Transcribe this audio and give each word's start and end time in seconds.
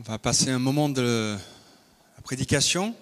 On 0.00 0.12
va 0.12 0.18
passer 0.18 0.48
un 0.48 0.58
moment 0.58 0.88
de 0.88 1.36
la 2.16 2.22
prédication. 2.22 2.94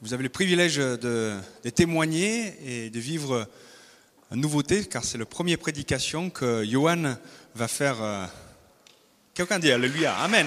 Vous 0.00 0.14
avez 0.14 0.22
le 0.22 0.28
privilège 0.28 0.76
de, 0.76 1.34
témoigner 1.74 2.54
et 2.64 2.88
de 2.88 3.00
vivre 3.00 3.48
une 4.30 4.42
nouveauté, 4.42 4.84
car 4.84 5.02
c'est 5.02 5.18
la 5.18 5.26
première 5.26 5.58
prédication 5.58 6.30
que 6.30 6.64
Johan 6.64 7.16
va 7.56 7.66
faire. 7.66 8.00
euh, 8.00 8.26
Quelqu'un 9.34 9.58
dit 9.58 9.72
Alléluia, 9.72 10.14
Amen. 10.18 10.46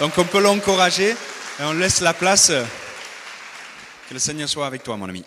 Donc 0.00 0.18
on 0.18 0.24
peut 0.24 0.42
l'encourager 0.42 1.10
et 1.10 1.62
on 1.62 1.72
laisse 1.74 2.00
la 2.00 2.12
place. 2.12 2.48
Que 4.08 4.14
le 4.14 4.18
Seigneur 4.18 4.48
soit 4.48 4.66
avec 4.66 4.82
toi, 4.82 4.96
mon 4.96 5.08
ami. 5.08 5.24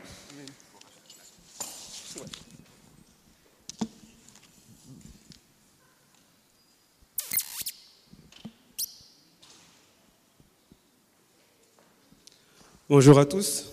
Bonjour 12.89 13.19
à 13.19 13.25
tous. 13.25 13.65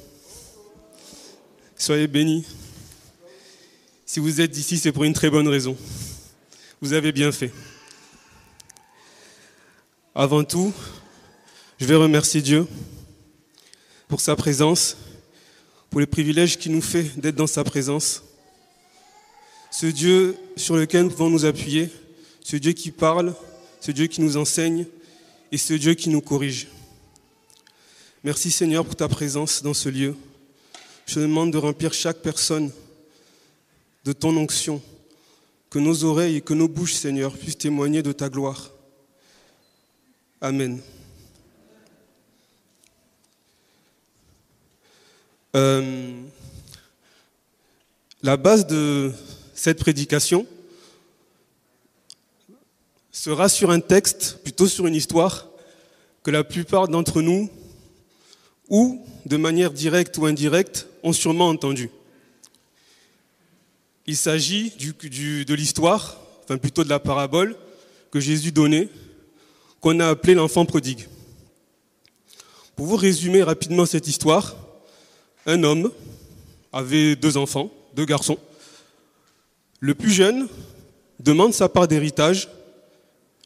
Soyez 1.77 2.09
bénis. 2.09 2.45
Si 4.05 4.19
vous 4.19 4.41
êtes 4.41 4.59
ici, 4.59 4.77
c'est 4.77 4.91
pour 4.91 5.05
une 5.05 5.13
très 5.13 5.31
bonne 5.31 5.47
raison. 5.47 5.77
Vous 6.81 6.95
avez 6.95 7.13
bien 7.13 7.31
fait. 7.31 7.53
Avant 10.17 10.43
tout, 10.43 10.73
je 11.79 11.87
vais 11.87 11.95
remercier 11.95 12.43
Dieu 12.43 12.67
pour 14.09 14.21
sa 14.21 14.35
présence, 14.35 14.97
pour 15.91 16.01
les 16.01 16.07
privilèges 16.07 16.59
qu'il 16.59 16.73
nous 16.73 16.83
fait 16.83 17.05
d'être 17.17 17.37
dans 17.37 17.47
sa 17.47 17.63
présence. 17.63 18.25
Ce 19.71 19.87
Dieu 19.87 20.37
sur 20.57 20.75
lequel 20.75 21.05
nous 21.05 21.11
pouvons 21.11 21.31
nous 21.31 21.45
appuyer, 21.45 21.89
ce 22.43 22.57
Dieu 22.57 22.73
qui 22.73 22.91
parle, 22.91 23.33
ce 23.81 23.93
Dieu 23.93 24.09
qui 24.09 24.23
nous 24.23 24.37
enseigne 24.37 24.87
et 25.53 25.57
ce 25.57 25.75
Dieu 25.75 25.95
qui 25.95 26.09
nous 26.09 26.21
corrige. 26.21 26.67
Merci 28.25 28.51
Seigneur 28.51 28.87
pour 28.87 28.97
ta 28.97 29.07
présence 29.07 29.63
dans 29.63 29.75
ce 29.75 29.91
lieu. 29.91 30.17
Je 31.05 31.21
demande 31.21 31.53
de 31.53 31.59
remplir 31.59 31.93
chaque 31.93 32.23
personne 32.23 32.73
de 34.03 34.15
ton 34.15 34.35
onction, 34.39 34.81
que 35.69 35.79
nos 35.79 36.05
oreilles 36.05 36.37
et 36.37 36.41
que 36.41 36.55
nos 36.55 36.67
bouches, 36.67 36.95
Seigneur, 36.95 37.37
puissent 37.37 37.59
témoigner 37.59 38.03
de 38.03 38.13
ta 38.13 38.31
gloire. 38.31 38.71
Amen. 40.41 40.81
Euh, 45.55 46.23
la 48.23 48.39
base 48.39 48.67
de 48.67 49.13
cette 49.53 49.81
prédication 49.81 50.47
sera 53.13 53.51
sur 53.51 53.71
un 53.71 53.81
texte, 53.81 54.39
plutôt 54.43 54.67
sur 54.67 54.87
une 54.87 54.95
histoire, 54.95 55.47
que 56.23 56.31
la 56.31 56.43
plupart 56.43 56.89
d'entre 56.89 57.21
nous 57.21 57.51
ou, 58.69 59.05
de 59.27 59.37
manière 59.37 59.71
directe 59.71 60.17
ou 60.19 60.27
indirecte, 60.27 60.87
ont 61.03 61.13
sûrement 61.13 61.49
entendu. 61.49 61.91
Il 64.07 64.17
s'agit 64.17 64.71
de 64.71 65.55
l'histoire, 65.55 66.21
enfin 66.45 66.59
plutôt 66.59 66.85
de 66.85 66.89
la 66.89 66.99
parabole 66.99 67.57
que 68.11 68.21
Jésus 68.21 68.53
donnait, 68.53 68.89
qu'on 69.81 70.01
a 70.01 70.09
appelée 70.09 70.35
l'enfant 70.35 70.65
prodigue. 70.65 71.09
Pour 72.77 72.87
vous 72.87 72.97
résumer 72.97 73.43
rapidement 73.43 73.87
cette 73.87 74.09
histoire, 74.09 74.57
un 75.47 75.63
homme 75.63 75.93
avait 76.73 77.17
deux 77.17 77.37
enfants, 77.37 77.71
deux 77.95 78.05
garçons. 78.05 78.39
Le 79.81 79.95
plus 79.95 80.11
jeune 80.11 80.49
demande 81.21 81.55
sa 81.55 81.69
part 81.69 81.87
d'héritage, 81.87 82.49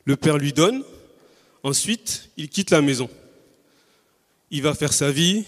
le 0.05 0.17
père 0.17 0.39
lui 0.39 0.53
donne, 0.53 0.83
ensuite 1.63 2.31
il 2.37 2.49
quitte 2.49 2.71
la 2.71 2.81
maison 2.81 3.11
il 4.51 4.63
va 4.63 4.75
faire 4.75 4.93
sa 4.93 5.11
vie, 5.11 5.45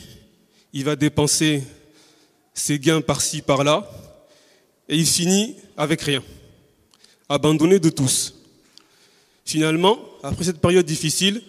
il 0.73 0.85
va 0.85 0.97
dépenser 0.97 1.63
ses 2.55 2.79
gains 2.79 3.01
par-ci, 3.01 3.43
par-là, 3.43 3.91
et 4.89 4.97
il 4.97 5.07
finit 5.07 5.57
avec 5.77 6.03
rien, 6.03 6.23
abandonné 7.29 7.79
de 7.79 7.91
tous. 7.91 8.35
Finalement, 9.45 9.99
après 10.23 10.45
cette 10.45 10.61
période 10.61 10.87
difficile, 10.87 11.43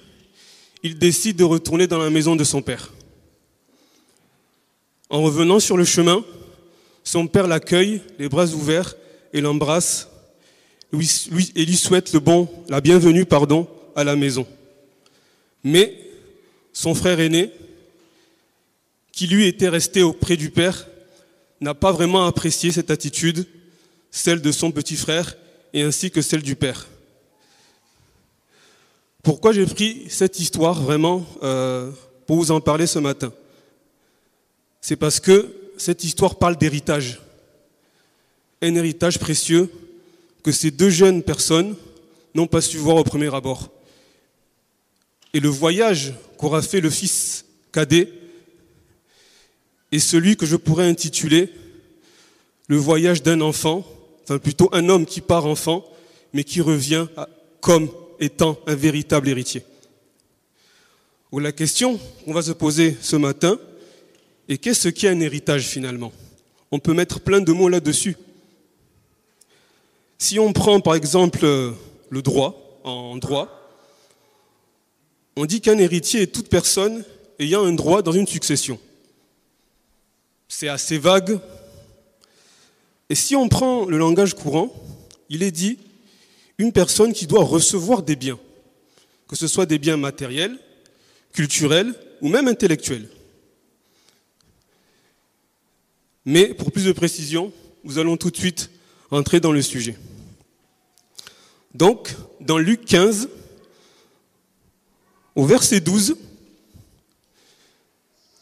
il 0.84 0.98
décide 0.98 1.36
de 1.38 1.44
retourner 1.44 1.88
dans 1.88 2.00
la 2.00 2.10
maison 2.10 2.36
de 2.36 2.44
son 2.44 2.62
père. 2.62 2.94
En 5.10 5.22
revenant 5.22 5.60
sur 5.60 5.78
le 5.78 5.86
chemin, 5.86 6.24
son 7.04 7.28
père 7.28 7.48
l'accueille, 7.48 8.02
les 8.18 8.30
bras 8.30 8.48
ouverts, 8.48 8.96
et 9.34 9.42
l'embrasse, 9.42 10.10
et 10.94 11.66
lui 11.66 11.76
souhaite 11.76 12.14
le 12.14 12.20
bon, 12.20 12.50
la 12.70 12.82
bienvenue, 12.82 13.26
pardon, 13.26 13.68
à 13.96 14.04
la 14.04 14.16
maison. 14.16 14.46
Mais 15.64 16.01
son 16.74 16.96
frère 16.96 17.20
aîné, 17.20 17.52
qui 19.12 19.28
lui 19.28 19.46
était 19.48 19.70
resté 19.70 20.02
auprès 20.02 20.38
du 20.38 20.50
père, 20.50 20.88
n'a 21.60 21.74
pas 21.74 21.92
vraiment 21.92 22.26
apprécié 22.26 22.72
cette 22.72 22.92
attitude, 22.92 23.46
celle 24.10 24.42
de 24.42 24.52
son 24.52 24.72
petit 24.72 24.96
frère 24.96 25.36
et 25.74 25.84
ainsi 25.84 26.12
que 26.12 26.22
celle 26.22 26.42
du 26.42 26.56
père. 26.56 26.88
Pourquoi 29.24 29.54
j'ai 29.54 29.66
pris 29.66 30.06
cette 30.10 30.40
histoire 30.40 30.82
vraiment 30.82 31.26
euh, 31.44 31.92
pour 32.26 32.38
vous 32.38 32.52
en 32.52 32.60
parler 32.60 32.88
ce 32.88 32.98
matin? 32.98 33.32
C'est 34.82 34.96
parce 34.96 35.20
que 35.20 35.54
cette 35.78 36.04
histoire 36.04 36.36
parle 36.36 36.58
d'héritage. 36.58 37.22
Un 38.64 38.74
héritage 38.76 39.20
précieux 39.20 39.70
que 40.44 40.52
ces 40.52 40.72
deux 40.72 40.90
jeunes 40.90 41.22
personnes 41.22 41.76
n'ont 42.34 42.48
pas 42.48 42.62
su 42.62 42.78
voir 42.78 42.98
au 42.98 43.04
premier 43.04 43.34
abord. 43.34 43.70
Et 45.34 45.40
le 45.40 45.50
voyage 45.50 46.14
qu'aura 46.42 46.64
fait 46.64 46.82
le 46.82 46.90
fils 46.90 47.46
cadet 47.72 48.12
est 49.92 50.00
celui 50.00 50.36
que 50.36 50.48
je 50.48 50.56
pourrais 50.56 50.88
intituler 50.88 51.54
le 52.68 52.78
voyage 52.78 53.22
d'un 53.22 53.42
enfant, 53.42 53.86
enfin 54.24 54.40
plutôt 54.40 54.68
un 54.72 54.90
homme 54.90 55.06
qui 55.06 55.22
part 55.22 55.46
enfant, 55.46 55.86
mais 56.34 56.44
qui 56.44 56.60
revient 56.60 57.06
comme 57.60 57.92
étant 58.20 58.58
un 58.66 58.74
véritable 58.74 59.30
héritier. 59.30 59.62
La 61.32 61.52
question 61.52 62.00
qu'on 62.26 62.34
va 62.34 62.42
se 62.42 62.52
poser 62.54 62.98
ce 63.02 63.16
matin 63.16 63.60
est 64.50 64.58
qu'est-ce 64.58 64.90
qu'est 64.90 65.10
un 65.10 65.20
héritage 65.20 65.68
finalement? 65.68 66.12
On 66.72 66.80
peut 66.80 66.94
mettre 66.94 67.20
plein 67.20 67.40
de 67.40 67.52
mots 67.52 67.70
là-dessus. 67.70 68.18
Si 70.18 70.40
on 70.40 70.54
prend 70.54 70.80
par 70.80 70.96
exemple 70.96 71.42
euh, 71.44 71.72
le 72.10 72.22
droit, 72.22 72.80
en 72.84 73.18
droit, 73.18 73.61
on 75.36 75.46
dit 75.46 75.62
qu'un 75.62 75.78
héritier 75.78 76.24
est 76.24 76.34
toute 76.34 76.50
personne 76.50 77.04
ayant 77.40 77.66
un 77.66 77.74
droit 77.74 78.02
dans 78.02 78.12
une 78.12 78.28
succession. 78.28 78.80
C'est 80.48 80.68
assez 80.68 80.98
vague. 80.98 81.40
Et 83.10 83.16
si 83.16 83.36
on 83.36 83.50
prend 83.50 83.86
le 83.86 83.98
langage 83.98 84.34
courant, 84.34 84.74
il 85.30 85.44
est 85.44 85.52
dit 85.52 85.80
une 86.58 86.72
personne 86.72 87.14
qui 87.14 87.28
doit 87.28 87.44
recevoir 87.44 88.04
des 88.04 88.16
biens, 88.16 88.40
que 89.28 89.36
ce 89.36 89.48
soit 89.48 89.66
des 89.66 89.80
biens 89.80 89.98
matériels, 89.98 90.58
culturels 91.34 91.96
ou 92.22 92.28
même 92.28 92.48
intellectuels. 92.48 93.10
Mais 96.26 96.54
pour 96.54 96.72
plus 96.72 96.86
de 96.86 96.92
précision, 96.92 97.52
nous 97.84 97.98
allons 97.98 98.18
tout 98.18 98.30
de 98.30 98.38
suite 98.38 98.70
entrer 99.10 99.40
dans 99.40 99.52
le 99.52 99.62
sujet. 99.62 99.98
Donc, 101.74 102.16
dans 102.40 102.58
Luc 102.58 102.86
15, 102.86 103.30
au 105.36 105.46
verset 105.46 105.80
12, 105.80 106.16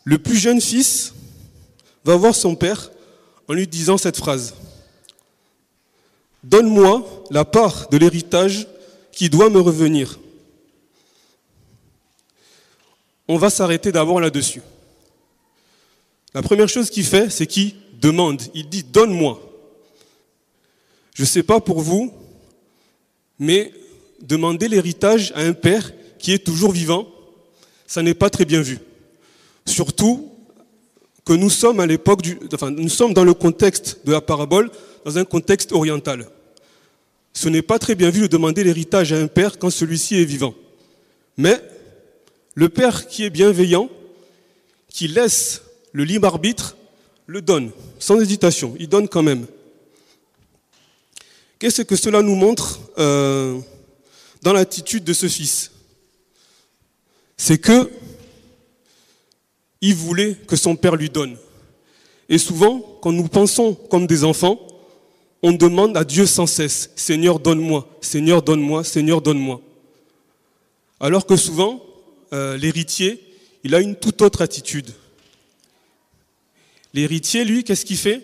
le 0.04 0.18
plus 0.18 0.38
jeune 0.38 0.62
fils 0.62 1.14
va 2.04 2.16
voir 2.16 2.34
son 2.34 2.56
père 2.56 2.92
en 3.48 3.54
lui 3.54 3.68
disant 3.68 3.98
cette 3.98 4.18
phrase. 4.18 4.56
Donne-moi 6.44 7.26
la 7.30 7.46
part 7.46 7.90
de 7.90 7.98
l'héritage 7.98 8.68
qui 9.12 9.30
doit 9.30 9.50
me 9.50 9.60
revenir. 9.60 10.20
On 13.28 13.38
va 13.38 13.50
s'arrêter 13.50 13.92
d'abord 13.92 14.20
là-dessus. 14.20 14.62
La 16.34 16.42
première 16.42 16.70
chose 16.70 16.90
qu'il 16.90 17.06
fait, 17.06 17.30
c'est 17.30 17.46
qu'il 17.46 17.76
demande. 18.00 18.42
Il 18.54 18.70
dit 18.70 18.84
Donne-moi. 18.84 19.40
Je 21.14 21.24
ne 21.24 21.28
sais 21.28 21.44
pas 21.44 21.60
pour 21.60 21.82
vous, 21.82 22.14
mais 23.38 23.74
demander 24.22 24.68
l'héritage 24.68 25.32
à 25.36 25.42
un 25.42 25.54
père 25.54 25.92
qui 26.20 26.34
est 26.34 26.46
toujours 26.46 26.72
vivant, 26.72 27.08
ça 27.88 28.04
n'est 28.04 28.14
pas 28.14 28.30
très 28.30 28.46
bien 28.46 28.62
vu. 28.62 28.78
Surtout 29.66 30.32
que 31.26 31.34
nous 31.34 31.50
sommes 31.50 31.80
à 31.80 31.86
l'époque 31.86 32.22
enfin, 32.54 32.72
nous 32.72 32.90
sommes 32.90 33.14
dans 33.14 33.24
le 33.24 33.34
contexte 33.34 34.00
de 34.06 34.12
la 34.12 34.22
parabole, 34.22 34.70
dans 35.06 35.18
un 35.18 35.26
contexte 35.26 35.72
oriental. 35.72 36.28
Ce 37.34 37.50
n'est 37.50 37.62
pas 37.62 37.80
très 37.80 37.96
bien 37.96 38.10
vu 38.10 38.22
de 38.22 38.28
demander 38.28 38.64
l'héritage 38.64 39.14
à 39.14 39.18
un 39.18 39.28
père 39.28 39.58
quand 39.58 39.70
celui-ci 39.70 40.16
est 40.16 40.26
vivant. 40.26 40.54
Mais 41.38 41.62
le 42.56 42.70
père 42.70 43.08
qui 43.08 43.24
est 43.24 43.30
bienveillant, 43.30 43.90
qui 44.90 45.08
laisse 45.08 45.62
le 45.94 46.04
libre 46.04 46.28
arbitre, 46.28 46.76
le 47.28 47.42
donne, 47.42 47.72
sans 48.00 48.20
hésitation. 48.20 48.76
Il 48.80 48.90
donne 48.90 49.08
quand 49.08 49.24
même. 49.24 49.46
Qu'est-ce 51.60 51.84
que 51.84 51.96
cela 51.96 52.22
nous 52.22 52.36
montre 52.36 52.80
euh, 52.98 53.60
dans 54.42 54.54
l'attitude 54.54 55.04
de 55.04 55.14
ce 55.14 55.28
fils? 55.28 55.72
C'est 57.40 57.58
que 57.58 57.90
il 59.80 59.96
voulait 59.96 60.36
que 60.46 60.58
son 60.58 60.76
père 60.76 60.98
lui 60.98 61.10
donne. 61.10 61.38
Et 62.28 62.38
souvent, 62.38 62.82
quand 63.02 63.14
nous 63.14 63.30
pensons 63.30 63.74
comme 63.74 64.06
des 64.06 64.26
enfants, 64.26 64.60
on 65.42 65.54
demande 65.54 65.96
à 65.96 66.04
Dieu 66.04 66.26
sans 66.26 66.46
cesse, 66.46 66.92
Seigneur, 66.98 67.40
donne-moi, 67.40 67.88
Seigneur, 68.02 68.42
donne-moi, 68.42 68.84
Seigneur, 68.84 69.22
donne-moi. 69.22 69.62
Alors 71.00 71.26
que 71.26 71.38
souvent, 71.38 71.82
euh, 72.34 72.58
l'héritier, 72.58 73.24
il 73.64 73.74
a 73.74 73.80
une 73.80 73.96
toute 73.96 74.22
autre 74.22 74.42
attitude. 74.42 74.92
L'héritier, 76.94 77.46
lui, 77.46 77.64
qu'est-ce 77.64 77.86
qu'il 77.86 77.98
fait? 77.98 78.22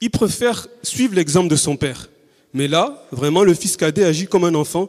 Il 0.00 0.10
préfère 0.10 0.68
suivre 0.84 1.16
l'exemple 1.16 1.48
de 1.48 1.56
son 1.56 1.76
père. 1.76 2.08
Mais 2.54 2.68
là, 2.68 3.04
vraiment, 3.10 3.42
le 3.42 3.54
fils 3.54 3.76
cadet 3.76 4.04
agit 4.04 4.28
comme 4.28 4.44
un 4.44 4.54
enfant. 4.54 4.88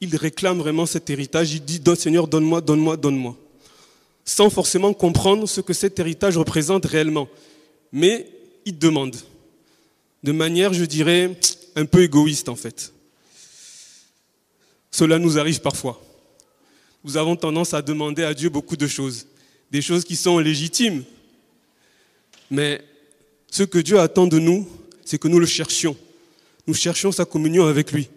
Il 0.00 0.14
réclame 0.16 0.58
vraiment 0.58 0.86
cet 0.86 1.10
héritage. 1.10 1.52
Il 1.52 1.64
dit, 1.64 1.80
Seigneur, 1.96 2.28
donne-moi, 2.28 2.60
donne-moi, 2.60 2.96
donne-moi. 2.96 3.36
Sans 4.24 4.50
forcément 4.50 4.92
comprendre 4.92 5.48
ce 5.48 5.60
que 5.60 5.72
cet 5.72 5.98
héritage 5.98 6.36
représente 6.36 6.86
réellement. 6.86 7.28
Mais 7.92 8.28
il 8.64 8.78
demande. 8.78 9.16
De 10.22 10.32
manière, 10.32 10.72
je 10.72 10.84
dirais, 10.84 11.36
un 11.74 11.86
peu 11.86 12.02
égoïste 12.02 12.48
en 12.48 12.56
fait. 12.56 12.92
Cela 14.90 15.18
nous 15.18 15.38
arrive 15.38 15.60
parfois. 15.60 16.02
Nous 17.04 17.16
avons 17.16 17.36
tendance 17.36 17.72
à 17.72 17.82
demander 17.82 18.24
à 18.24 18.34
Dieu 18.34 18.48
beaucoup 18.48 18.76
de 18.76 18.86
choses. 18.86 19.26
Des 19.70 19.80
choses 19.80 20.04
qui 20.04 20.16
sont 20.16 20.38
légitimes, 20.38 21.04
mais 22.50 22.82
ce 23.50 23.62
que 23.62 23.78
Dieu 23.78 24.00
attend 24.00 24.26
de 24.26 24.38
nous, 24.38 24.68
c'est 25.04 25.18
que 25.18 25.28
nous 25.28 25.38
le 25.38 25.46
cherchions. 25.46 25.96
Nous 26.66 26.74
cherchions 26.74 27.12
sa 27.12 27.24
communion 27.24 27.66
avec 27.66 27.92
lui. 27.92 28.08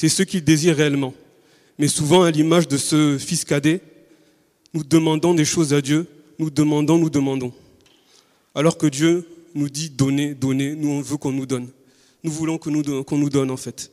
C'est 0.00 0.08
ce 0.08 0.22
qu'il 0.22 0.42
désire 0.42 0.76
réellement. 0.76 1.12
Mais 1.78 1.86
souvent, 1.86 2.22
à 2.22 2.30
l'image 2.30 2.66
de 2.66 2.78
ce 2.78 3.18
fils 3.18 3.44
cadet, 3.44 3.82
nous 4.72 4.82
demandons 4.82 5.34
des 5.34 5.44
choses 5.44 5.74
à 5.74 5.82
Dieu, 5.82 6.06
nous 6.38 6.48
demandons, 6.48 6.96
nous 6.96 7.10
demandons. 7.10 7.52
Alors 8.54 8.78
que 8.78 8.86
Dieu 8.86 9.28
nous 9.54 9.68
dit 9.68 9.90
donnez, 9.90 10.32
donnez, 10.32 10.74
nous 10.74 10.88
on 10.88 11.02
veut 11.02 11.18
qu'on 11.18 11.32
nous 11.32 11.44
donne. 11.44 11.68
Nous 12.24 12.32
voulons 12.32 12.56
qu'on 12.56 12.70
nous, 12.70 13.28
donne 13.28 13.50
en 13.50 13.58
fait. 13.58 13.92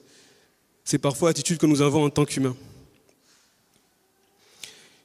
C'est 0.85 0.97
parfois 0.97 1.31
l'attitude 1.31 1.57
que 1.57 1.65
nous 1.65 1.81
avons 1.81 2.05
en 2.05 2.09
tant 2.09 2.23
qu'humains. 2.23 2.55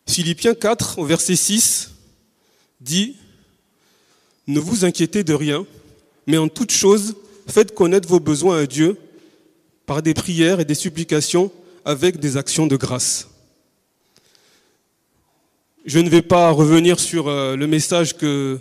Philippiens 0.07 0.55
4, 0.55 1.01
au 1.01 1.05
verset 1.05 1.35
6, 1.35 1.91
dit 2.81 3.17
ne 4.47 4.61
vous 4.61 4.85
inquiétez 4.85 5.25
de 5.25 5.35
rien, 5.35 5.67
mais 6.29 6.39
en 6.39 6.47
toute 6.47 6.71
chose, 6.71 7.17
faites 7.49 7.75
connaître 7.75 8.09
vos 8.09 8.21
besoins 8.21 8.59
à 8.59 8.67
Dieu 8.67 8.97
par 9.87 10.03
des 10.03 10.15
prières 10.15 10.61
et 10.61 10.65
des 10.65 10.75
supplications 10.75 11.51
avec 11.85 12.19
des 12.19 12.37
actions 12.37 12.67
de 12.67 12.77
grâce. 12.77 13.29
Je 15.85 15.99
ne 15.99 16.09
vais 16.09 16.23
pas 16.23 16.51
revenir 16.51 17.01
sur 17.01 17.27
euh, 17.29 17.57
le 17.57 17.67
message 17.67 18.17
que 18.17 18.61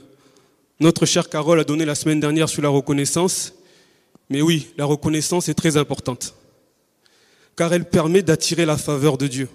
notre 0.80 1.06
chère 1.06 1.30
Carole 1.30 1.60
a 1.60 1.64
donné 1.64 1.86
la 1.86 1.94
semaine 1.94 2.20
dernière 2.20 2.50
sur 2.50 2.64
la 2.64 2.70
reconnaissance, 2.70 3.54
mais 4.30 4.42
oui, 4.42 4.70
la 4.78 4.86
reconnaissance 4.86 5.48
est 5.48 5.54
très 5.54 5.78
importante, 5.78 6.34
car 7.56 7.72
elle 7.74 7.86
permet 7.86 8.24
d'attirer 8.24 8.66
la 8.66 8.78
faveur 8.78 9.18
de 9.18 9.28
Dieu. 9.28 9.50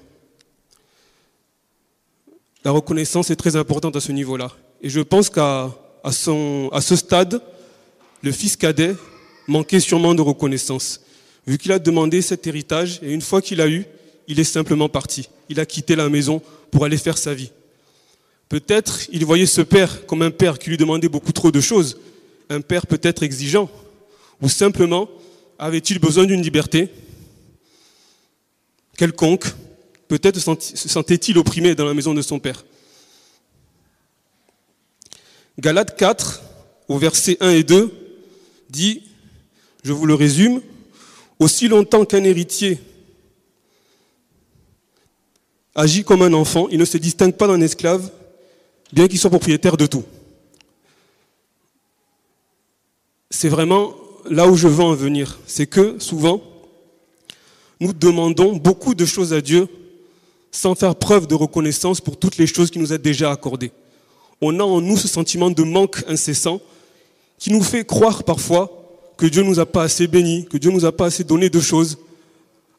La 2.64 2.70
reconnaissance 2.70 3.30
est 3.30 3.36
très 3.36 3.56
importante 3.56 3.96
à 3.96 4.00
ce 4.00 4.12
niveau-là. 4.12 4.50
Et 4.82 4.88
je 4.88 5.00
pense 5.00 5.30
qu'à 5.30 5.72
ce 6.10 6.96
stade, 6.96 7.40
le 8.22 8.32
fils 8.32 8.56
cadet 8.56 8.94
manquait 9.48 9.80
sûrement 9.80 10.14
de 10.14 10.22
reconnaissance, 10.22 11.00
vu 11.46 11.58
qu'il 11.58 11.72
a 11.72 11.78
demandé 11.78 12.22
cet 12.22 12.46
héritage, 12.46 12.98
et 13.02 13.12
une 13.12 13.20
fois 13.20 13.40
qu'il 13.40 13.60
a 13.60 13.68
eu, 13.68 13.84
il 14.28 14.40
est 14.40 14.44
simplement 14.44 14.88
parti. 14.88 15.28
Il 15.48 15.60
a 15.60 15.66
quitté 15.66 15.94
la 15.94 16.08
maison 16.08 16.42
pour 16.70 16.84
aller 16.84 16.96
faire 16.96 17.18
sa 17.18 17.34
vie. 17.34 17.52
Peut-être 18.48 19.08
il 19.12 19.24
voyait 19.24 19.46
ce 19.46 19.60
père 19.60 20.06
comme 20.06 20.22
un 20.22 20.30
père 20.30 20.58
qui 20.58 20.70
lui 20.70 20.76
demandait 20.76 21.08
beaucoup 21.08 21.32
trop 21.32 21.50
de 21.50 21.60
choses, 21.60 21.98
un 22.48 22.60
père 22.60 22.86
peut-être 22.86 23.22
exigeant, 23.22 23.70
ou 24.40 24.48
simplement 24.48 25.08
avait-il 25.58 25.98
besoin 25.98 26.26
d'une 26.26 26.42
liberté? 26.42 26.88
Quelconque, 28.96 29.46
peut-être 30.08 30.38
se 30.38 30.88
sentait-il 30.88 31.38
opprimé 31.38 31.74
dans 31.74 31.84
la 31.84 31.94
maison 31.94 32.14
de 32.14 32.22
son 32.22 32.38
père. 32.38 32.64
Galates 35.58 35.96
4, 35.96 36.42
au 36.88 36.98
verset 36.98 37.36
1 37.40 37.50
et 37.50 37.62
2, 37.62 37.92
dit, 38.68 39.02
je 39.84 39.92
vous 39.92 40.06
le 40.06 40.14
résume, 40.14 40.60
aussi 41.38 41.68
longtemps 41.68 42.04
qu'un 42.04 42.24
héritier 42.24 42.78
agit 45.74 46.04
comme 46.04 46.22
un 46.22 46.32
enfant, 46.32 46.68
il 46.70 46.78
ne 46.78 46.84
se 46.84 46.96
distingue 46.96 47.34
pas 47.34 47.46
d'un 47.46 47.60
esclave, 47.60 48.10
bien 48.92 49.08
qu'il 49.08 49.18
soit 49.18 49.30
propriétaire 49.30 49.76
de 49.76 49.86
tout. 49.86 50.04
C'est 53.30 53.50
vraiment 53.50 53.94
là 54.30 54.48
où 54.48 54.56
je 54.56 54.68
veux 54.68 54.82
en 54.82 54.94
venir. 54.94 55.38
C'est 55.46 55.66
que 55.66 55.98
souvent, 55.98 56.40
nous 57.80 57.92
demandons 57.92 58.56
beaucoup 58.56 58.94
de 58.94 59.04
choses 59.04 59.34
à 59.34 59.42
Dieu 59.42 59.68
sans 60.50 60.74
faire 60.74 60.94
preuve 60.96 61.26
de 61.26 61.34
reconnaissance 61.34 62.00
pour 62.00 62.16
toutes 62.18 62.38
les 62.38 62.46
choses 62.46 62.70
qu'il 62.70 62.80
nous 62.80 62.94
a 62.94 62.98
déjà 62.98 63.30
accordées 63.30 63.72
on 64.40 64.58
a 64.60 64.62
en 64.62 64.80
nous 64.80 64.96
ce 64.96 65.08
sentiment 65.08 65.50
de 65.50 65.62
manque 65.62 66.04
incessant 66.08 66.60
qui 67.38 67.52
nous 67.52 67.62
fait 67.62 67.84
croire 67.84 68.24
parfois 68.24 68.75
que 69.16 69.26
Dieu 69.26 69.42
nous 69.42 69.58
a 69.58 69.66
pas 69.66 69.84
assez 69.84 70.06
bénis, 70.06 70.46
que 70.46 70.58
Dieu 70.58 70.70
nous 70.70 70.84
a 70.84 70.92
pas 70.92 71.06
assez 71.06 71.24
donné 71.24 71.48
de 71.48 71.60
choses, 71.60 71.98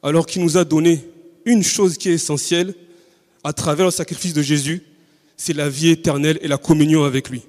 alors 0.03 0.25
qu'il 0.25 0.43
nous 0.43 0.57
a 0.57 0.63
donné 0.63 1.03
une 1.45 1.63
chose 1.63 1.97
qui 1.97 2.09
est 2.09 2.13
essentielle 2.13 2.73
à 3.43 3.53
travers 3.53 3.85
le 3.85 3.91
sacrifice 3.91 4.33
de 4.33 4.41
Jésus, 4.41 4.83
c'est 5.35 5.53
la 5.53 5.69
vie 5.69 5.89
éternelle 5.89 6.37
et 6.41 6.47
la 6.47 6.57
communion 6.57 7.03
avec 7.03 7.29
lui. 7.29 7.43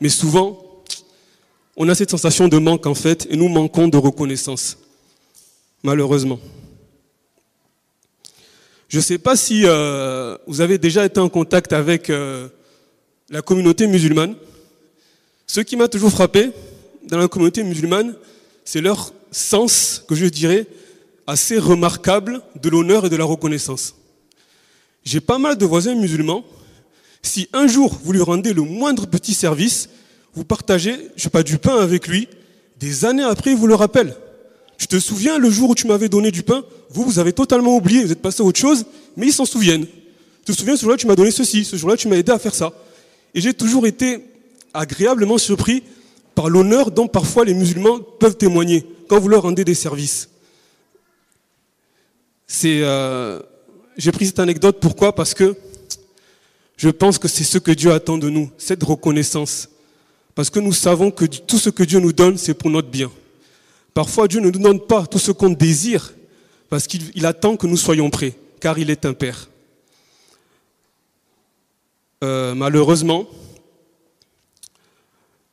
Mais 0.00 0.08
souvent, 0.08 0.82
on 1.76 1.88
a 1.88 1.94
cette 1.94 2.10
sensation 2.10 2.48
de 2.48 2.58
manque 2.58 2.86
en 2.86 2.94
fait 2.94 3.26
et 3.30 3.36
nous 3.36 3.48
manquons 3.48 3.88
de 3.88 3.96
reconnaissance, 3.96 4.78
malheureusement. 5.82 6.40
Je 8.88 8.98
ne 8.98 9.02
sais 9.02 9.18
pas 9.18 9.36
si 9.36 9.62
euh, 9.64 10.36
vous 10.46 10.60
avez 10.60 10.76
déjà 10.76 11.04
été 11.06 11.18
en 11.18 11.30
contact 11.30 11.72
avec 11.72 12.10
euh, 12.10 12.48
la 13.30 13.40
communauté 13.40 13.86
musulmane. 13.86 14.34
Ce 15.46 15.60
qui 15.60 15.76
m'a 15.76 15.88
toujours 15.88 16.10
frappé 16.10 16.50
dans 17.08 17.18
la 17.18 17.28
communauté 17.28 17.62
musulmane, 17.62 18.14
c'est 18.64 18.80
leur 18.80 19.12
sens, 19.30 20.04
que 20.08 20.14
je 20.14 20.26
dirais, 20.26 20.66
assez 21.26 21.58
remarquable 21.58 22.42
de 22.60 22.68
l'honneur 22.68 23.06
et 23.06 23.10
de 23.10 23.16
la 23.16 23.24
reconnaissance. 23.24 23.94
J'ai 25.04 25.20
pas 25.20 25.38
mal 25.38 25.56
de 25.56 25.64
voisins 25.64 25.94
musulmans. 25.94 26.44
Si 27.22 27.48
un 27.52 27.66
jour 27.66 27.98
vous 28.02 28.12
lui 28.12 28.22
rendez 28.22 28.52
le 28.52 28.62
moindre 28.62 29.06
petit 29.06 29.34
service, 29.34 29.88
vous 30.34 30.44
partagez, 30.44 31.08
je 31.16 31.22
sais 31.22 31.30
pas, 31.30 31.42
du 31.42 31.58
pain 31.58 31.76
avec 31.78 32.08
lui, 32.08 32.28
des 32.78 33.04
années 33.04 33.22
après, 33.22 33.52
il 33.52 33.56
vous 33.56 33.66
le 33.66 33.74
rappelle. 33.74 34.16
Je 34.78 34.86
te 34.86 34.98
souviens 34.98 35.38
le 35.38 35.50
jour 35.50 35.70
où 35.70 35.74
tu 35.74 35.86
m'avais 35.86 36.08
donné 36.08 36.30
du 36.30 36.42
pain, 36.42 36.64
vous, 36.90 37.04
vous 37.04 37.18
avez 37.18 37.32
totalement 37.32 37.76
oublié, 37.76 38.04
vous 38.04 38.12
êtes 38.12 38.22
passé 38.22 38.42
à 38.42 38.44
autre 38.44 38.58
chose, 38.58 38.84
mais 39.16 39.26
ils 39.26 39.32
s'en 39.32 39.44
souviennent. 39.44 39.86
Je 40.40 40.52
te 40.52 40.58
souviens, 40.58 40.74
ce 40.74 40.82
jour-là, 40.82 40.96
tu 40.96 41.06
m'as 41.06 41.14
donné 41.14 41.30
ceci, 41.30 41.64
ce 41.64 41.76
jour-là, 41.76 41.96
tu 41.96 42.08
m'as 42.08 42.16
aidé 42.16 42.32
à 42.32 42.38
faire 42.38 42.54
ça. 42.54 42.72
Et 43.34 43.40
j'ai 43.40 43.54
toujours 43.54 43.86
été 43.86 44.24
agréablement 44.74 45.38
surpris 45.38 45.84
par 46.34 46.48
l'honneur 46.48 46.90
dont 46.90 47.08
parfois 47.08 47.44
les 47.44 47.54
musulmans 47.54 48.00
peuvent 48.00 48.36
témoigner 48.36 48.86
quand 49.08 49.18
vous 49.18 49.28
leur 49.28 49.42
rendez 49.42 49.64
des 49.64 49.74
services. 49.74 50.28
Euh, 52.64 53.40
j'ai 53.96 54.12
pris 54.12 54.26
cette 54.26 54.38
anecdote 54.38 54.78
pourquoi? 54.80 55.14
Parce 55.14 55.34
que 55.34 55.56
je 56.76 56.88
pense 56.88 57.18
que 57.18 57.28
c'est 57.28 57.44
ce 57.44 57.58
que 57.58 57.72
Dieu 57.72 57.92
attend 57.92 58.18
de 58.18 58.28
nous, 58.28 58.50
cette 58.58 58.82
reconnaissance. 58.82 59.68
Parce 60.34 60.50
que 60.50 60.58
nous 60.58 60.72
savons 60.72 61.10
que 61.10 61.26
tout 61.26 61.58
ce 61.58 61.70
que 61.70 61.82
Dieu 61.82 62.00
nous 62.00 62.12
donne, 62.12 62.38
c'est 62.38 62.54
pour 62.54 62.70
notre 62.70 62.88
bien. 62.88 63.10
Parfois, 63.94 64.26
Dieu 64.26 64.40
ne 64.40 64.50
nous 64.50 64.58
donne 64.58 64.80
pas 64.80 65.06
tout 65.06 65.18
ce 65.18 65.32
qu'on 65.32 65.50
désire, 65.50 66.14
parce 66.70 66.86
qu'il 66.86 67.26
attend 67.26 67.56
que 67.56 67.66
nous 67.66 67.76
soyons 67.76 68.08
prêts, 68.08 68.34
car 68.58 68.78
il 68.78 68.90
est 68.90 69.04
un 69.04 69.12
Père. 69.12 69.48
Euh, 72.24 72.54
malheureusement, 72.54 73.26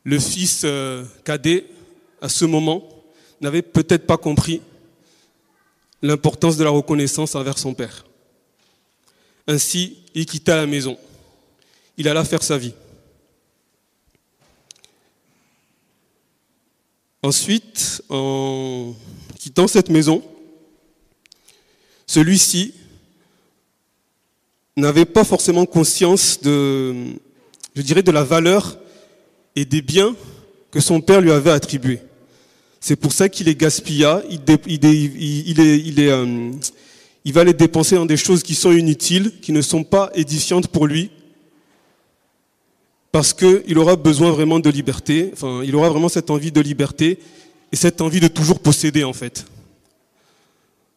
le 0.09 0.17
fils 0.19 0.63
euh, 0.65 1.05
cadet, 1.23 1.67
à 2.19 2.29
ce 2.29 2.43
moment, 2.43 2.83
n'avait 3.41 3.61
peut-être 3.61 4.07
pas 4.07 4.17
compris 4.17 4.59
l'importance 6.01 6.57
de 6.57 6.63
la 6.63 6.71
reconnaissance 6.71 7.35
envers 7.35 7.59
son 7.59 7.75
père. 7.75 8.07
Ainsi, 9.45 9.99
il 10.15 10.25
quitta 10.25 10.55
la 10.55 10.65
maison. 10.65 10.97
Il 11.95 12.07
alla 12.07 12.25
faire 12.25 12.41
sa 12.41 12.57
vie. 12.57 12.73
Ensuite, 17.21 18.01
en 18.09 18.95
quittant 19.37 19.67
cette 19.67 19.89
maison, 19.89 20.23
celui-ci 22.07 22.73
n'avait 24.75 25.05
pas 25.05 25.23
forcément 25.23 25.67
conscience 25.67 26.41
de, 26.41 27.13
je 27.75 27.81
dirais, 27.83 28.01
de 28.01 28.11
la 28.11 28.23
valeur 28.23 28.78
et 29.59 29.65
des 29.65 29.81
biens 29.81 30.15
que 30.71 30.79
son 30.79 31.01
père 31.01 31.19
lui 31.19 31.31
avait 31.31 31.51
attribués. 31.51 31.99
C'est 32.79 32.95
pour 32.95 33.11
ça 33.11 33.27
qu'il 33.27 33.47
les 33.47 33.55
gaspilla, 33.55 34.23
il, 34.29 34.39
il, 34.67 35.59
il, 35.59 36.59
il 37.25 37.33
va 37.33 37.43
les 37.43 37.53
dépenser 37.53 37.95
dans 37.95 38.05
des 38.05 38.15
choses 38.15 38.41
qui 38.41 38.55
sont 38.55 38.71
inutiles, 38.71 39.33
qui 39.41 39.51
ne 39.51 39.61
sont 39.61 39.83
pas 39.83 40.11
édifiantes 40.15 40.67
pour 40.67 40.87
lui, 40.87 41.11
parce 43.11 43.33
qu'il 43.33 43.77
aura 43.77 43.97
besoin 43.97 44.31
vraiment 44.31 44.59
de 44.59 44.69
liberté, 44.69 45.31
enfin, 45.33 45.61
il 45.65 45.75
aura 45.75 45.89
vraiment 45.89 46.09
cette 46.09 46.29
envie 46.29 46.53
de 46.53 46.61
liberté 46.61 47.19
et 47.71 47.75
cette 47.75 47.99
envie 47.99 48.21
de 48.21 48.29
toujours 48.29 48.59
posséder 48.59 49.03
en 49.03 49.13
fait. 49.13 49.45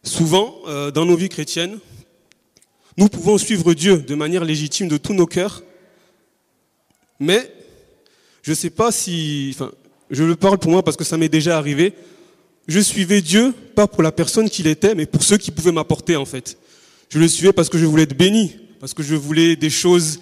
Souvent, 0.03 0.55
euh, 0.67 0.89
dans 0.91 1.05
nos 1.05 1.17
vies 1.17 1.29
chrétiennes, 1.29 1.79
nous 2.95 3.09
pouvons 3.09 3.37
suivre 3.37 3.73
Dieu 3.73 3.97
de 3.97 4.15
manière 4.15 4.45
légitime 4.45 4.87
de 4.87 4.97
tous 4.97 5.13
nos 5.13 5.25
cœurs, 5.25 5.63
mais 7.19 7.51
je 8.43 8.51
ne 8.51 8.55
sais 8.55 8.69
pas 8.69 8.91
si, 8.91 9.51
enfin, 9.55 9.71
je 10.11 10.23
le 10.23 10.35
parle 10.35 10.59
pour 10.59 10.69
moi 10.69 10.83
parce 10.83 10.97
que 10.97 11.03
ça 11.03 11.17
m'est 11.17 11.29
déjà 11.29 11.57
arrivé, 11.57 11.93
je 12.67 12.79
suivais 12.79 13.21
Dieu 13.21 13.53
pas 13.73 13.87
pour 13.87 14.03
la 14.03 14.11
personne 14.11 14.49
qu'il 14.49 14.67
était, 14.67 14.93
mais 14.93 15.05
pour 15.05 15.23
ceux 15.23 15.37
qui 15.37 15.49
pouvaient 15.49 15.71
m'apporter 15.71 16.15
en 16.15 16.25
fait. 16.25 16.57
Je 17.09 17.19
le 17.19 17.27
suivais 17.27 17.53
parce 17.53 17.69
que 17.69 17.77
je 17.77 17.85
voulais 17.85 18.03
être 18.03 18.17
béni, 18.17 18.55
parce 18.79 18.93
que 18.93 19.01
je 19.01 19.15
voulais 19.15 19.55
des 19.55 19.69
choses 19.69 20.19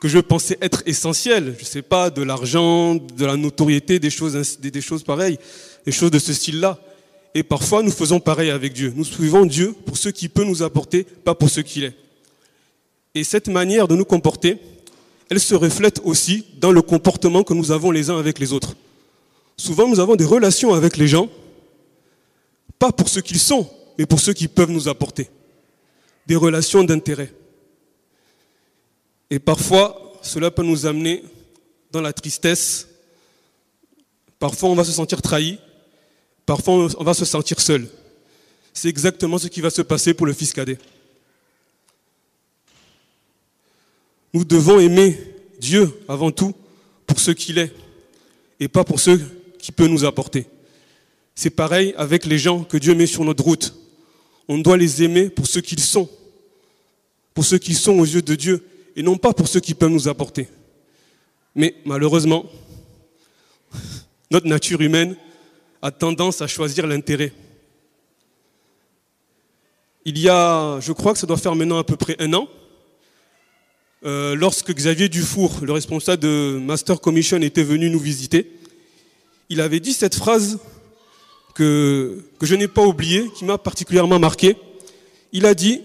que 0.00 0.08
je 0.08 0.18
pensais 0.18 0.58
être 0.60 0.82
essentielles. 0.86 1.54
Je 1.58 1.64
ne 1.64 1.68
sais 1.68 1.82
pas, 1.82 2.10
de 2.10 2.22
l'argent, 2.22 2.94
de 2.94 3.24
la 3.24 3.36
notoriété, 3.36 3.98
des 3.98 4.10
choses, 4.10 4.58
des 4.60 4.80
choses 4.80 5.02
pareilles, 5.02 5.38
des 5.84 5.92
choses 5.92 6.10
de 6.10 6.18
ce 6.18 6.32
style-là. 6.32 6.78
Et 7.34 7.42
parfois, 7.42 7.82
nous 7.82 7.90
faisons 7.90 8.20
pareil 8.20 8.50
avec 8.50 8.72
Dieu. 8.72 8.92
Nous 8.94 9.04
suivons 9.04 9.44
Dieu 9.44 9.74
pour 9.84 9.96
ce 9.98 10.08
qu'il 10.08 10.30
peut 10.30 10.44
nous 10.44 10.62
apporter, 10.62 11.04
pas 11.04 11.34
pour 11.34 11.50
ce 11.50 11.60
qu'il 11.60 11.84
est. 11.84 11.94
Et 13.14 13.24
cette 13.24 13.48
manière 13.48 13.88
de 13.88 13.96
nous 13.96 14.04
comporter, 14.04 14.58
elle 15.30 15.40
se 15.40 15.54
reflète 15.54 16.00
aussi 16.04 16.44
dans 16.58 16.72
le 16.72 16.82
comportement 16.82 17.42
que 17.42 17.54
nous 17.54 17.70
avons 17.70 17.90
les 17.90 18.10
uns 18.10 18.18
avec 18.18 18.38
les 18.38 18.52
autres. 18.52 18.76
Souvent, 19.56 19.88
nous 19.88 20.00
avons 20.00 20.16
des 20.16 20.24
relations 20.24 20.74
avec 20.74 20.96
les 20.96 21.08
gens, 21.08 21.28
pas 22.78 22.92
pour 22.92 23.08
ce 23.08 23.20
qu'ils 23.20 23.40
sont, 23.40 23.68
mais 23.98 24.06
pour 24.06 24.20
ce 24.20 24.30
qu'ils 24.30 24.48
peuvent 24.48 24.70
nous 24.70 24.88
apporter. 24.88 25.28
Des 26.26 26.36
relations 26.36 26.84
d'intérêt. 26.84 27.32
Et 29.30 29.38
parfois, 29.38 30.12
cela 30.22 30.50
peut 30.50 30.62
nous 30.62 30.86
amener 30.86 31.24
dans 31.90 32.00
la 32.00 32.12
tristesse. 32.12 32.88
Parfois, 34.38 34.68
on 34.68 34.74
va 34.74 34.84
se 34.84 34.92
sentir 34.92 35.22
trahi. 35.22 35.58
Parfois, 36.44 36.88
on 36.98 37.04
va 37.04 37.14
se 37.14 37.24
sentir 37.24 37.60
seul. 37.60 37.88
C'est 38.72 38.88
exactement 38.88 39.38
ce 39.38 39.48
qui 39.48 39.60
va 39.60 39.70
se 39.70 39.82
passer 39.82 40.14
pour 40.14 40.26
le 40.26 40.32
fils 40.32 40.52
cadet. 40.52 40.78
Nous 44.36 44.44
devons 44.44 44.78
aimer 44.78 45.18
Dieu 45.58 45.90
avant 46.10 46.30
tout 46.30 46.52
pour 47.06 47.18
ce 47.20 47.30
qu'il 47.30 47.56
est 47.56 47.72
et 48.60 48.68
pas 48.68 48.84
pour 48.84 49.00
ce 49.00 49.12
qu'il 49.58 49.72
peut 49.72 49.86
nous 49.86 50.04
apporter. 50.04 50.44
C'est 51.34 51.48
pareil 51.48 51.94
avec 51.96 52.26
les 52.26 52.38
gens 52.38 52.62
que 52.62 52.76
Dieu 52.76 52.94
met 52.94 53.06
sur 53.06 53.24
notre 53.24 53.42
route. 53.42 53.74
On 54.46 54.58
doit 54.58 54.76
les 54.76 55.02
aimer 55.02 55.30
pour 55.30 55.46
ce 55.46 55.58
qu'ils 55.58 55.80
sont, 55.80 56.10
pour 57.32 57.46
ce 57.46 57.56
qu'ils 57.56 57.78
sont 57.78 57.98
aux 57.98 58.04
yeux 58.04 58.20
de 58.20 58.34
Dieu 58.34 58.62
et 58.94 59.02
non 59.02 59.16
pas 59.16 59.32
pour 59.32 59.48
ce 59.48 59.58
qu'ils 59.58 59.74
peuvent 59.74 59.88
nous 59.88 60.06
apporter. 60.06 60.48
Mais 61.54 61.74
malheureusement, 61.86 62.44
notre 64.30 64.48
nature 64.48 64.82
humaine 64.82 65.16
a 65.80 65.90
tendance 65.90 66.42
à 66.42 66.46
choisir 66.46 66.86
l'intérêt. 66.86 67.32
Il 70.04 70.18
y 70.18 70.28
a, 70.28 70.78
je 70.80 70.92
crois 70.92 71.14
que 71.14 71.18
ça 71.18 71.26
doit 71.26 71.38
faire 71.38 71.54
maintenant 71.54 71.78
à 71.78 71.84
peu 71.84 71.96
près 71.96 72.16
un 72.18 72.34
an, 72.34 72.46
euh, 74.04 74.34
lorsque 74.34 74.72
Xavier 74.74 75.08
Dufour, 75.08 75.60
le 75.62 75.72
responsable 75.72 76.22
de 76.22 76.58
Master 76.62 77.00
Commission, 77.00 77.40
était 77.40 77.62
venu 77.62 77.88
nous 77.90 77.98
visiter, 77.98 78.50
il 79.48 79.60
avait 79.60 79.80
dit 79.80 79.92
cette 79.92 80.14
phrase 80.14 80.58
que, 81.54 82.22
que 82.38 82.46
je 82.46 82.54
n'ai 82.54 82.68
pas 82.68 82.84
oubliée, 82.84 83.30
qui 83.34 83.44
m'a 83.44 83.58
particulièrement 83.58 84.18
marqué. 84.18 84.56
Il 85.32 85.46
a 85.46 85.54
dit, 85.54 85.80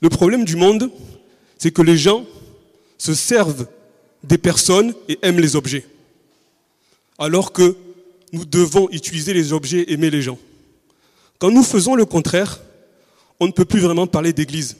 le 0.00 0.08
problème 0.08 0.44
du 0.44 0.56
monde, 0.56 0.90
c'est 1.58 1.70
que 1.70 1.82
les 1.82 1.98
gens 1.98 2.24
se 2.98 3.14
servent 3.14 3.66
des 4.22 4.38
personnes 4.38 4.94
et 5.08 5.18
aiment 5.22 5.40
les 5.40 5.56
objets. 5.56 5.84
Alors 7.18 7.52
que 7.52 7.76
nous 8.32 8.44
devons 8.44 8.88
utiliser 8.90 9.32
les 9.32 9.52
objets 9.52 9.80
et 9.80 9.92
aimer 9.92 10.10
les 10.10 10.22
gens. 10.22 10.38
Quand 11.38 11.50
nous 11.50 11.62
faisons 11.62 11.94
le 11.94 12.04
contraire, 12.04 12.60
on 13.40 13.46
ne 13.46 13.52
peut 13.52 13.64
plus 13.64 13.80
vraiment 13.80 14.06
parler 14.06 14.32
d'église. 14.32 14.76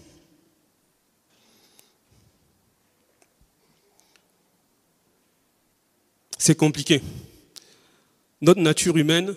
C'est 6.47 6.55
compliqué. 6.55 7.03
Notre 8.41 8.61
nature 8.61 8.97
humaine 8.97 9.35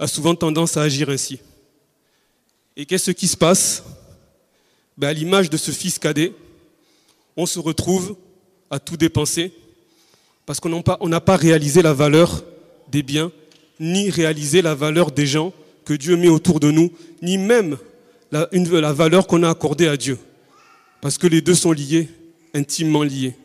a 0.00 0.08
souvent 0.08 0.34
tendance 0.34 0.76
à 0.76 0.82
agir 0.82 1.08
ainsi. 1.10 1.38
Et 2.76 2.84
qu'est-ce 2.84 3.12
qui 3.12 3.28
se 3.28 3.36
passe? 3.36 3.84
Ben, 4.98 5.06
À 5.06 5.12
l'image 5.12 5.48
de 5.48 5.56
ce 5.56 5.70
fils 5.70 6.00
cadet, 6.00 6.32
on 7.36 7.46
se 7.46 7.60
retrouve 7.60 8.16
à 8.68 8.80
tout 8.80 8.96
dépenser 8.96 9.52
parce 10.44 10.58
qu'on 10.58 10.82
n'a 11.08 11.20
pas 11.20 11.36
réalisé 11.36 11.82
la 11.82 11.92
valeur 11.92 12.42
des 12.88 13.04
biens, 13.04 13.30
ni 13.78 14.10
réalisé 14.10 14.62
la 14.62 14.74
valeur 14.74 15.12
des 15.12 15.28
gens 15.28 15.52
que 15.84 15.94
Dieu 15.94 16.16
met 16.16 16.26
autour 16.26 16.58
de 16.58 16.72
nous, 16.72 16.90
ni 17.22 17.38
même 17.38 17.78
la, 18.32 18.48
la 18.52 18.92
valeur 18.92 19.28
qu'on 19.28 19.44
a 19.44 19.50
accordée 19.50 19.86
à 19.86 19.96
Dieu. 19.96 20.18
Parce 21.00 21.16
que 21.16 21.28
les 21.28 21.42
deux 21.42 21.54
sont 21.54 21.70
liés, 21.70 22.08
intimement 22.54 23.04
liés. 23.04 23.36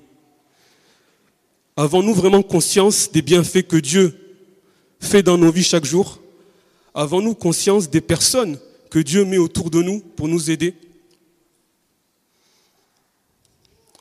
Avons-nous 1.78 2.14
vraiment 2.14 2.44
conscience 2.44 3.12
des 3.12 3.22
bienfaits 3.22 3.68
que 3.68 3.78
Dieu 3.78 4.18
fait 5.00 5.24
dans 5.24 5.38
nos 5.38 5.52
vies 5.52 5.64
chaque 5.64 5.86
jour? 5.86 6.20
Avons-nous 6.94 7.36
conscience 7.36 7.90
des 7.90 8.02
personnes 8.02 8.60
que 8.90 9.00
Dieu 9.00 9.24
met 9.24 9.38
autour 9.38 9.70
de 9.70 9.82
nous 9.82 10.00
pour 10.00 10.28
nous 10.28 10.52
aider? 10.52 10.76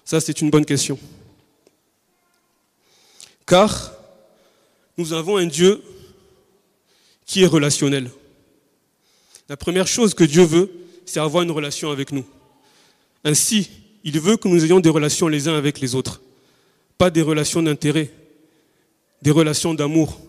Ça, 0.05 0.21
c'est 0.21 0.41
une 0.41 0.51
bonne 0.51 0.65
question. 0.65 0.99
Car 3.47 3.93
nous 4.99 5.13
avons 5.13 5.37
un 5.37 5.47
Dieu 5.47 5.83
qui 7.25 7.45
est 7.45 7.47
relationnel. 7.47 8.11
La 9.49 9.57
première 9.57 9.87
chose 9.87 10.15
que 10.15 10.25
Dieu 10.25 10.43
veut, 10.43 10.71
c'est 11.07 11.21
avoir 11.21 11.45
une 11.45 11.51
relation 11.53 11.91
avec 11.91 12.11
nous. 12.11 12.25
Ainsi, 13.25 13.71
il 14.03 14.19
veut 14.21 14.37
que 14.37 14.49
nous 14.49 14.65
ayons 14.65 14.81
des 14.81 14.91
relations 14.91 15.29
les 15.29 15.47
uns 15.47 15.57
avec 15.57 15.81
les 15.81 15.95
autres, 15.95 16.21
pas 17.01 17.09
des 17.09 17.23
relations 17.23 17.63
d'intérêt, 17.63 18.11
des 19.23 19.31
relations 19.31 19.73
d'amour, 19.73 20.21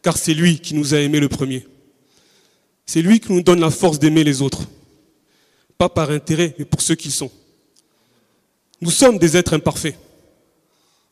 car 0.00 0.16
c'est 0.16 0.32
lui 0.32 0.58
qui 0.58 0.72
nous 0.72 0.94
a 0.94 1.00
aimés 1.00 1.20
le 1.20 1.28
premier. 1.28 1.66
C'est 2.86 3.02
lui 3.02 3.20
qui 3.20 3.30
nous 3.30 3.42
donne 3.42 3.60
la 3.60 3.70
force 3.70 3.98
d'aimer 3.98 4.24
les 4.24 4.40
autres, 4.40 4.62
pas 5.76 5.90
par 5.90 6.10
intérêt, 6.10 6.54
mais 6.58 6.64
pour 6.64 6.80
ceux 6.80 6.94
qu'ils 6.94 7.12
sont. 7.12 7.30
Nous 8.80 8.90
sommes 8.90 9.18
des 9.18 9.36
êtres 9.36 9.52
imparfaits, 9.52 9.98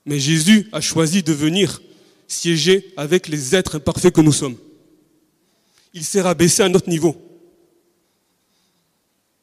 mais 0.07 0.19
Jésus 0.19 0.71
a 0.73 0.81
choisi 0.81 1.23
de 1.23 1.35
venir 1.35 1.83
siéger 2.27 2.95
avec 2.97 3.29
les 3.29 3.55
êtres 3.55 3.77
imparfaits 3.77 4.15
que 4.15 4.23
nous 4.23 4.33
sommes. 4.33 4.57
Il 5.93 6.05
s'est 6.07 6.23
rabaissé 6.23 6.63
à 6.63 6.71
notre 6.71 6.89
niveau. 6.89 7.15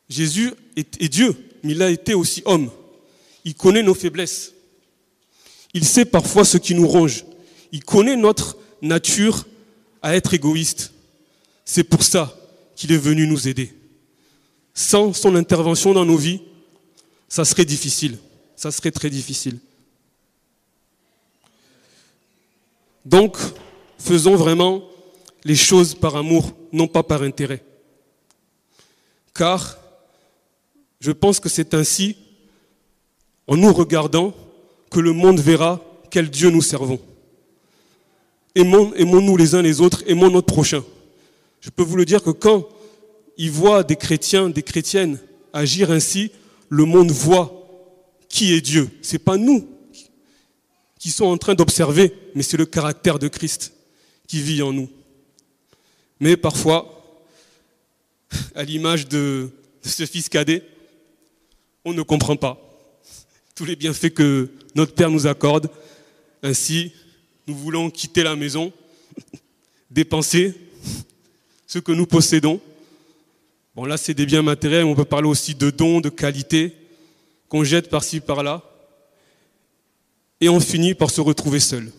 Jésus 0.10 0.52
est, 0.76 1.10
Dieu, 1.10 1.36
mais 1.62 1.74
il 1.74 1.84
a 1.84 1.92
été 1.92 2.16
aussi 2.16 2.42
homme. 2.46 2.72
Il 3.46 3.54
connaît 3.54 3.84
nos 3.84 3.94
faiblesses. 3.94 4.56
Il 5.74 5.86
sait 5.86 6.06
parfois 6.06 6.46
ce 6.46 6.58
qui 6.58 6.74
nous 6.74 6.88
ronge. 6.88 7.26
Il 7.72 7.84
connaît 7.84 8.16
notre 8.16 8.58
nature 8.82 9.46
à 10.02 10.16
être 10.16 10.34
égoïste. 10.34 10.94
C'est 11.66 11.84
pour 11.84 12.04
ça 12.04 12.36
qu'il 12.76 12.92
est 12.92 12.98
venu 12.98 13.28
nous 13.28 13.48
aider. 13.48 13.74
Sans 14.74 15.14
son 15.14 15.36
intervention 15.36 15.94
dans 15.94 16.06
nos 16.06 16.18
vies, 16.18 16.42
ça 17.28 17.46
serait 17.46 17.66
difficile. 17.66 18.18
Ça 18.56 18.72
serait 18.72 18.92
très 18.92 19.10
difficile. 19.10 19.60
Donc, 23.06 23.38
faisons 23.98 24.36
vraiment 24.36 24.84
les 25.44 25.56
choses 25.56 25.96
par 25.96 26.16
amour, 26.16 26.52
non 26.72 26.88
pas 26.88 27.04
par 27.04 27.22
intérêt. 27.22 27.64
Car 29.34 29.78
je 31.00 31.12
pense 31.12 31.40
que 31.40 31.50
c'est 31.50 31.74
ainsi, 31.74 32.18
en 33.48 33.56
nous 33.56 33.74
regardant, 33.74 34.34
que 34.90 35.00
le 35.00 35.14
monde 35.14 35.40
verra 35.40 35.82
quel 36.10 36.30
Dieu 36.30 36.50
nous 36.50 36.62
servons. 36.62 37.00
Aimons-nous 38.56 39.38
les 39.38 39.56
uns 39.56 39.62
les 39.62 39.82
autres, 39.82 40.04
aimons 40.08 40.30
notre 40.30 40.48
prochain. 40.48 40.84
Je 41.62 41.70
peux 41.70 41.84
vous 41.84 41.96
le 41.96 42.06
dire 42.06 42.24
que 42.24 42.32
quand 42.32 42.68
il 43.38 43.52
voit 43.52 43.84
des 43.84 43.96
chrétiens, 43.96 44.50
des 44.50 44.64
chrétiennes 44.64 45.20
agir 45.54 45.92
ainsi, 45.92 46.32
le 46.70 46.86
monde 46.86 47.12
voit 47.12 47.56
qui 48.28 48.54
est 48.54 48.62
Dieu. 48.62 48.90
Ce 49.02 49.14
n'est 49.14 49.20
pas 49.20 49.38
nous 49.38 49.68
qui 50.98 51.12
sont 51.12 51.26
en 51.26 51.38
train 51.38 51.56
d'observer, 51.56 52.14
mais 52.36 52.44
c'est 52.44 52.58
le 52.58 52.66
caractère 52.66 53.20
de 53.20 53.28
Christ 53.28 53.74
qui 54.28 54.42
vit 54.42 54.62
en 54.62 54.74
nous. 54.74 54.90
Mais 56.20 56.36
parfois, 56.36 57.02
à 58.54 58.64
l'image 58.64 59.08
de 59.08 59.50
ce 59.82 60.06
fils 60.06 60.28
cadet, 60.28 60.64
on 61.86 61.94
ne 61.94 62.02
comprend 62.02 62.36
pas 62.36 62.69
tous 63.60 63.66
les 63.66 63.76
bienfaits 63.76 64.12
que 64.12 64.50
notre 64.74 64.94
Père 64.94 65.12
nous 65.12 65.28
accorde. 65.28 65.70
Ainsi, 66.42 66.94
nous 67.46 67.54
voulons 67.54 67.90
quitter 67.90 68.24
la 68.24 68.38
maison, 68.38 68.72
dépenser 69.92 70.54
ce 71.68 71.78
que 71.80 71.92
nous 71.92 72.06
possédons. 72.06 72.62
Bon, 73.76 73.84
là, 73.84 73.98
c'est 73.98 74.14
des 74.14 74.26
biens 74.26 74.44
matériels, 74.44 74.86
on 74.86 74.96
peut 74.96 75.04
parler 75.04 75.28
aussi 75.28 75.56
de 75.56 75.72
dons, 75.72 76.00
de 76.00 76.08
qualités 76.08 76.74
qu'on 77.50 77.66
jette 77.66 77.90
par-ci, 77.90 78.22
par-là. 78.22 78.64
Et 80.40 80.48
on 80.48 80.62
finit 80.62 80.94
par 80.94 81.10
se 81.10 81.20
retrouver 81.20 81.60
seul, 81.60 81.92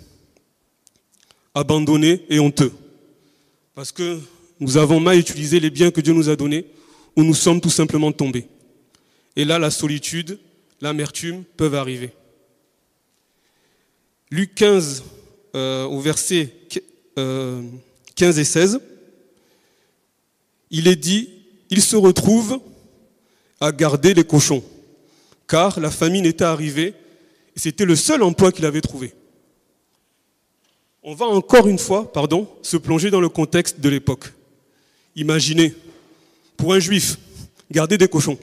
abandonné 1.54 2.24
et 2.30 2.40
honteux. 2.40 2.72
Parce 3.74 3.92
que 3.92 4.18
nous 4.60 4.78
avons 4.78 4.98
mal 4.98 5.18
utilisé 5.18 5.60
les 5.60 5.68
biens 5.68 5.90
que 5.90 6.00
Dieu 6.00 6.14
nous 6.14 6.30
a 6.30 6.36
donnés, 6.36 6.64
ou 7.16 7.22
nous 7.22 7.34
sommes 7.34 7.60
tout 7.60 7.68
simplement 7.68 8.12
tombés. 8.12 8.46
Et 9.36 9.44
là, 9.44 9.58
la 9.58 9.70
solitude, 9.70 10.38
l'amertume 10.80 11.44
peuvent 11.56 11.74
arriver. 11.74 12.12
Luc 14.30 14.54
15, 14.54 15.04
euh, 15.54 15.84
au 15.84 16.00
verset 16.00 16.54
15 16.70 16.78
euh, 17.18 17.62
et 18.20 18.44
16, 18.44 18.80
il 20.70 20.86
est 20.86 20.96
dit, 20.96 21.28
il 21.70 21.82
se 21.82 21.96
retrouve 21.96 22.60
à 23.60 23.72
garder 23.72 24.14
les 24.14 24.24
cochons, 24.24 24.62
car 25.48 25.80
la 25.80 25.90
famine 25.90 26.24
était 26.26 26.44
arrivée 26.44 26.94
et 27.56 27.58
c'était 27.58 27.84
le 27.84 27.96
seul 27.96 28.22
emploi 28.22 28.52
qu'il 28.52 28.64
avait 28.64 28.80
trouvé. 28.80 29.12
On 31.02 31.14
va 31.14 31.26
encore 31.26 31.66
une 31.66 31.78
fois, 31.78 32.12
pardon, 32.12 32.48
se 32.62 32.76
plonger 32.76 33.10
dans 33.10 33.20
le 33.20 33.28
contexte 33.28 33.80
de 33.80 33.88
l'époque. 33.88 34.32
Imaginez, 35.16 35.74
pour 36.56 36.74
un 36.74 36.78
juif, 36.78 37.18
garder 37.70 37.98
des 37.98 38.06
cochons. 38.06 38.38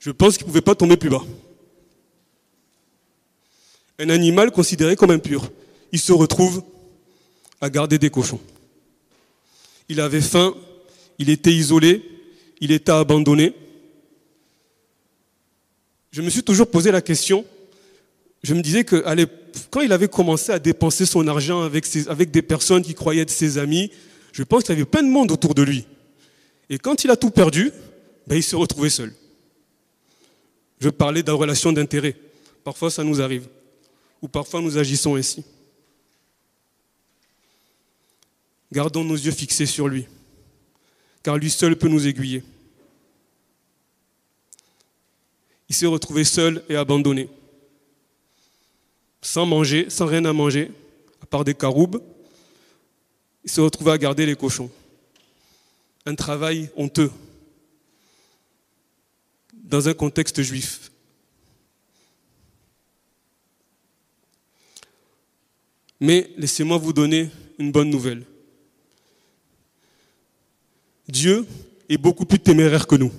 Je 0.00 0.10
pense 0.10 0.36
qu'il 0.36 0.46
ne 0.46 0.48
pouvait 0.48 0.62
pas 0.62 0.74
tomber 0.74 0.96
plus 0.96 1.10
bas. 1.10 1.22
Un 3.98 4.08
animal 4.08 4.50
considéré 4.50 4.96
comme 4.96 5.10
impur. 5.10 5.52
Il 5.92 6.00
se 6.00 6.12
retrouve 6.12 6.64
à 7.60 7.68
garder 7.68 7.98
des 7.98 8.08
cochons. 8.08 8.40
Il 9.90 10.00
avait 10.00 10.22
faim, 10.22 10.54
il 11.18 11.28
était 11.28 11.52
isolé, 11.52 12.02
il 12.60 12.72
était 12.72 12.92
abandonné. 12.92 13.52
Je 16.10 16.22
me 16.22 16.30
suis 16.30 16.42
toujours 16.42 16.70
posé 16.70 16.90
la 16.90 17.02
question, 17.02 17.44
je 18.42 18.54
me 18.54 18.62
disais 18.62 18.84
que 18.84 19.04
quand 19.68 19.80
il 19.82 19.92
avait 19.92 20.08
commencé 20.08 20.50
à 20.50 20.58
dépenser 20.58 21.04
son 21.04 21.28
argent 21.28 21.62
avec, 21.62 22.30
des 22.30 22.42
personnes 22.42 22.82
qui 22.82 22.94
croyaient 22.94 23.22
être 23.22 23.30
ses 23.30 23.58
amis, 23.58 23.90
je 24.32 24.42
pense 24.42 24.62
qu'il 24.62 24.74
y 24.74 24.78
avait 24.78 24.86
plein 24.86 25.02
de 25.02 25.08
monde 25.08 25.30
autour 25.30 25.54
de 25.54 25.62
lui. 25.62 25.86
Et 26.70 26.78
quand 26.78 27.04
il 27.04 27.10
a 27.10 27.16
tout 27.16 27.30
perdu, 27.30 27.70
ben, 28.26 28.36
il 28.36 28.42
se 28.42 28.56
retrouvait 28.56 28.90
seul. 28.90 29.12
Je 30.80 30.88
parlais 30.88 31.22
de 31.22 31.28
la 31.28 31.34
relation 31.34 31.72
d'intérêt. 31.72 32.16
Parfois, 32.64 32.90
ça 32.90 33.04
nous 33.04 33.20
arrive. 33.20 33.46
Ou 34.22 34.28
parfois, 34.28 34.60
nous 34.60 34.78
agissons 34.78 35.14
ainsi. 35.14 35.44
Gardons 38.72 39.04
nos 39.04 39.16
yeux 39.16 39.32
fixés 39.32 39.66
sur 39.66 39.88
lui, 39.88 40.06
car 41.22 41.36
lui 41.36 41.50
seul 41.50 41.76
peut 41.76 41.88
nous 41.88 42.06
aiguiller. 42.06 42.44
Il 45.68 45.74
s'est 45.74 45.86
retrouvé 45.86 46.24
seul 46.24 46.62
et 46.68 46.76
abandonné, 46.76 47.28
sans 49.20 49.46
manger, 49.46 49.90
sans 49.90 50.06
rien 50.06 50.24
à 50.24 50.32
manger, 50.32 50.70
à 51.22 51.26
part 51.26 51.44
des 51.44 51.54
caroubes. 51.54 52.00
Il 53.44 53.50
s'est 53.50 53.60
retrouvé 53.60 53.90
à 53.90 53.98
garder 53.98 54.24
les 54.24 54.36
cochons. 54.36 54.70
Un 56.06 56.14
travail 56.14 56.70
honteux, 56.76 57.10
dans 59.70 59.88
un 59.88 59.94
contexte 59.94 60.42
juif. 60.42 60.90
Mais 66.00 66.30
laissez-moi 66.36 66.76
vous 66.76 66.92
donner 66.92 67.30
une 67.58 67.70
bonne 67.70 67.88
nouvelle. 67.88 68.24
Dieu 71.08 71.46
est 71.88 71.98
beaucoup 71.98 72.24
plus 72.24 72.40
téméraire 72.40 72.86
que 72.86 72.96
nous. 72.96 73.12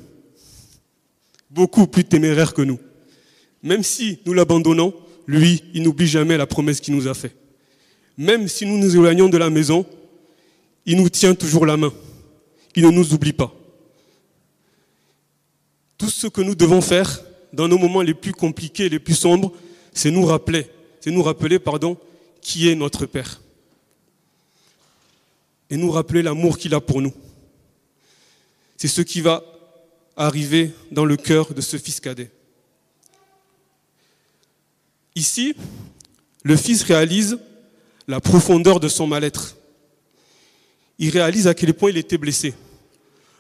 Beaucoup 1.50 1.88
plus 1.88 2.04
téméraire 2.04 2.54
que 2.54 2.62
nous. 2.62 2.80
Même 3.64 3.84
si 3.84 4.20
nous 4.26 4.34
l'abandonnons, 4.34 4.94
lui, 5.28 5.64
il 5.74 5.84
n'oublie 5.84 6.08
jamais 6.08 6.38
la 6.38 6.48
promesse 6.48 6.82
qu'il 6.82 6.96
nous 6.96 7.08
a 7.08 7.14
faite. 7.14 7.36
Même 8.18 8.48
si 8.48 8.66
nous 8.66 8.78
nous 8.78 8.96
éloignons 8.96 9.30
de 9.30 9.38
la 9.38 9.50
maison, 9.50 9.86
il 10.86 10.98
nous 10.98 11.10
tient 11.10 11.36
toujours 11.36 11.66
la 11.66 11.78
main. 11.78 11.94
Il 12.76 12.84
ne 12.84 12.92
nous 12.92 13.14
oublie 13.14 13.34
pas. 13.34 13.54
Tout 16.02 16.10
ce 16.10 16.26
que 16.26 16.42
nous 16.42 16.56
devons 16.56 16.82
faire 16.82 17.22
dans 17.54 17.68
nos 17.68 17.78
moments 17.78 18.02
les 18.02 18.16
plus 18.16 18.32
compliqués, 18.32 18.90
les 18.90 18.98
plus 18.98 19.14
sombres, 19.14 19.54
c'est 19.94 20.10
nous 20.10 20.26
rappeler, 20.26 20.66
c'est 21.00 21.12
nous 21.12 21.22
rappeler, 21.22 21.60
pardon, 21.60 21.96
qui 22.42 22.68
est 22.68 22.74
notre 22.74 23.06
Père. 23.06 23.40
Et 25.70 25.78
nous 25.78 25.92
rappeler 25.92 26.24
l'amour 26.24 26.58
qu'il 26.58 26.74
a 26.74 26.82
pour 26.82 27.04
nous. 27.04 27.14
C'est 28.78 28.88
ce 28.88 29.02
qui 29.02 29.22
va 29.22 29.44
arriver 30.18 30.72
dans 30.90 31.06
le 31.06 31.18
cœur 31.18 31.54
de 31.54 31.62
ce 31.62 31.78
fils 31.78 32.00
cadet. 32.00 32.32
Ici, 35.14 35.54
le 36.42 36.58
fils 36.58 36.82
réalise 36.82 37.38
la 38.08 38.20
profondeur 38.20 38.80
de 38.80 38.88
son 38.88 39.06
mal-être. 39.06 39.56
Il 40.98 41.12
réalise 41.12 41.46
à 41.46 41.54
quel 41.54 41.76
point 41.76 41.92
il 41.92 41.98
était 41.98 42.18
blessé. 42.18 42.56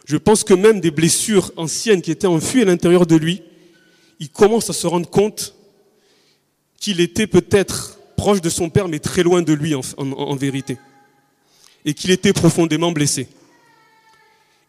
Je 0.05 0.17
pense 0.17 0.43
que 0.43 0.53
même 0.53 0.79
des 0.79 0.91
blessures 0.91 1.51
anciennes 1.57 2.01
qui 2.01 2.11
étaient 2.11 2.27
enfuies 2.27 2.61
à 2.61 2.65
l'intérieur 2.65 3.05
de 3.05 3.15
lui, 3.15 3.41
il 4.19 4.29
commence 4.29 4.69
à 4.69 4.73
se 4.73 4.87
rendre 4.87 5.09
compte 5.09 5.55
qu'il 6.79 6.99
était 6.99 7.27
peut-être 7.27 7.99
proche 8.17 8.41
de 8.41 8.49
son 8.49 8.69
père, 8.69 8.87
mais 8.87 8.99
très 8.99 9.23
loin 9.23 9.41
de 9.41 9.53
lui 9.53 9.73
en, 9.75 10.35
vérité. 10.35 10.77
Et 11.85 11.93
qu'il 11.93 12.11
était 12.11 12.33
profondément 12.33 12.91
blessé 12.91 13.27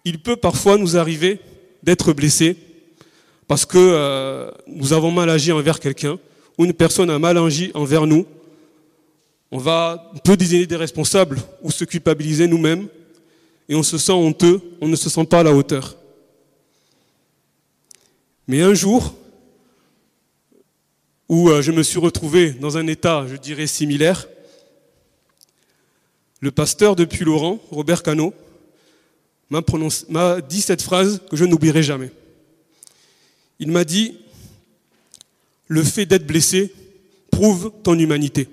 il 0.04 0.18
peut 0.18 0.36
parfois 0.36 0.78
nous 0.78 0.96
arriver 0.96 1.40
d'être 1.82 2.12
blessés 2.12 2.56
parce 3.48 3.64
que 3.64 3.78
euh, 3.78 4.50
nous 4.66 4.92
avons 4.92 5.10
mal 5.10 5.30
agi 5.30 5.52
envers 5.52 5.80
quelqu'un 5.80 6.18
ou 6.58 6.64
une 6.64 6.72
personne 6.72 7.10
a 7.10 7.18
mal 7.18 7.38
agi 7.38 7.70
envers 7.74 8.06
nous. 8.06 8.26
On 9.50 9.58
va 9.58 10.10
peut 10.24 10.36
désigner 10.36 10.66
des 10.66 10.76
responsables 10.76 11.38
ou 11.62 11.70
se 11.70 11.84
culpabiliser 11.84 12.46
nous-mêmes 12.46 12.88
et 13.68 13.74
on 13.74 13.82
se 13.82 13.98
sent 13.98 14.12
honteux, 14.12 14.60
on 14.80 14.88
ne 14.88 14.96
se 14.96 15.08
sent 15.08 15.24
pas 15.26 15.40
à 15.40 15.42
la 15.42 15.54
hauteur. 15.54 15.96
Mais 18.48 18.60
un 18.62 18.74
jour 18.74 19.14
où 21.28 21.48
euh, 21.48 21.62
je 21.62 21.72
me 21.72 21.82
suis 21.82 21.98
retrouvé 21.98 22.50
dans 22.50 22.76
un 22.76 22.86
état, 22.86 23.26
je 23.26 23.36
dirais, 23.36 23.66
similaire, 23.66 24.28
le 26.40 26.50
pasteur 26.50 26.96
depuis 26.96 27.24
Laurent, 27.24 27.60
Robert 27.70 28.02
Cano, 28.02 28.34
m'a 29.48 30.40
dit 30.40 30.60
cette 30.60 30.82
phrase 30.82 31.20
que 31.30 31.36
je 31.36 31.44
n'oublierai 31.44 31.82
jamais. 31.82 32.10
Il 33.60 33.70
m'a 33.70 33.84
dit, 33.84 34.18
le 35.68 35.82
fait 35.82 36.04
d'être 36.04 36.26
blessé 36.26 36.74
prouve 37.30 37.72
ton 37.82 37.98
humanité. 37.98 38.48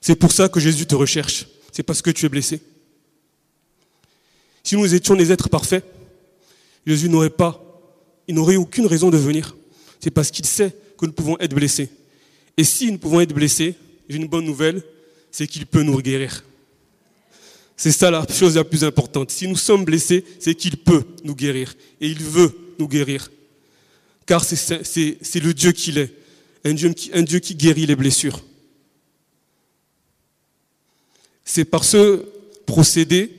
C'est 0.00 0.16
pour 0.16 0.32
ça 0.32 0.48
que 0.48 0.58
Jésus 0.58 0.86
te 0.86 0.94
recherche. 0.94 1.46
C'est 1.70 1.82
parce 1.82 2.02
que 2.02 2.10
tu 2.10 2.26
es 2.26 2.28
blessé. 2.28 2.60
Si 4.62 4.76
nous 4.76 4.94
étions 4.94 5.14
des 5.14 5.32
êtres 5.32 5.48
parfaits, 5.48 5.84
Jésus 6.86 7.08
n'aurait 7.08 7.30
pas, 7.30 7.62
il 8.28 8.34
n'aurait 8.34 8.56
aucune 8.56 8.86
raison 8.86 9.10
de 9.10 9.16
venir. 9.16 9.56
C'est 10.00 10.10
parce 10.10 10.30
qu'il 10.30 10.44
sait 10.44 10.74
que 10.98 11.06
nous 11.06 11.12
pouvons 11.12 11.38
être 11.38 11.54
blessés. 11.54 11.88
Et 12.56 12.64
si 12.64 12.90
nous 12.90 12.98
pouvons 12.98 13.20
être 13.20 13.34
blessés, 13.34 13.74
j'ai 14.08 14.16
une 14.16 14.28
bonne 14.28 14.44
nouvelle, 14.44 14.82
c'est 15.30 15.46
qu'il 15.46 15.66
peut 15.66 15.82
nous 15.82 16.00
guérir. 16.00 16.44
C'est 17.76 17.92
ça 17.92 18.10
la 18.10 18.26
chose 18.28 18.56
la 18.56 18.64
plus 18.64 18.84
importante. 18.84 19.30
Si 19.30 19.48
nous 19.48 19.56
sommes 19.56 19.84
blessés, 19.84 20.24
c'est 20.38 20.54
qu'il 20.54 20.76
peut 20.76 21.04
nous 21.24 21.34
guérir. 21.34 21.74
Et 22.00 22.06
il 22.06 22.22
veut 22.22 22.52
nous 22.78 22.86
guérir. 22.86 23.30
Car 24.26 24.44
c'est 24.44 25.40
le 25.40 25.52
Dieu 25.52 25.72
qu'il 25.72 25.98
est. 25.98 26.12
Un 26.64 26.74
Dieu, 26.74 26.94
un 27.12 27.22
Dieu 27.22 27.40
qui 27.40 27.56
guérit 27.56 27.86
les 27.86 27.96
blessures. 27.96 28.40
C'est 31.44 31.64
par 31.64 31.82
ce 31.82 32.24
procédé, 32.66 33.32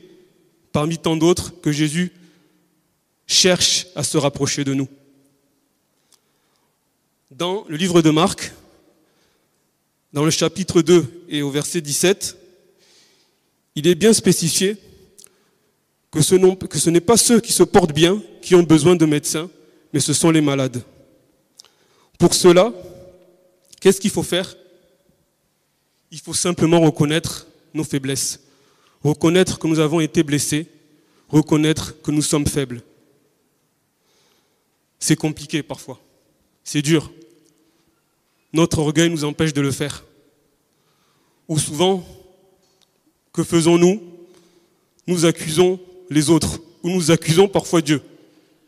parmi 0.73 0.97
tant 0.97 1.15
d'autres, 1.15 1.53
que 1.61 1.71
Jésus 1.71 2.11
cherche 3.25 3.87
à 3.95 4.03
se 4.03 4.17
rapprocher 4.17 4.65
de 4.65 4.73
nous. 4.73 4.89
Dans 7.31 7.63
le 7.69 7.77
livre 7.77 8.01
de 8.01 8.09
Marc, 8.09 8.51
dans 10.11 10.25
le 10.25 10.31
chapitre 10.31 10.81
2 10.81 11.25
et 11.29 11.41
au 11.41 11.49
verset 11.49 11.79
17, 11.79 12.37
il 13.75 13.87
est 13.87 13.95
bien 13.95 14.13
spécifié 14.13 14.77
que 16.11 16.21
ce, 16.21 16.89
n'est 16.89 17.01
pas 17.01 17.17
ceux 17.17 17.39
qui 17.39 17.53
se 17.53 17.63
portent 17.63 17.93
bien 17.93 18.21
qui 18.41 18.53
ont 18.53 18.61
besoin 18.61 18.95
de 18.95 19.05
médecins, 19.05 19.49
mais 19.93 19.99
ce 19.99 20.13
sont 20.13 20.29
les 20.29 20.41
malades. 20.41 20.83
Pour 22.19 22.35
cela, 22.35 22.71
qu'est-ce 23.79 23.99
qu'il 23.99 24.11
faut 24.11 24.21
faire? 24.21 24.55
Il 26.11 26.19
faut 26.19 26.35
simplement 26.35 26.79
reconnaître 26.79 27.47
nos 27.73 27.83
faiblesses, 27.83 28.39
reconnaître 29.03 29.59
que 29.59 29.67
nous 29.67 29.79
avons 29.79 29.99
été 29.99 30.23
blessés, 30.23 30.67
reconnaître 31.29 32.01
que 32.01 32.11
nous 32.11 32.21
sommes 32.21 32.47
faibles. 32.47 32.81
C'est 34.99 35.15
compliqué 35.15 35.63
parfois, 35.63 35.99
c'est 36.63 36.81
dur. 36.81 37.11
Notre 38.53 38.79
orgueil 38.79 39.09
nous 39.09 39.25
empêche 39.25 39.53
de 39.53 39.61
le 39.61 39.71
faire. 39.71 40.05
Ou 41.47 41.57
souvent, 41.57 42.05
que 43.33 43.43
faisons-nous? 43.43 44.01
Nous 45.07 45.25
accusons 45.25 45.79
les 46.09 46.29
autres 46.29 46.59
où 46.83 46.89
nous 46.89 47.11
accusons 47.11 47.47
parfois 47.47 47.81
Dieu. 47.81 48.01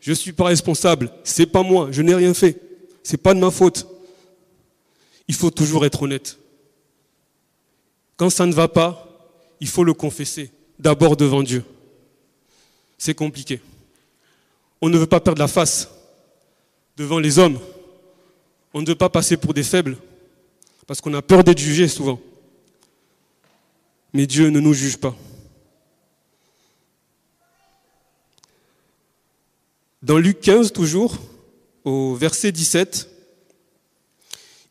Je 0.00 0.10
ne 0.10 0.14
suis 0.14 0.32
pas 0.32 0.44
responsable, 0.44 1.10
c'est 1.24 1.46
pas 1.46 1.62
moi, 1.62 1.88
je 1.90 2.02
n'ai 2.02 2.14
rien 2.14 2.34
fait, 2.34 2.60
c'est 3.02 3.16
pas 3.16 3.32
de 3.32 3.40
ma 3.40 3.50
faute. 3.50 3.86
Il 5.28 5.34
faut 5.34 5.50
toujours 5.50 5.86
être 5.86 6.02
honnête. 6.02 6.38
Quand 8.16 8.30
ça 8.30 8.46
ne 8.46 8.52
va 8.52 8.68
pas, 8.68 9.05
il 9.60 9.68
faut 9.68 9.84
le 9.84 9.94
confesser, 9.94 10.50
d'abord 10.78 11.16
devant 11.16 11.42
Dieu. 11.42 11.64
C'est 12.98 13.14
compliqué. 13.14 13.60
On 14.80 14.88
ne 14.88 14.98
veut 14.98 15.06
pas 15.06 15.20
perdre 15.20 15.40
la 15.40 15.48
face 15.48 15.88
devant 16.96 17.18
les 17.18 17.38
hommes. 17.38 17.58
On 18.74 18.82
ne 18.82 18.86
veut 18.86 18.94
pas 18.94 19.08
passer 19.08 19.36
pour 19.36 19.54
des 19.54 19.62
faibles, 19.62 19.96
parce 20.86 21.00
qu'on 21.00 21.14
a 21.14 21.22
peur 21.22 21.44
d'être 21.44 21.58
jugé 21.58 21.88
souvent. 21.88 22.20
Mais 24.12 24.26
Dieu 24.26 24.50
ne 24.50 24.60
nous 24.60 24.74
juge 24.74 24.96
pas. 24.96 25.16
Dans 30.02 30.18
Luc 30.18 30.40
15, 30.40 30.72
toujours, 30.72 31.18
au 31.84 32.14
verset 32.14 32.52
17, 32.52 33.10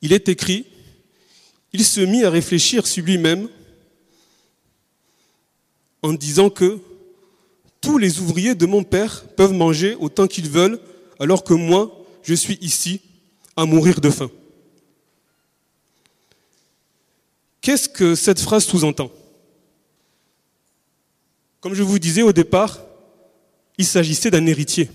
il 0.02 0.14
est 0.14 0.30
écrit, 0.30 0.66
il 1.74 1.84
se 1.84 2.00
mit 2.00 2.24
à 2.24 2.30
réfléchir 2.30 2.88
sur 2.88 3.04
lui-même 3.04 3.50
en 6.06 6.14
disant 6.14 6.52
que 6.52 6.78
tous 7.82 7.98
les 7.98 8.20
ouvriers 8.20 8.54
de 8.54 8.68
mon 8.68 8.84
Père 8.84 9.26
peuvent 9.36 9.54
manger 9.54 9.96
autant 10.00 10.28
qu'ils 10.28 10.48
veulent, 10.48 10.80
alors 11.20 11.44
que 11.44 11.56
moi, 11.56 12.06
je 12.22 12.36
suis 12.36 12.60
ici 12.62 13.02
à 13.56 13.66
mourir 13.66 14.00
de 14.00 14.12
faim. 14.12 14.30
Qu'est-ce 17.60 17.90
que 17.90 18.14
cette 18.14 18.40
phrase 18.40 18.66
sous-entend? 18.66 19.10
Comme 21.60 21.74
je 21.74 21.82
vous 21.82 21.98
disais 21.98 22.22
au 22.22 22.32
départ, 22.32 22.80
il 23.80 23.86
s'agissait 23.86 24.30
d'un 24.30 24.46
héritier. 24.46 24.92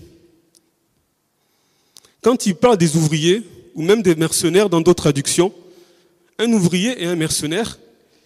Quand 2.21 2.45
il 2.45 2.55
parle 2.55 2.77
des 2.77 2.95
ouvriers, 2.95 3.43
ou 3.75 3.81
même 3.81 4.01
des 4.01 4.15
mercenaires 4.15 4.69
dans 4.69 4.79
d'autres 4.79 5.03
traductions, 5.03 5.53
un 6.39 6.53
ouvrier 6.53 7.03
et 7.03 7.05
un 7.05 7.17
mercenaire, 7.17 7.79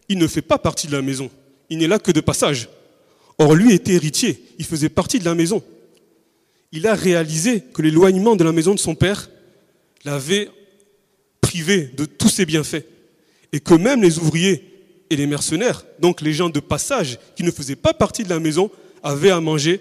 il 0.08 0.20
ne 0.20 0.28
fait 0.28 0.44
pas 0.44 0.60
partie 0.60 0.86
de 0.86 0.92
la 0.92 1.02
maison. 1.02 1.32
Il 1.72 1.80
n'est 1.80 1.88
là 1.88 1.98
que 1.98 2.12
de 2.12 2.22
passage. 2.22 2.70
Or, 3.38 3.54
lui 3.56 3.74
était 3.74 3.94
héritier, 3.94 4.44
il 4.58 4.66
faisait 4.66 4.90
partie 4.90 5.20
de 5.20 5.26
la 5.26 5.36
maison. 5.36 5.64
Il 6.72 6.88
a 6.88 6.96
réalisé 6.96 7.62
que 7.74 7.82
l'éloignement 7.82 8.36
de 8.36 8.44
la 8.44 8.52
maison 8.52 8.74
de 8.74 8.80
son 8.80 8.96
père 8.96 9.30
l'avait 10.04 10.50
privé 11.42 11.92
de 11.96 12.06
tous 12.06 12.30
ses 12.30 12.46
bienfaits. 12.46 12.86
Et 13.52 13.60
que 13.60 13.74
même 13.74 14.02
les 14.02 14.18
ouvriers 14.18 14.64
et 15.10 15.16
les 15.16 15.28
mercenaires, 15.28 15.86
donc 16.00 16.22
les 16.22 16.34
gens 16.34 16.50
de 16.50 16.60
passage 16.60 17.20
qui 17.36 17.44
ne 17.44 17.52
faisaient 17.52 17.76
pas 17.76 17.94
partie 17.94 18.24
de 18.24 18.30
la 18.30 18.40
maison, 18.40 18.72
avaient 19.04 19.30
à 19.30 19.40
manger, 19.40 19.80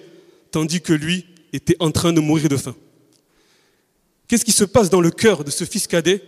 tandis 0.51 0.81
que 0.81 0.93
lui 0.93 1.27
était 1.53 1.77
en 1.81 1.91
train 1.91 2.13
de 2.13 2.21
mourir 2.21 2.49
de 2.49 2.57
faim. 2.57 2.77
Qu'est-ce 4.29 4.45
qui 4.45 4.53
se 4.53 4.65
passe 4.65 4.91
dans 4.91 5.01
le 5.01 5.11
cœur 5.11 5.45
de 5.45 5.51
ce 5.51 5.65
fils 5.65 5.87
cadet? 5.87 6.23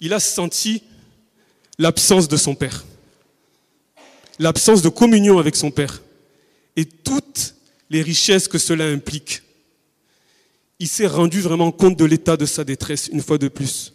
Il 0.00 0.12
a 0.12 0.20
senti 0.20 0.82
l'absence 1.78 2.28
de 2.28 2.36
son 2.36 2.54
père, 2.54 2.84
l'absence 4.38 4.82
de 4.82 4.88
communion 4.88 5.38
avec 5.38 5.56
son 5.56 5.70
père 5.70 6.02
et 6.76 6.84
toutes 6.84 7.54
les 7.90 8.02
richesses 8.02 8.48
que 8.48 8.58
cela 8.58 8.86
implique. 8.86 9.42
Il 10.78 10.88
s'est 10.88 11.06
rendu 11.06 11.40
vraiment 11.40 11.72
compte 11.72 11.96
de 11.96 12.04
l'état 12.04 12.36
de 12.36 12.46
sa 12.46 12.64
détresse 12.64 13.08
une 13.08 13.22
fois 13.22 13.38
de 13.38 13.48
plus. 13.48 13.92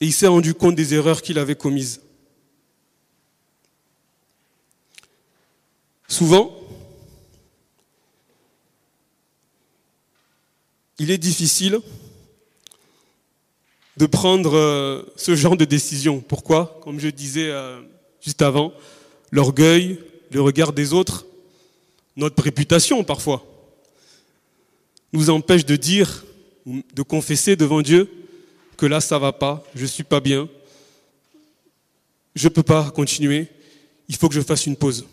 Et 0.00 0.06
il 0.06 0.12
s'est 0.12 0.28
rendu 0.28 0.54
compte 0.54 0.76
des 0.76 0.94
erreurs 0.94 1.22
qu'il 1.22 1.38
avait 1.38 1.56
commises. 1.56 2.00
Souvent, 6.06 6.56
il 10.98 11.10
est 11.10 11.18
difficile 11.18 11.80
de 14.00 14.06
prendre 14.06 14.56
euh, 14.56 15.02
ce 15.14 15.36
genre 15.36 15.58
de 15.58 15.66
décision. 15.66 16.20
Pourquoi? 16.20 16.80
Comme 16.82 16.98
je 16.98 17.08
disais 17.08 17.50
euh, 17.50 17.82
juste 18.22 18.40
avant, 18.40 18.72
l'orgueil, 19.30 19.98
le 20.30 20.40
regard 20.40 20.72
des 20.72 20.94
autres, 20.94 21.26
notre 22.16 22.42
réputation 22.42 23.04
parfois, 23.04 23.44
nous 25.12 25.28
empêche 25.28 25.66
de 25.66 25.76
dire, 25.76 26.24
de 26.64 27.02
confesser 27.02 27.56
devant 27.56 27.82
Dieu 27.82 28.10
que 28.78 28.86
là 28.86 29.02
ça 29.02 29.18
va 29.18 29.32
pas, 29.32 29.62
je 29.74 29.84
suis 29.84 30.02
pas 30.02 30.20
bien, 30.20 30.48
je 32.34 32.48
ne 32.48 32.52
peux 32.54 32.62
pas 32.62 32.90
continuer, 32.92 33.48
il 34.08 34.16
faut 34.16 34.30
que 34.30 34.34
je 34.34 34.40
fasse 34.40 34.64
une 34.64 34.76
pause. 34.76 35.04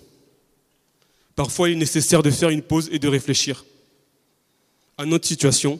Parfois 1.36 1.68
il 1.68 1.74
est 1.74 1.80
nécessaire 1.80 2.24
de 2.24 2.32
faire 2.32 2.52
une 2.52 2.62
pause 2.62 2.88
et 2.94 3.00
de 3.00 3.08
réfléchir 3.10 3.66
à 4.98 5.06
notre 5.06 5.28
situation 5.28 5.78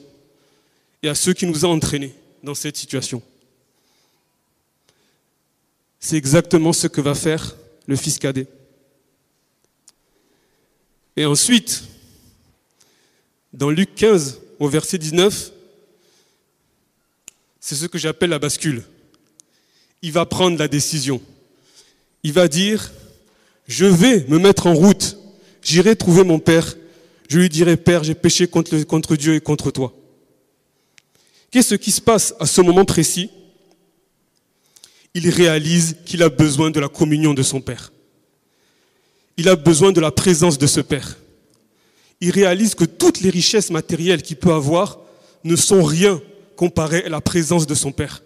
et 1.02 1.08
à 1.08 1.14
ceux 1.14 1.32
qui 1.32 1.46
nous 1.46 1.64
ont 1.64 1.70
entraînés 1.70 2.12
dans 2.42 2.54
cette 2.54 2.76
situation. 2.76 3.22
C'est 6.00 6.16
exactement 6.16 6.72
ce 6.72 6.86
que 6.86 7.00
va 7.00 7.14
faire 7.14 7.56
le 7.86 7.96
fils 7.96 8.18
cadet. 8.18 8.46
Et 11.16 11.24
ensuite, 11.24 11.84
dans 13.52 13.70
Luc 13.70 13.94
15, 13.94 14.40
au 14.58 14.68
verset 14.68 14.98
19, 14.98 15.52
c'est 17.60 17.74
ce 17.74 17.86
que 17.86 17.98
j'appelle 17.98 18.30
la 18.30 18.38
bascule. 18.38 18.84
Il 20.02 20.12
va 20.12 20.26
prendre 20.26 20.58
la 20.58 20.68
décision. 20.68 21.20
Il 22.22 22.32
va 22.32 22.46
dire, 22.46 22.92
je 23.66 23.84
vais 23.84 24.24
me 24.28 24.38
mettre 24.38 24.66
en 24.66 24.74
route, 24.74 25.18
j'irai 25.62 25.96
trouver 25.96 26.22
mon 26.22 26.38
Père 26.38 26.76
je 27.28 27.38
lui 27.38 27.48
dirai, 27.50 27.76
Père, 27.76 28.04
j'ai 28.04 28.14
péché 28.14 28.46
contre, 28.48 29.16
Dieu 29.16 29.34
et 29.34 29.40
contre 29.40 29.70
toi. 29.70 29.94
Qu'est-ce 31.50 31.74
qui 31.74 31.90
se 31.90 32.00
passe 32.00 32.34
à 32.38 32.46
ce 32.46 32.60
moment 32.60 32.84
précis? 32.84 33.30
Il 35.14 35.28
réalise 35.30 35.96
qu'il 36.04 36.22
a 36.22 36.28
besoin 36.28 36.70
de 36.70 36.80
la 36.80 36.88
communion 36.88 37.34
de 37.34 37.42
son 37.42 37.60
Père. 37.60 37.92
Il 39.36 39.48
a 39.48 39.56
besoin 39.56 39.92
de 39.92 40.00
la 40.00 40.10
présence 40.10 40.58
de 40.58 40.66
ce 40.66 40.80
Père. 40.80 41.16
Il 42.20 42.30
réalise 42.30 42.74
que 42.74 42.84
toutes 42.84 43.20
les 43.20 43.30
richesses 43.30 43.70
matérielles 43.70 44.22
qu'il 44.22 44.36
peut 44.36 44.52
avoir 44.52 44.98
ne 45.44 45.56
sont 45.56 45.82
rien 45.82 46.20
comparées 46.56 47.04
à 47.04 47.08
la 47.08 47.20
présence 47.20 47.66
de 47.66 47.74
son 47.74 47.92
Père, 47.92 48.22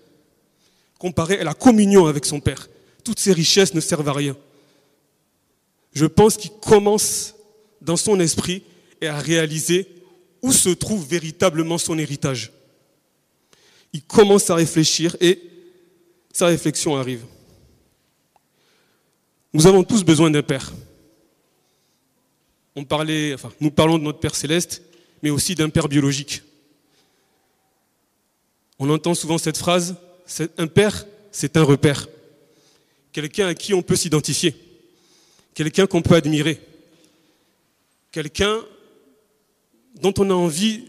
comparées 0.98 1.38
à 1.38 1.44
la 1.44 1.54
communion 1.54 2.06
avec 2.06 2.24
son 2.24 2.40
Père. 2.40 2.68
Toutes 3.04 3.20
ces 3.20 3.32
richesses 3.32 3.74
ne 3.74 3.80
servent 3.80 4.08
à 4.08 4.14
rien. 4.14 4.36
Je 5.92 6.06
pense 6.06 6.36
qu'il 6.36 6.50
commence 6.50 7.34
dans 7.82 7.96
son 7.96 8.18
esprit 8.18 8.62
à 9.02 9.18
réaliser 9.18 9.86
où 10.40 10.52
se 10.52 10.70
trouve 10.70 11.06
véritablement 11.06 11.78
son 11.78 11.98
héritage. 11.98 12.52
Il 13.92 14.02
commence 14.02 14.48
à 14.50 14.54
réfléchir 14.54 15.16
et 15.20 15.40
sa 16.32 16.46
réflexion 16.46 16.96
arrive. 16.96 17.24
Nous 19.52 19.66
avons 19.66 19.84
tous 19.84 20.02
besoin 20.02 20.30
d'un 20.30 20.42
Père. 20.42 20.72
On 22.74 22.84
parlait, 22.84 23.34
enfin, 23.34 23.52
nous 23.60 23.70
parlons 23.70 23.98
de 23.98 24.04
notre 24.04 24.18
Père 24.18 24.34
céleste, 24.34 24.82
mais 25.22 25.30
aussi 25.30 25.54
d'un 25.54 25.68
Père 25.68 25.88
biologique. 25.88 26.42
On 28.78 28.88
entend 28.88 29.14
souvent 29.14 29.36
cette 29.36 29.58
phrase, 29.58 29.96
un 30.56 30.66
Père, 30.66 31.06
c'est 31.30 31.56
un 31.56 31.62
repère. 31.62 32.08
Quelqu'un 33.12 33.48
à 33.48 33.54
qui 33.54 33.74
on 33.74 33.82
peut 33.82 33.96
s'identifier. 33.96 34.56
Quelqu'un 35.54 35.86
qu'on 35.86 36.00
peut 36.00 36.14
admirer. 36.14 36.60
Quelqu'un 38.10 38.58
dont 40.00 40.14
on 40.18 40.30
a 40.30 40.34
envie 40.34 40.86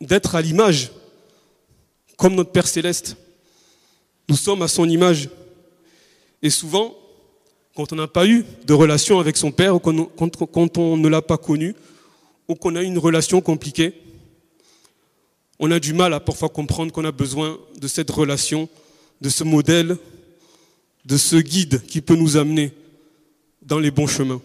d'être 0.00 0.34
à 0.34 0.42
l'image, 0.42 0.90
comme 2.18 2.34
notre 2.34 2.50
Père 2.50 2.66
céleste. 2.66 3.16
Nous 4.28 4.36
sommes 4.36 4.60
à 4.60 4.68
son 4.68 4.86
image. 4.86 5.30
Et 6.42 6.50
souvent, 6.50 6.94
quand 7.74 7.92
on 7.92 7.96
n'a 7.96 8.08
pas 8.08 8.26
eu 8.26 8.44
de 8.66 8.74
relation 8.74 9.20
avec 9.20 9.38
son 9.38 9.52
Père, 9.52 9.76
ou 9.76 9.78
quand 9.78 10.78
on 10.78 10.96
ne 10.98 11.08
l'a 11.08 11.22
pas 11.22 11.38
connu, 11.38 11.74
ou 12.48 12.54
qu'on 12.56 12.76
a 12.76 12.82
eu 12.82 12.86
une 12.86 12.98
relation 12.98 13.40
compliquée, 13.40 13.94
on 15.60 15.70
a 15.70 15.78
du 15.78 15.92
mal 15.92 16.12
à 16.12 16.20
parfois 16.20 16.48
comprendre 16.48 16.92
qu'on 16.92 17.04
a 17.04 17.12
besoin 17.12 17.58
de 17.80 17.88
cette 17.88 18.10
relation, 18.10 18.68
de 19.20 19.28
ce 19.28 19.44
modèle, 19.44 19.96
de 21.04 21.16
ce 21.16 21.36
guide 21.36 21.84
qui 21.86 22.00
peut 22.00 22.16
nous 22.16 22.36
amener 22.36 22.72
dans 23.62 23.78
les 23.78 23.92
bons 23.92 24.06
chemins. 24.08 24.42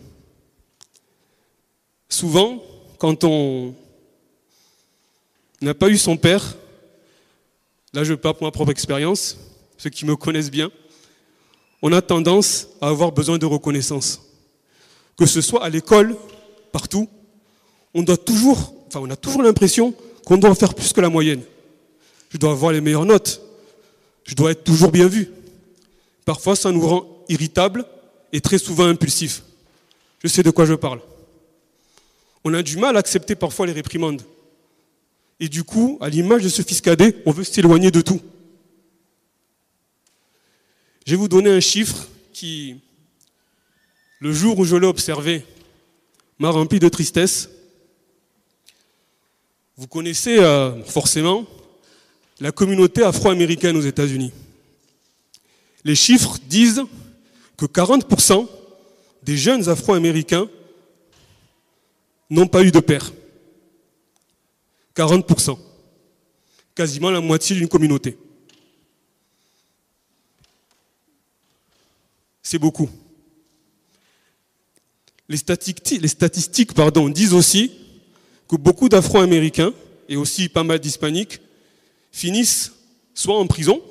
Souvent, 2.08 2.64
quand 3.00 3.24
on 3.24 3.74
n'a 5.62 5.74
pas 5.74 5.90
eu 5.90 5.98
son 5.98 6.18
père, 6.18 6.56
là 7.94 8.04
je 8.04 8.14
parle 8.14 8.36
pour 8.36 8.46
ma 8.46 8.52
propre 8.52 8.72
expérience, 8.72 9.38
ceux 9.78 9.90
qui 9.90 10.06
me 10.06 10.16
connaissent 10.16 10.52
bien, 10.52 10.72
on 11.82 11.92
a 11.92 12.02
tendance 12.02 12.68
à 12.82 12.88
avoir 12.88 13.12
besoin 13.12 13.38
de 13.38 13.46
reconnaissance. 13.46 14.22
Que 15.18 15.26
ce 15.26 15.42
soit 15.42 15.64
à 15.64 15.70
l'école, 15.70 16.16
partout, 16.72 17.10
on 17.94 18.04
doit 18.04 18.18
toujours, 18.18 18.74
enfin 18.88 19.00
on 19.02 19.10
a 19.10 19.16
toujours 19.16 19.44
l'impression 19.44 19.94
qu'on 20.26 20.38
doit 20.38 20.50
en 20.50 20.56
faire 20.56 20.74
plus 20.74 20.94
que 20.94 21.02
la 21.02 21.10
moyenne. 21.10 21.42
Je 22.30 22.38
dois 22.38 22.52
avoir 22.52 22.72
les 22.72 22.82
meilleures 22.82 23.06
notes. 23.06 23.42
Je 24.24 24.34
dois 24.34 24.52
être 24.52 24.64
toujours 24.64 24.92
bien 24.92 25.08
vu. 25.08 25.30
Parfois, 26.26 26.56
ça 26.56 26.72
nous 26.72 26.88
rend 26.88 27.06
irritables 27.30 27.86
et 28.32 28.42
très 28.42 28.58
souvent 28.58 28.86
impulsifs. 28.86 29.44
Je 30.24 30.28
sais 30.28 30.42
de 30.42 30.50
quoi 30.50 30.66
je 30.66 30.74
parle. 30.74 31.02
On 32.44 32.54
a 32.54 32.64
du 32.64 32.78
mal 32.78 32.96
à 32.96 33.00
accepter 33.00 33.36
parfois 33.36 33.66
les 33.68 33.74
réprimandes. 33.74 34.22
Et 35.44 35.50
du 35.50 35.66
coup, 35.66 35.98
à 36.00 36.08
l'image 36.08 36.42
de 36.42 36.48
ce 36.48 36.62
fils 36.62 36.80
cadet, 36.80 37.22
on 37.26 37.32
veut 37.32 37.44
s'éloigner 37.44 37.92
de 37.92 38.00
tout. 38.00 38.22
Je 41.06 41.12
vais 41.12 41.18
vous 41.18 41.28
donner 41.28 41.50
un 41.50 41.60
chiffre 41.60 42.08
qui, 42.32 42.78
le 44.22 44.32
jour 44.32 44.58
où 44.58 44.64
je 44.64 44.78
l'ai 44.78 44.88
observé, 44.88 45.46
m'a 46.40 46.50
rempli 46.50 46.80
de 46.80 46.88
tristesse. 46.88 47.50
Vous 49.76 49.86
connaissez 49.86 50.40
euh, 50.40 50.82
forcément 50.86 51.46
la 52.40 52.54
communauté 52.54 53.04
afro-américaine 53.04 53.76
aux 53.76 53.82
États-Unis. 53.82 54.32
Les 55.84 55.96
chiffres 55.96 56.40
disent 56.48 56.84
que 57.58 57.66
40% 57.66 58.48
des 59.24 59.36
jeunes 59.36 59.68
afro-américains 59.68 60.48
n'ont 62.30 62.48
pas 62.48 62.64
eu 62.64 62.72
de 62.72 62.80
père. 62.80 63.12
40%. 64.96 65.58
Quasiment 66.76 67.12
la 67.12 67.22
moitié 67.22 67.56
d'une 67.56 67.68
communauté. 67.68 68.18
C'est 72.42 72.60
beaucoup. 72.60 72.90
Les 75.30 75.38
statistiques, 75.38 76.74
disent 77.14 77.34
aussi 77.34 77.72
que 78.48 78.56
beaucoup 78.56 78.90
d'Afro-Américains, 78.90 79.74
et 80.10 80.18
aussi 80.18 80.50
pas 80.50 80.64
mal 80.64 80.80
d'Hispaniques, 80.80 81.40
finissent 82.12 82.74
soit 83.14 83.38
en 83.38 83.48
prison, 83.48 83.82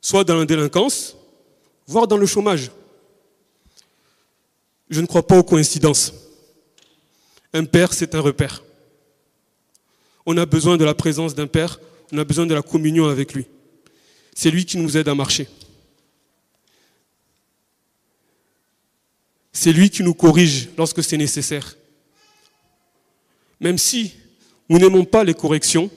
soit 0.00 0.24
dans 0.24 0.36
la 0.36 0.44
délinquance, 0.44 1.16
voire 1.86 2.08
dans 2.08 2.16
le 2.16 2.26
chômage. 2.26 2.70
Je 4.90 5.00
ne 5.00 5.06
crois 5.06 5.26
pas 5.26 5.38
aux 5.38 5.44
coïncidences. 5.44 6.12
Un 7.52 7.64
père, 7.64 7.94
c'est 7.94 8.14
un 8.14 8.20
repère. 8.20 8.63
On 10.26 10.36
a 10.36 10.46
besoin 10.46 10.76
de 10.76 10.84
la 10.84 10.94
présence 10.94 11.34
d'un 11.34 11.46
père, 11.46 11.80
on 12.12 12.18
a 12.18 12.24
besoin 12.24 12.46
de 12.46 12.54
la 12.54 12.62
communion 12.62 13.08
avec 13.08 13.34
lui. 13.34 13.46
C'est 14.34 14.50
lui 14.50 14.64
qui 14.64 14.78
nous 14.78 14.96
aide 14.96 15.08
à 15.08 15.14
marcher. 15.14 15.48
C'est 19.52 19.72
lui 19.72 19.88
qui 19.88 20.02
nous 20.02 20.14
corrige 20.14 20.68
lorsque 20.76 21.02
c'est 21.02 21.16
nécessaire. 21.16 21.76
Même 23.60 23.78
si 23.78 24.12
nous 24.68 24.78
n'aimons 24.78 25.04
pas 25.04 25.24
les 25.24 25.34
corrections, 25.34 25.90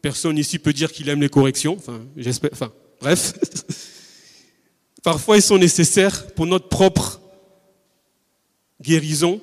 personne 0.00 0.38
ici 0.38 0.58
peut 0.58 0.72
dire 0.72 0.90
qu'il 0.90 1.08
aime 1.08 1.20
les 1.20 1.28
corrections, 1.28 1.74
enfin, 1.76 2.00
j'espère, 2.16 2.50
enfin, 2.52 2.72
bref. 3.00 3.34
Parfois, 5.02 5.36
ils 5.36 5.42
sont 5.42 5.58
nécessaires 5.58 6.26
pour 6.34 6.46
notre 6.46 6.68
propre 6.68 7.20
guérison, 8.80 9.40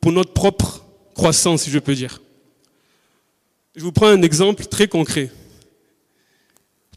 pour 0.00 0.12
notre 0.12 0.32
propre 0.32 0.84
croissance, 1.14 1.62
si 1.62 1.70
je 1.70 1.78
peux 1.78 1.94
dire. 1.94 2.20
Je 3.78 3.84
vous 3.84 3.92
prends 3.92 4.08
un 4.08 4.22
exemple 4.22 4.64
très 4.64 4.88
concret. 4.88 5.30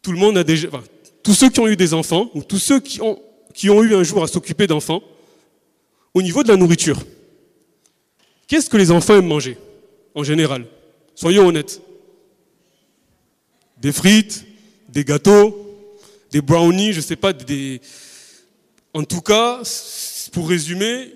Tout 0.01 0.11
le 0.11 0.17
monde 0.17 0.35
a 0.35 0.43
déjà, 0.43 0.67
tous 1.21 1.35
ceux 1.35 1.51
qui 1.51 1.59
ont 1.59 1.67
eu 1.67 1.75
des 1.75 1.93
enfants, 1.93 2.31
ou 2.33 2.41
tous 2.41 2.57
ceux 2.57 2.79
qui 2.79 2.99
ont, 3.03 3.21
qui 3.53 3.69
ont 3.69 3.83
eu 3.83 3.93
un 3.93 4.01
jour 4.01 4.23
à 4.23 4.27
s'occuper 4.27 4.65
d'enfants, 4.65 5.03
au 6.15 6.23
niveau 6.23 6.41
de 6.41 6.47
la 6.47 6.57
nourriture, 6.57 6.97
qu'est-ce 8.47 8.67
que 8.67 8.77
les 8.77 8.89
enfants 8.89 9.13
aiment 9.13 9.27
manger 9.27 9.59
en 10.15 10.23
général? 10.23 10.65
Soyons 11.13 11.45
honnêtes. 11.45 11.81
Des 13.77 13.91
frites, 13.91 14.43
des 14.89 15.05
gâteaux, 15.05 15.77
des 16.31 16.41
brownies, 16.41 16.93
je 16.93 16.97
ne 16.97 17.03
sais 17.03 17.15
pas. 17.15 17.31
En 18.95 19.03
tout 19.03 19.21
cas, 19.21 19.61
pour 20.31 20.49
résumer, 20.49 21.13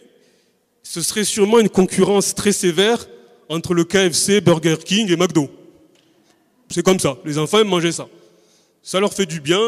ce 0.84 1.02
serait 1.02 1.26
sûrement 1.26 1.58
une 1.58 1.70
concurrence 1.70 2.36
très 2.36 2.52
sévère 2.52 3.08
entre 3.50 3.74
le 3.74 3.84
KFC, 3.84 4.42
Burger 4.42 4.78
King 4.84 5.12
et 5.12 5.16
McDo. 5.16 5.50
C'est 6.70 6.84
comme 6.84 7.00
ça. 7.00 7.18
Les 7.26 7.38
enfants 7.38 7.60
aiment 7.60 7.68
manger 7.68 7.92
ça. 7.92 8.08
Ça 8.82 9.00
leur 9.00 9.14
fait 9.14 9.26
du 9.26 9.40
bien. 9.40 9.60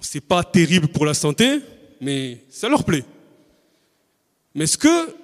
C'est 0.00 0.20
pas 0.20 0.44
terrible 0.44 0.88
pour 0.88 1.06
la 1.06 1.14
santé, 1.14 1.60
mais 2.00 2.44
ça 2.50 2.68
leur 2.68 2.84
plaît. 2.84 3.04
Mais 4.54 4.64
est-ce 4.64 4.78
que 4.78 5.14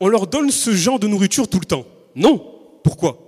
on 0.00 0.08
leur 0.08 0.26
donne 0.26 0.50
ce 0.50 0.72
genre 0.72 0.98
de 0.98 1.06
nourriture 1.06 1.48
tout 1.48 1.60
le 1.60 1.66
temps? 1.66 1.86
Non. 2.14 2.50
Pourquoi? 2.82 3.18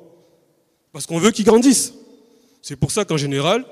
Parce 0.93 1.07
qu'on 1.07 1.19
veut 1.19 1.31
qu'ils 1.31 1.45
grandissent. 1.45 1.95
C'est 2.63 2.77
pour 2.77 2.91
ça 2.91 3.05
qu'en 3.05 3.17
général, 3.17 3.65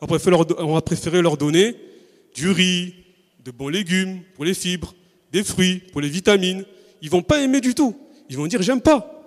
on 0.00 0.06
va 0.06 0.80
préférer 0.80 1.22
leur 1.22 1.36
donner 1.36 1.76
du 2.34 2.50
riz, 2.50 2.94
de 3.44 3.50
bons 3.50 3.68
légumes 3.68 4.20
pour 4.34 4.44
les 4.44 4.54
fibres, 4.54 4.94
des 5.32 5.42
fruits 5.42 5.82
pour 5.92 6.00
les 6.00 6.08
vitamines. 6.08 6.64
Ils 7.00 7.10
vont 7.10 7.22
pas 7.22 7.40
aimer 7.40 7.60
du 7.60 7.74
tout. 7.74 7.96
Ils 8.32 8.38
vont 8.38 8.46
dire 8.46 8.62
j'aime 8.62 8.80
pas. 8.80 9.22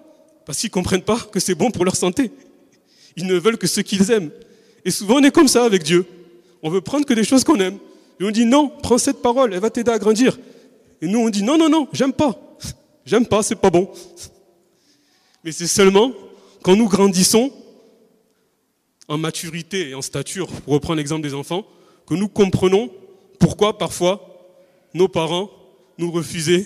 Parce 0.47 0.57
qu'ils 0.59 0.71
comprennent 0.71 1.03
pas 1.03 1.19
que 1.31 1.39
c'est 1.39 1.53
bon 1.53 1.69
pour 1.69 1.85
leur 1.85 1.95
santé. 1.95 2.31
Ils 3.15 3.27
ne 3.27 3.35
veulent 3.35 3.59
que 3.59 3.67
ce 3.67 3.81
qu'ils 3.81 4.09
aiment. 4.09 4.31
Et 4.83 4.89
souvent 4.89 5.17
on 5.17 5.23
est 5.23 5.29
comme 5.29 5.47
ça 5.47 5.63
avec 5.63 5.83
Dieu. 5.83 6.07
On 6.63 6.71
veut 6.71 6.81
prendre 6.81 7.05
que 7.05 7.13
des 7.13 7.23
choses 7.23 7.43
qu'on 7.43 7.59
aime. 7.59 7.77
Et 8.19 8.23
on 8.23 8.31
dit 8.31 8.45
non, 8.45 8.71
prends 8.81 8.97
cette 8.97 9.21
parole, 9.21 9.53
elle 9.53 9.59
va 9.59 9.69
t'aider 9.69 9.91
à 9.91 9.99
grandir. 9.99 10.39
Et 11.01 11.07
nous, 11.07 11.19
on 11.19 11.29
dit 11.29 11.43
non, 11.43 11.55
non, 11.55 11.69
non, 11.69 11.87
j'aime 11.93 12.13
pas. 12.13 12.35
J'aime 13.05 13.27
pas, 13.27 13.43
c'est 13.43 13.57
pas 13.57 13.69
bon. 13.69 13.87
Mais 15.43 15.51
c'est 15.51 15.67
seulement 15.67 16.11
quand 16.63 16.75
nous 16.75 16.89
grandissons 16.89 17.51
en 19.07 19.19
maturité 19.19 19.89
et 19.89 19.93
en 19.93 20.01
stature, 20.01 20.47
pour 20.47 20.73
reprendre 20.73 20.97
l'exemple 20.97 21.21
des 21.21 21.35
enfants, 21.35 21.67
que 22.07 22.15
nous 22.15 22.27
comprenons 22.27 22.89
pourquoi 23.39 23.77
parfois 23.77 24.27
nos 24.95 25.07
parents 25.07 25.51
nous 25.99 26.11
refusaient 26.11 26.65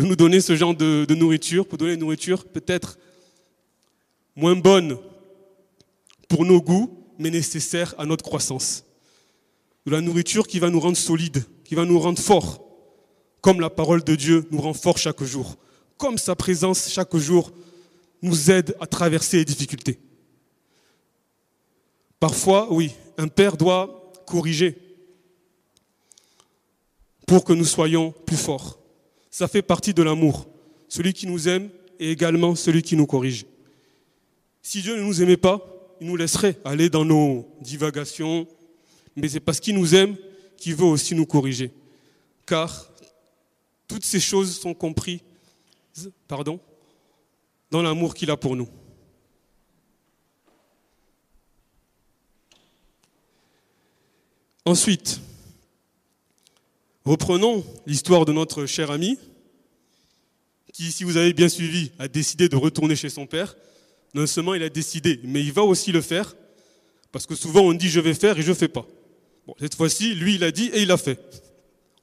de 0.00 0.06
nous 0.06 0.16
donner 0.16 0.40
ce 0.40 0.56
genre 0.56 0.74
de, 0.74 1.14
nourriture, 1.14 1.66
pour 1.66 1.76
donner 1.76 1.92
une 1.92 2.00
nourriture 2.00 2.46
peut-être 2.46 2.98
moins 4.34 4.56
bonne 4.56 4.96
pour 6.26 6.46
nos 6.46 6.62
goûts, 6.62 7.04
mais 7.18 7.28
nécessaire 7.28 7.94
à 7.98 8.06
notre 8.06 8.24
croissance. 8.24 8.84
De 9.84 9.90
la 9.90 10.00
nourriture 10.00 10.46
qui 10.46 10.58
va 10.58 10.70
nous 10.70 10.80
rendre 10.80 10.96
solides, 10.96 11.44
qui 11.64 11.74
va 11.74 11.84
nous 11.84 11.98
rendre 11.98 12.18
forts, 12.18 12.64
comme 13.42 13.60
la 13.60 13.68
parole 13.68 14.02
de 14.02 14.14
Dieu 14.14 14.46
nous 14.50 14.62
rend 14.62 14.72
forts 14.72 14.96
chaque 14.96 15.22
jour, 15.22 15.56
comme 15.98 16.16
sa 16.16 16.34
présence 16.34 16.88
chaque 16.88 17.14
jour 17.16 17.52
nous 18.22 18.50
aide 18.50 18.74
à 18.80 18.86
traverser 18.86 19.38
les 19.38 19.44
difficultés. 19.44 19.98
Parfois, 22.18 22.72
oui, 22.72 22.92
un 23.18 23.28
père 23.28 23.58
doit 23.58 24.12
corriger 24.26 24.78
pour 27.26 27.44
que 27.44 27.52
nous 27.52 27.66
soyons 27.66 28.14
plus 28.24 28.38
forts. 28.38 28.79
Ça 29.30 29.48
fait 29.48 29.62
partie 29.62 29.94
de 29.94 30.02
l'amour. 30.02 30.48
Celui 30.88 31.12
qui 31.12 31.26
nous 31.26 31.48
aime 31.48 31.70
est 31.98 32.08
également 32.08 32.54
celui 32.54 32.82
qui 32.82 32.96
nous 32.96 33.06
corrige. 33.06 33.46
Si 34.62 34.82
Dieu 34.82 34.96
ne 34.96 35.02
nous 35.02 35.22
aimait 35.22 35.36
pas, 35.36 35.60
il 36.00 36.06
nous 36.06 36.16
laisserait 36.16 36.58
aller 36.64 36.90
dans 36.90 37.04
nos 37.04 37.46
divagations, 37.60 38.46
mais 39.16 39.28
c'est 39.28 39.40
parce 39.40 39.60
qu'il 39.60 39.74
nous 39.74 39.94
aime 39.94 40.16
qu'il 40.56 40.74
veut 40.74 40.84
aussi 40.84 41.14
nous 41.14 41.26
corriger. 41.26 41.70
Car 42.46 42.90
toutes 43.86 44.04
ces 44.04 44.20
choses 44.20 44.58
sont 44.58 44.74
comprises 44.74 45.20
pardon, 46.28 46.60
dans 47.70 47.82
l'amour 47.82 48.14
qu'il 48.14 48.30
a 48.30 48.36
pour 48.36 48.56
nous. 48.56 48.68
Ensuite, 54.64 55.20
reprenons 57.04 57.64
l'histoire 57.86 58.24
de 58.24 58.32
notre 58.32 58.66
cher 58.66 58.90
ami, 58.90 59.18
qui, 60.72 60.92
si 60.92 61.04
vous 61.04 61.16
avez 61.16 61.32
bien 61.32 61.48
suivi, 61.48 61.90
a 61.98 62.08
décidé 62.08 62.48
de 62.48 62.56
retourner 62.56 62.96
chez 62.96 63.08
son 63.08 63.26
père. 63.26 63.56
Non 64.14 64.26
seulement 64.26 64.54
il 64.54 64.62
a 64.62 64.68
décidé, 64.68 65.20
mais 65.24 65.40
il 65.42 65.52
va 65.52 65.62
aussi 65.62 65.92
le 65.92 66.00
faire, 66.00 66.36
parce 67.12 67.26
que 67.26 67.34
souvent 67.34 67.62
on 67.62 67.72
dit 67.72 67.88
je 67.88 68.00
vais 68.00 68.14
faire 68.14 68.38
et 68.38 68.42
je 68.42 68.50
ne 68.50 68.54
fais 68.54 68.68
pas. 68.68 68.86
Cette 69.58 69.74
fois-ci, 69.74 70.14
lui, 70.14 70.36
il 70.36 70.44
a 70.44 70.52
dit 70.52 70.70
et 70.72 70.82
il 70.82 70.90
a 70.90 70.96
fait. 70.96 71.18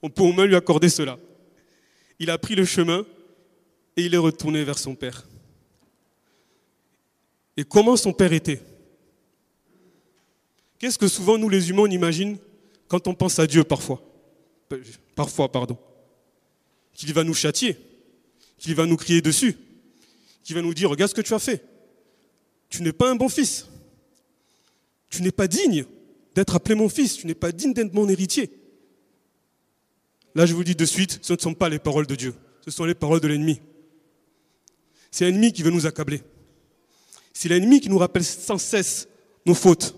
On 0.02 0.10
peut 0.10 0.24
au 0.24 0.34
moins 0.34 0.46
lui 0.46 0.56
accorder 0.56 0.90
cela 0.90 1.18
il 2.20 2.30
a 2.30 2.38
pris 2.38 2.56
le 2.56 2.66
chemin 2.66 3.06
et 3.96 4.06
il 4.06 4.14
est 4.14 4.20
retourné 4.20 4.64
vers 4.64 4.78
son 4.78 4.96
père. 4.96 5.28
Et 7.56 7.64
comment 7.64 7.98
son 7.98 8.14
père 8.14 8.34
était? 8.34 8.62
Qu'est-ce 10.80 10.98
que 10.98 11.08
souvent 11.08 11.38
nous 11.38 11.50
les 11.50 11.70
humains 11.70 11.84
on 11.84 11.92
imagine 11.92 12.38
quand 12.88 13.08
on 13.08 13.16
pense 13.16 13.40
à 13.40 13.48
Dieu 13.48 13.64
parfois? 13.64 14.02
Parfois, 15.16 15.52
pardon. 15.52 15.78
Qu'il 16.94 17.14
va 17.14 17.24
nous 17.24 17.34
châtier, 17.34 17.78
qu'il 18.58 18.76
va 18.76 18.86
nous 18.86 18.98
crier 18.98 19.22
dessus, 19.22 19.56
qu'il 20.44 20.56
va 20.56 20.62
nous 20.62 20.74
dire 20.74 20.90
regarde 20.90 21.10
ce 21.10 21.16
que 21.16 21.22
tu 21.22 21.34
as 21.34 21.40
fait. 21.40 21.64
Tu 22.70 22.82
n'es 22.82 22.94
pas 22.94 23.10
un 23.10 23.16
bon 23.16 23.30
fils. 23.30 23.68
Tu 25.10 25.22
n'es 25.22 25.32
pas 25.32 25.48
digne 25.48 25.86
d'être 26.36 26.56
appelé 26.56 26.76
mon 26.76 26.90
fils, 26.90 27.18
tu 27.18 27.28
n'es 27.28 27.36
pas 27.36 27.52
digne 27.52 27.74
d'être 27.74 27.94
mon 27.94 28.10
héritier. 28.10 28.52
Là, 30.36 30.46
je 30.46 30.54
vous 30.54 30.64
dis 30.64 30.76
de 30.76 30.86
suite, 30.86 31.20
ce 31.22 31.34
ne 31.34 31.40
sont 31.40 31.54
pas 31.54 31.70
les 31.70 31.80
paroles 31.80 32.06
de 32.06 32.16
Dieu, 32.16 32.36
ce 32.64 32.70
sont 32.70 32.86
les 32.86 32.94
paroles 32.94 33.20
de 33.20 33.28
l'ennemi. 33.28 33.60
C'est 35.10 35.26
l'ennemi 35.26 35.52
qui 35.52 35.64
veut 35.64 35.72
nous 35.72 35.88
accabler. 35.88 36.22
C'est 37.34 37.50
l'ennemi 37.50 37.80
qui 37.80 37.90
nous 37.90 37.98
rappelle 37.98 38.24
sans 38.24 38.58
cesse 38.58 39.08
nos 39.46 39.54
fautes. 39.54 39.96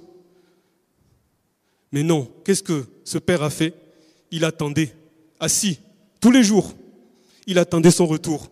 Mais 1.91 2.03
non, 2.03 2.31
qu'est-ce 2.45 2.63
que 2.63 2.85
ce 3.03 3.17
père 3.17 3.41
a 3.43 3.49
fait? 3.49 3.73
Il 4.31 4.45
attendait, 4.45 4.95
assis, 5.39 5.79
tous 6.19 6.31
les 6.31 6.43
jours. 6.43 6.73
il 7.47 7.57
attendait 7.57 7.91
son 7.91 8.05
retour. 8.05 8.51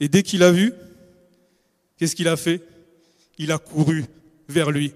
Et 0.00 0.08
dès 0.08 0.24
qu'il 0.24 0.42
a 0.42 0.50
vu, 0.50 0.72
qu'est-ce 1.96 2.16
qu'il 2.16 2.26
a 2.26 2.36
fait? 2.36 2.60
Il 3.38 3.52
a 3.52 3.58
couru 3.58 4.04
vers 4.48 4.70
lui 4.70 4.92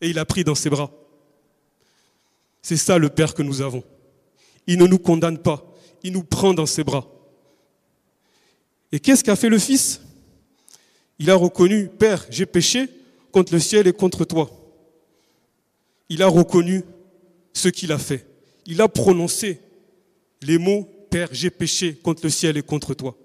et 0.00 0.10
il 0.10 0.18
a 0.18 0.24
pris 0.24 0.42
dans 0.42 0.56
ses 0.56 0.70
bras. 0.70 0.90
C'est 2.62 2.76
ça 2.76 2.98
le 2.98 3.08
Père 3.08 3.34
que 3.34 3.42
nous 3.42 3.60
avons. 3.60 3.84
Il 4.66 4.78
ne 4.78 4.86
nous 4.86 4.98
condamne 4.98 5.38
pas, 5.38 5.64
il 6.02 6.12
nous 6.12 6.24
prend 6.24 6.52
dans 6.52 6.66
ses 6.66 6.82
bras. 6.82 7.08
Et 8.90 8.98
qu'est-ce 8.98 9.22
qu'a 9.24 9.36
fait 9.36 9.48
le 9.48 9.58
Fils? 9.58 10.00
Il 11.20 11.30
a 11.30 11.36
reconnu, 11.36 11.88
Père, 11.88 12.26
j'ai 12.28 12.46
péché 12.46 12.88
contre 13.30 13.52
le 13.52 13.60
ciel 13.60 13.86
et 13.86 13.92
contre 13.92 14.24
toi. 14.24 14.50
Il 16.08 16.22
a 16.22 16.26
reconnu 16.26 16.82
ce 17.52 17.68
qu'il 17.68 17.92
a 17.92 17.98
fait. 17.98 18.26
Il 18.66 18.80
a 18.80 18.88
prononcé 18.88 19.60
les 20.42 20.58
mots, 20.58 20.88
Père, 21.10 21.28
j'ai 21.32 21.50
péché 21.50 21.94
contre 21.94 22.22
le 22.24 22.30
ciel 22.30 22.56
et 22.56 22.62
contre 22.62 22.94
toi. 22.94 23.16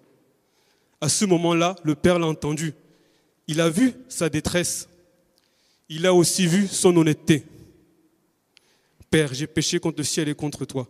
À 0.99 1.09
ce 1.09 1.25
moment-là, 1.25 1.75
le 1.83 1.95
Père 1.95 2.19
l'a 2.19 2.27
entendu. 2.27 2.73
Il 3.47 3.61
a 3.61 3.69
vu 3.69 3.93
sa 4.09 4.29
détresse. 4.29 4.89
Il 5.89 6.05
a 6.05 6.13
aussi 6.13 6.47
vu 6.47 6.67
son 6.67 6.95
honnêteté. 6.97 7.45
Père, 9.09 9.33
j'ai 9.33 9.47
péché 9.47 9.79
contre 9.79 9.99
le 9.99 10.03
ciel 10.03 10.27
et 10.27 10.35
contre 10.35 10.65
toi. 10.65 10.87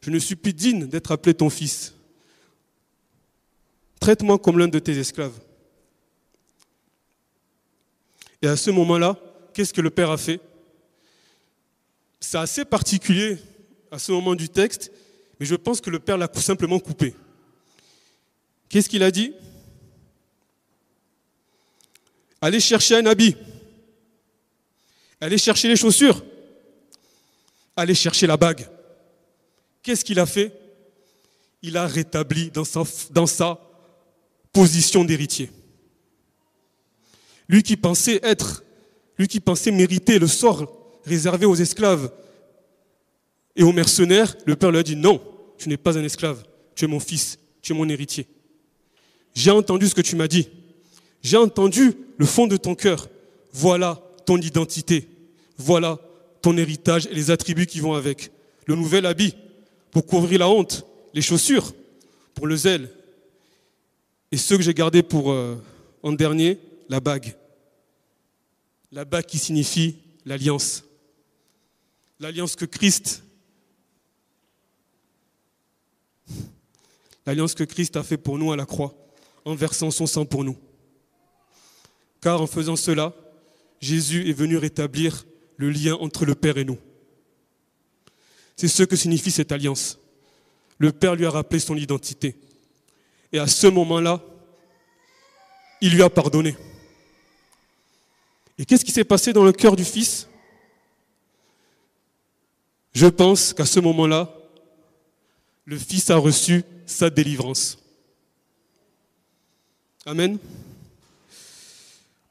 Je 0.00 0.10
ne 0.10 0.18
suis 0.18 0.36
plus 0.36 0.54
digne 0.54 0.86
d'être 0.86 1.12
appelé 1.12 1.34
ton 1.34 1.50
fils. 1.50 1.94
Traite-moi 4.00 4.38
comme 4.38 4.58
l'un 4.58 4.68
de 4.68 4.78
tes 4.78 4.98
esclaves. 4.98 5.38
Et 8.40 8.46
à 8.46 8.56
ce 8.56 8.70
moment-là, 8.70 9.18
qu'est-ce 9.52 9.74
que 9.74 9.82
le 9.82 9.90
Père 9.90 10.10
a 10.10 10.16
fait? 10.16 10.40
C'est 12.18 12.38
assez 12.38 12.64
particulier 12.64 13.36
à 13.90 13.98
ce 13.98 14.12
moment 14.12 14.34
du 14.34 14.48
texte, 14.48 14.92
mais 15.38 15.46
je 15.46 15.54
pense 15.54 15.80
que 15.80 15.90
le 15.90 15.98
Père 15.98 16.16
l'a 16.16 16.30
simplement 16.34 16.78
coupé. 16.78 17.14
Qu'est-ce 18.68 18.88
qu'il 18.88 19.02
a 19.02 19.10
dit? 19.10 19.32
Allez 22.40 22.60
chercher 22.60 22.96
un 22.96 23.06
habit. 23.06 23.36
Allez 25.20 25.38
chercher 25.38 25.68
les 25.68 25.76
chaussures. 25.76 26.24
Allez 27.76 27.94
chercher 27.94 28.26
la 28.26 28.36
bague. 28.36 28.68
Qu'est-ce 29.82 30.04
qu'il 30.04 30.20
a 30.20 30.26
fait? 30.26 30.52
Il 31.62 31.76
a 31.76 31.86
rétabli 31.86 32.50
dans 32.50 32.64
sa, 32.64 32.84
dans 33.10 33.26
sa 33.26 33.60
position 34.52 35.04
d'héritier. 35.04 35.50
Lui 37.48 37.62
qui 37.62 37.76
pensait 37.76 38.20
être, 38.22 38.62
lui 39.18 39.26
qui 39.26 39.40
pensait 39.40 39.70
mériter 39.70 40.18
le 40.18 40.28
sort 40.28 40.72
réservé 41.04 41.46
aux 41.46 41.56
esclaves 41.56 42.12
et 43.56 43.62
aux 43.62 43.72
mercenaires, 43.72 44.36
le 44.46 44.56
Père 44.56 44.70
lui 44.70 44.78
a 44.78 44.82
dit 44.82 44.96
non, 44.96 45.20
tu 45.58 45.68
n'es 45.68 45.76
pas 45.76 45.98
un 45.98 46.04
esclave, 46.04 46.42
tu 46.74 46.84
es 46.84 46.88
mon 46.88 47.00
fils, 47.00 47.38
tu 47.62 47.72
es 47.72 47.76
mon 47.76 47.88
héritier. 47.88 48.26
J'ai 49.34 49.50
entendu 49.50 49.88
ce 49.88 49.94
que 49.94 50.00
tu 50.00 50.16
m'as 50.16 50.28
dit. 50.28 50.48
J'ai 51.22 51.36
entendu 51.36 51.92
le 52.16 52.26
fond 52.26 52.46
de 52.46 52.56
ton 52.56 52.74
cœur. 52.74 53.08
Voilà 53.52 54.02
ton 54.26 54.38
identité. 54.38 55.08
Voilà 55.56 55.98
ton 56.42 56.56
héritage 56.56 57.06
et 57.06 57.14
les 57.14 57.30
attributs 57.30 57.66
qui 57.66 57.80
vont 57.80 57.94
avec. 57.94 58.32
Le 58.66 58.74
nouvel 58.74 59.06
habit 59.06 59.34
pour 59.90 60.06
couvrir 60.06 60.40
la 60.40 60.48
honte, 60.48 60.86
les 61.14 61.22
chaussures 61.22 61.72
pour 62.34 62.46
le 62.46 62.56
zèle. 62.56 62.88
Et 64.32 64.36
ce 64.36 64.54
que 64.54 64.62
j'ai 64.62 64.74
gardé 64.74 65.02
pour 65.02 65.32
euh, 65.32 65.56
en 66.02 66.12
dernier, 66.12 66.58
la 66.88 67.00
bague. 67.00 67.36
La 68.92 69.04
bague 69.04 69.26
qui 69.26 69.38
signifie 69.38 69.96
l'alliance. 70.24 70.84
L'alliance 72.20 72.56
que 72.56 72.64
Christ 72.64 73.22
l'alliance 77.30 77.54
que 77.54 77.62
Christ 77.62 77.96
a 77.96 78.02
fait 78.02 78.16
pour 78.16 78.38
nous 78.38 78.50
à 78.50 78.56
la 78.56 78.66
croix 78.66 78.92
en 79.44 79.54
versant 79.54 79.92
son 79.92 80.08
sang 80.08 80.24
pour 80.24 80.42
nous. 80.42 80.58
Car 82.20 82.42
en 82.42 82.48
faisant 82.48 82.74
cela, 82.74 83.14
Jésus 83.80 84.28
est 84.28 84.32
venu 84.32 84.56
rétablir 84.56 85.24
le 85.56 85.70
lien 85.70 85.94
entre 85.94 86.24
le 86.24 86.34
Père 86.34 86.58
et 86.58 86.64
nous. 86.64 86.76
C'est 88.56 88.66
ce 88.66 88.82
que 88.82 88.96
signifie 88.96 89.30
cette 89.30 89.52
alliance. 89.52 90.00
Le 90.78 90.90
Père 90.90 91.14
lui 91.14 91.24
a 91.24 91.30
rappelé 91.30 91.60
son 91.60 91.76
identité. 91.76 92.34
Et 93.32 93.38
à 93.38 93.46
ce 93.46 93.68
moment-là, 93.68 94.20
il 95.80 95.94
lui 95.94 96.02
a 96.02 96.10
pardonné. 96.10 96.56
Et 98.58 98.64
qu'est-ce 98.64 98.84
qui 98.84 98.90
s'est 98.90 99.04
passé 99.04 99.32
dans 99.32 99.44
le 99.44 99.52
cœur 99.52 99.76
du 99.76 99.84
Fils? 99.84 100.26
Je 102.92 103.06
pense 103.06 103.54
qu'à 103.54 103.66
ce 103.66 103.78
moment-là, 103.78 104.34
le 105.64 105.78
Fils 105.78 106.10
a 106.10 106.16
reçu 106.16 106.62
sa 106.86 107.10
délivrance. 107.10 107.78
Amen. 110.06 110.38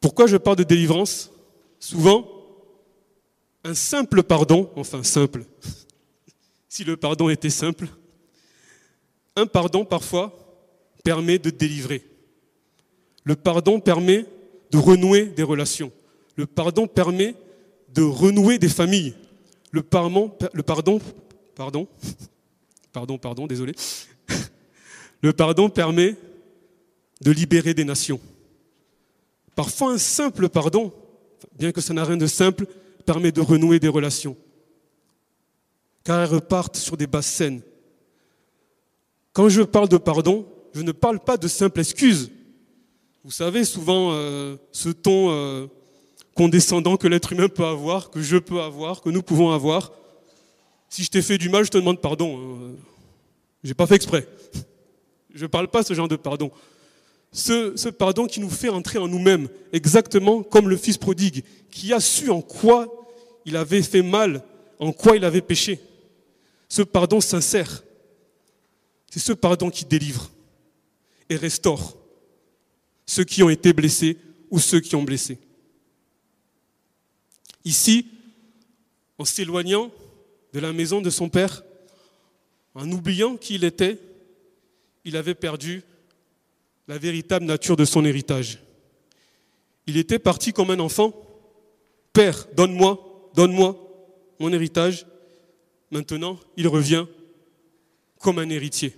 Pourquoi 0.01 0.27
je 0.27 0.37
parle 0.37 0.57
de 0.57 0.63
délivrance? 0.63 1.31
Souvent, 1.79 2.27
un 3.63 3.73
simple 3.73 4.23
pardon, 4.23 4.69
enfin 4.75 5.03
simple, 5.03 5.45
si 6.69 6.83
le 6.83 6.97
pardon 6.97 7.29
était 7.29 7.49
simple, 7.49 7.87
un 9.35 9.45
pardon 9.45 9.85
parfois 9.85 10.33
permet 11.03 11.39
de 11.39 11.49
délivrer. 11.49 12.05
Le 13.23 13.35
pardon 13.35 13.79
permet 13.79 14.25
de 14.71 14.77
renouer 14.77 15.25
des 15.25 15.43
relations. 15.43 15.91
Le 16.35 16.45
pardon 16.45 16.87
permet 16.87 17.35
de 17.93 18.01
renouer 18.01 18.59
des 18.59 18.69
familles. 18.69 19.15
Le 19.71 19.83
pardon, 19.83 20.31
pardon, 21.55 21.87
pardon, 22.91 23.17
pardon, 23.17 23.47
désolé. 23.47 23.73
Le 25.21 25.33
pardon 25.33 25.69
permet 25.69 26.15
de 27.21 27.31
libérer 27.31 27.73
des 27.73 27.83
nations. 27.83 28.19
Parfois, 29.55 29.91
un 29.91 29.97
simple 29.97 30.47
pardon, 30.49 30.93
bien 31.57 31.71
que 31.71 31.81
ça 31.81 31.93
n'a 31.93 32.05
rien 32.05 32.17
de 32.17 32.27
simple, 32.27 32.65
permet 33.05 33.31
de 33.31 33.41
renouer 33.41 33.79
des 33.79 33.87
relations. 33.87 34.37
Car 36.03 36.21
elles 36.21 36.29
repartent 36.29 36.77
sur 36.77 36.95
des 36.95 37.07
bases 37.07 37.25
saines. 37.25 37.61
Quand 39.33 39.49
je 39.49 39.61
parle 39.61 39.89
de 39.89 39.97
pardon, 39.97 40.47
je 40.73 40.81
ne 40.81 40.91
parle 40.91 41.19
pas 41.19 41.37
de 41.37 41.47
simple 41.47 41.81
excuse. 41.81 42.31
Vous 43.23 43.31
savez, 43.31 43.65
souvent, 43.65 44.11
euh, 44.13 44.55
ce 44.71 44.89
ton 44.89 45.31
euh, 45.31 45.67
condescendant 46.35 46.95
que 46.95 47.07
l'être 47.07 47.33
humain 47.33 47.49
peut 47.49 47.65
avoir, 47.65 48.11
que 48.11 48.21
je 48.21 48.37
peux 48.37 48.61
avoir, 48.61 49.01
que 49.01 49.09
nous 49.09 49.21
pouvons 49.21 49.51
avoir. 49.51 49.91
Si 50.89 51.03
je 51.03 51.11
t'ai 51.11 51.21
fait 51.21 51.37
du 51.37 51.49
mal, 51.49 51.63
je 51.63 51.69
te 51.69 51.77
demande 51.77 52.01
pardon. 52.01 52.37
Hein. 52.37 52.75
J'ai 53.63 53.73
pas 53.73 53.87
fait 53.87 53.95
exprès. 53.95 54.27
Je 55.33 55.43
ne 55.43 55.47
parle 55.47 55.67
pas 55.67 55.83
ce 55.83 55.93
genre 55.93 56.07
de 56.07 56.15
pardon. 56.15 56.51
Ce, 57.31 57.73
ce, 57.75 57.89
pardon 57.89 58.25
qui 58.25 58.39
nous 58.39 58.49
fait 58.49 58.69
entrer 58.69 58.97
en 58.97 59.07
nous-mêmes, 59.07 59.49
exactement 59.71 60.41
comme 60.41 60.67
le 60.67 60.77
Fils 60.77 60.97
prodigue, 60.97 61.43
qui 61.69 61.93
a 61.93 61.99
su 61.99 62.31
en 62.31 62.41
quoi 62.41 63.07
il 63.45 63.55
avait 63.55 63.83
fait 63.83 64.01
mal, 64.01 64.43
en 64.79 64.91
quoi 64.91 65.15
il 65.15 65.23
avait 65.23 65.41
péché. 65.41 65.79
Ce 66.67 66.81
pardon 66.81 67.21
sincère, 67.21 67.83
c'est 69.11 69.19
ce 69.19 69.33
pardon 69.33 69.69
qui 69.69 69.85
délivre 69.85 70.31
et 71.29 71.35
restaure 71.35 71.97
ceux 73.05 73.23
qui 73.23 73.43
ont 73.43 73.49
été 73.49 73.73
blessés 73.73 74.17
ou 74.49 74.59
ceux 74.59 74.79
qui 74.79 74.95
ont 74.95 75.03
blessé. 75.03 75.39
Ici, 77.65 78.07
en 79.17 79.25
s'éloignant 79.25 79.91
de 80.53 80.59
la 80.59 80.73
maison 80.73 81.01
de 81.01 81.09
son 81.09 81.29
père, 81.29 81.63
en 82.75 82.89
oubliant 82.91 83.37
qui 83.37 83.55
il 83.55 83.63
était, 83.63 83.99
il 85.05 85.17
avait 85.17 85.35
perdu 85.35 85.83
la 86.87 86.97
véritable 86.97 87.45
nature 87.45 87.75
de 87.75 87.85
son 87.85 88.05
héritage. 88.05 88.59
Il 89.87 89.97
était 89.97 90.19
parti 90.19 90.53
comme 90.53 90.71
un 90.71 90.79
enfant. 90.79 91.13
Père, 92.13 92.47
donne-moi, 92.55 93.31
donne-moi 93.35 93.75
mon 94.39 94.51
héritage. 94.53 95.05
Maintenant, 95.91 96.39
il 96.57 96.67
revient 96.67 97.05
comme 98.19 98.39
un 98.39 98.49
héritier. 98.49 98.95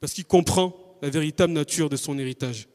Parce 0.00 0.12
qu'il 0.12 0.24
comprend 0.24 0.76
la 1.02 1.10
véritable 1.10 1.52
nature 1.52 1.88
de 1.88 1.96
son 1.96 2.18
héritage 2.18 2.68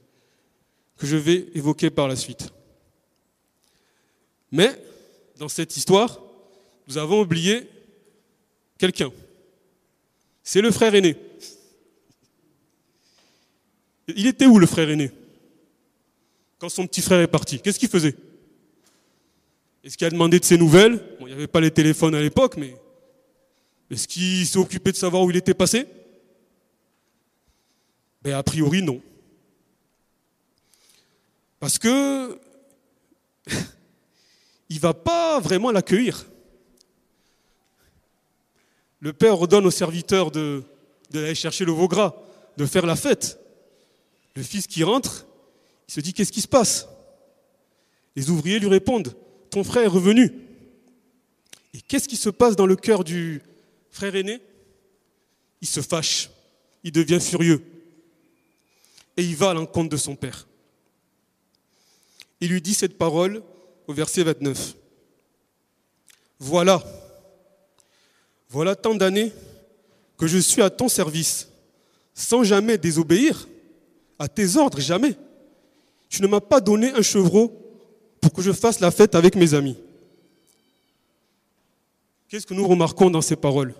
que 0.97 1.07
je 1.07 1.17
vais 1.17 1.47
évoquer 1.53 1.89
par 1.89 2.07
la 2.07 2.15
suite. 2.15 2.53
Mais 4.51 4.69
dans 5.37 5.49
cette 5.49 5.75
histoire, 5.75 6.19
nous 6.87 6.97
avons 6.97 7.21
oublié 7.21 7.69
quelqu'un. 8.77 9.11
C'est 10.43 10.61
le 10.61 10.71
frère 10.71 10.93
aîné. 10.93 11.15
Il 14.07 14.27
était 14.27 14.45
où 14.45 14.59
le 14.59 14.65
frère 14.65 14.89
aîné? 14.89 15.11
Quand 16.59 16.69
son 16.69 16.85
petit 16.85 17.01
frère 17.01 17.21
est 17.21 17.27
parti, 17.27 17.59
qu'est-ce 17.59 17.79
qu'il 17.79 17.89
faisait? 17.89 18.15
Est-ce 19.83 19.97
qu'il 19.97 20.07
a 20.07 20.09
demandé 20.09 20.39
de 20.39 20.45
ses 20.45 20.57
nouvelles? 20.57 20.97
Bon, 21.19 21.27
il 21.27 21.29
n'y 21.29 21.33
avait 21.33 21.47
pas 21.47 21.61
les 21.61 21.71
téléphones 21.71 22.15
à 22.15 22.21
l'époque, 22.21 22.55
mais 22.57 22.75
est-ce 23.89 24.07
qu'il 24.07 24.45
s'est 24.45 24.57
occupé 24.57 24.91
de 24.91 24.97
savoir 24.97 25.23
où 25.23 25.29
il 25.29 25.37
était 25.37 25.53
passé? 25.53 25.85
Ben, 28.21 28.33
a 28.35 28.43
priori, 28.43 28.81
non. 28.81 29.01
Parce 31.59 31.77
que 31.77 32.39
il 34.69 34.79
va 34.79 34.93
pas 34.93 35.39
vraiment 35.39 35.71
l'accueillir. 35.71 36.25
Le 39.03 39.11
père 39.11 39.33
ordonne 39.33 39.65
aux 39.65 39.71
serviteurs 39.71 40.31
de, 40.31 40.63
d'aller 41.11 41.35
chercher 41.35 41.65
le 41.65 41.73
veau 41.73 41.89
gras, 41.89 42.15
de 42.55 42.65
faire 42.65 42.85
la 42.85 42.95
fête. 42.95 43.37
Le 44.33 44.41
fils 44.41 44.65
qui 44.65 44.81
rentre, 44.81 45.27
il 45.89 45.93
se 45.93 45.99
dit 45.99 46.13
qu'est-ce 46.13 46.31
qui 46.31 46.39
se 46.39 46.47
passe? 46.47 46.87
Les 48.15 48.29
ouvriers 48.29 48.59
lui 48.59 48.69
répondent 48.69 49.13
ton 49.49 49.65
frère 49.65 49.83
est 49.83 49.87
revenu. 49.87 50.31
Et 51.73 51.81
qu'est-ce 51.81 52.07
qui 52.07 52.15
se 52.15 52.29
passe 52.29 52.55
dans 52.55 52.65
le 52.65 52.77
cœur 52.77 53.03
du 53.03 53.41
frère 53.91 54.15
aîné? 54.15 54.39
Il 55.59 55.67
se 55.67 55.81
fâche, 55.81 56.29
il 56.85 56.93
devient 56.93 57.19
furieux 57.19 57.61
et 59.17 59.23
il 59.23 59.35
va 59.35 59.49
à 59.49 59.53
l'encontre 59.53 59.89
de 59.89 59.97
son 59.97 60.15
père. 60.15 60.47
Il 62.39 62.51
lui 62.51 62.61
dit 62.61 62.73
cette 62.73 62.97
parole 62.97 63.43
au 63.87 63.93
verset 63.93 64.23
29. 64.23 64.75
Voilà, 66.39 66.81
voilà 68.53 68.75
tant 68.75 68.93
d'années 68.93 69.33
que 70.15 70.27
je 70.27 70.37
suis 70.37 70.61
à 70.61 70.69
ton 70.69 70.87
service, 70.87 71.49
sans 72.13 72.43
jamais 72.43 72.77
désobéir 72.77 73.47
à 74.19 74.27
tes 74.27 74.57
ordres, 74.57 74.79
jamais. 74.79 75.15
Tu 76.07 76.21
ne 76.21 76.27
m'as 76.27 76.39
pas 76.39 76.61
donné 76.61 76.91
un 76.91 77.01
chevreau 77.01 77.51
pour 78.21 78.31
que 78.31 78.43
je 78.43 78.51
fasse 78.51 78.79
la 78.79 78.91
fête 78.91 79.15
avec 79.15 79.35
mes 79.35 79.55
amis. 79.55 79.75
Qu'est-ce 82.29 82.45
que 82.45 82.53
nous 82.53 82.67
remarquons 82.67 83.09
dans 83.09 83.21
ces 83.21 83.35
paroles? 83.35 83.73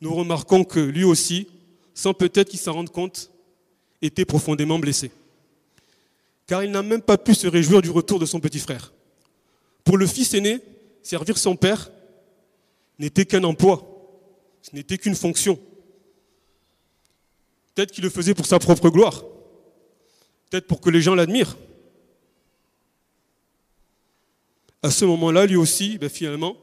Nous 0.00 0.12
remarquons 0.12 0.64
que 0.64 0.80
lui 0.80 1.04
aussi, 1.04 1.46
sans 1.94 2.14
peut-être 2.14 2.48
qu'il 2.48 2.58
s'en 2.58 2.72
rende 2.72 2.90
compte, 2.90 3.30
était 4.02 4.24
profondément 4.24 4.80
blessé. 4.80 5.12
Car 6.48 6.64
il 6.64 6.72
n'a 6.72 6.82
même 6.82 7.00
pas 7.00 7.16
pu 7.16 7.36
se 7.36 7.46
réjouir 7.46 7.80
du 7.80 7.90
retour 7.90 8.18
de 8.18 8.26
son 8.26 8.40
petit 8.40 8.58
frère. 8.58 8.92
Pour 9.84 9.98
le 9.98 10.08
fils 10.08 10.34
aîné, 10.34 10.58
servir 11.04 11.38
son 11.38 11.54
père 11.54 11.92
n'était 13.02 13.26
qu'un 13.26 13.42
emploi, 13.44 13.82
ce 14.62 14.74
n'était 14.74 14.96
qu'une 14.96 15.16
fonction. 15.16 15.58
Peut-être 17.74 17.90
qu'il 17.90 18.04
le 18.04 18.10
faisait 18.10 18.34
pour 18.34 18.46
sa 18.46 18.58
propre 18.58 18.90
gloire, 18.90 19.24
peut-être 20.48 20.66
pour 20.66 20.80
que 20.80 20.88
les 20.88 21.02
gens 21.02 21.14
l'admirent. 21.14 21.56
À 24.82 24.90
ce 24.90 25.04
moment-là, 25.04 25.46
lui 25.46 25.56
aussi, 25.56 25.98
ben, 25.98 26.08
finalement, 26.08 26.56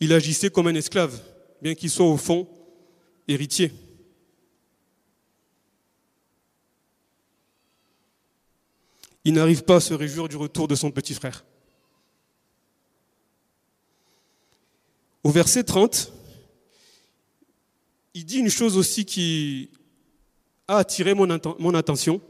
il 0.00 0.12
agissait 0.12 0.50
comme 0.50 0.66
un 0.66 0.74
esclave, 0.74 1.20
bien 1.60 1.74
qu'il 1.74 1.90
soit 1.90 2.06
au 2.06 2.16
fond 2.16 2.48
héritier. 3.28 3.72
Il 9.24 9.34
n'arrive 9.34 9.62
pas 9.64 9.76
à 9.76 9.80
se 9.80 9.94
réjouir 9.94 10.28
du 10.28 10.36
retour 10.36 10.66
de 10.66 10.74
son 10.74 10.90
petit 10.90 11.14
frère. 11.14 11.44
Au 15.24 15.30
verset 15.30 15.62
30, 15.64 16.12
il 18.14 18.24
dit 18.24 18.38
une 18.38 18.50
chose 18.50 18.76
aussi 18.76 19.04
qui 19.04 19.70
a 20.68 20.78
attiré 20.78 21.14
mon, 21.14 21.30
attention. 21.74 22.20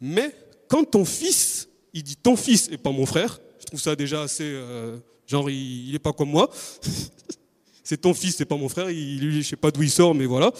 Mais 0.00 0.34
quand 0.68 0.84
ton 0.84 1.04
fils, 1.04 1.68
il 1.92 2.02
dit 2.02 2.16
ton 2.16 2.36
fils 2.36 2.68
et 2.70 2.78
pas 2.78 2.90
mon 2.90 3.06
frère, 3.06 3.40
je 3.60 3.66
trouve 3.66 3.80
ça 3.80 3.96
déjà 3.96 4.22
assez... 4.22 4.44
Euh, 4.44 4.98
genre, 5.26 5.50
il 5.50 5.90
n'est 5.92 5.98
pas 5.98 6.12
comme 6.12 6.30
moi. 6.30 6.50
c'est 7.82 8.00
ton 8.00 8.14
fils, 8.14 8.36
c'est 8.36 8.44
pas 8.44 8.56
mon 8.56 8.68
frère. 8.68 8.90
Il, 8.90 9.42
je 9.42 9.42
sais 9.42 9.56
pas 9.56 9.70
d'où 9.70 9.82
il 9.82 9.90
sort, 9.90 10.14
mais 10.14 10.26
voilà. 10.26 10.52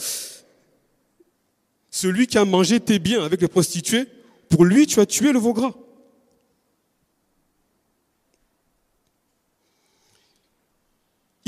Celui 1.90 2.26
qui 2.26 2.38
a 2.38 2.44
mangé 2.44 2.80
tes 2.80 2.98
biens 2.98 3.22
avec 3.24 3.40
les 3.40 3.48
prostituées, 3.48 4.06
pour 4.48 4.64
lui, 4.64 4.86
tu 4.86 5.00
as 5.00 5.06
tué 5.06 5.32
le 5.32 5.38
veau 5.38 5.52
gras. 5.52 5.74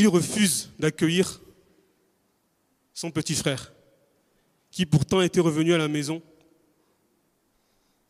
Il 0.00 0.08
refuse 0.08 0.70
d'accueillir 0.78 1.42
son 2.94 3.10
petit 3.10 3.34
frère, 3.34 3.70
qui 4.70 4.86
pourtant 4.86 5.20
était 5.20 5.40
revenu 5.40 5.74
à 5.74 5.76
la 5.76 5.88
maison, 5.88 6.22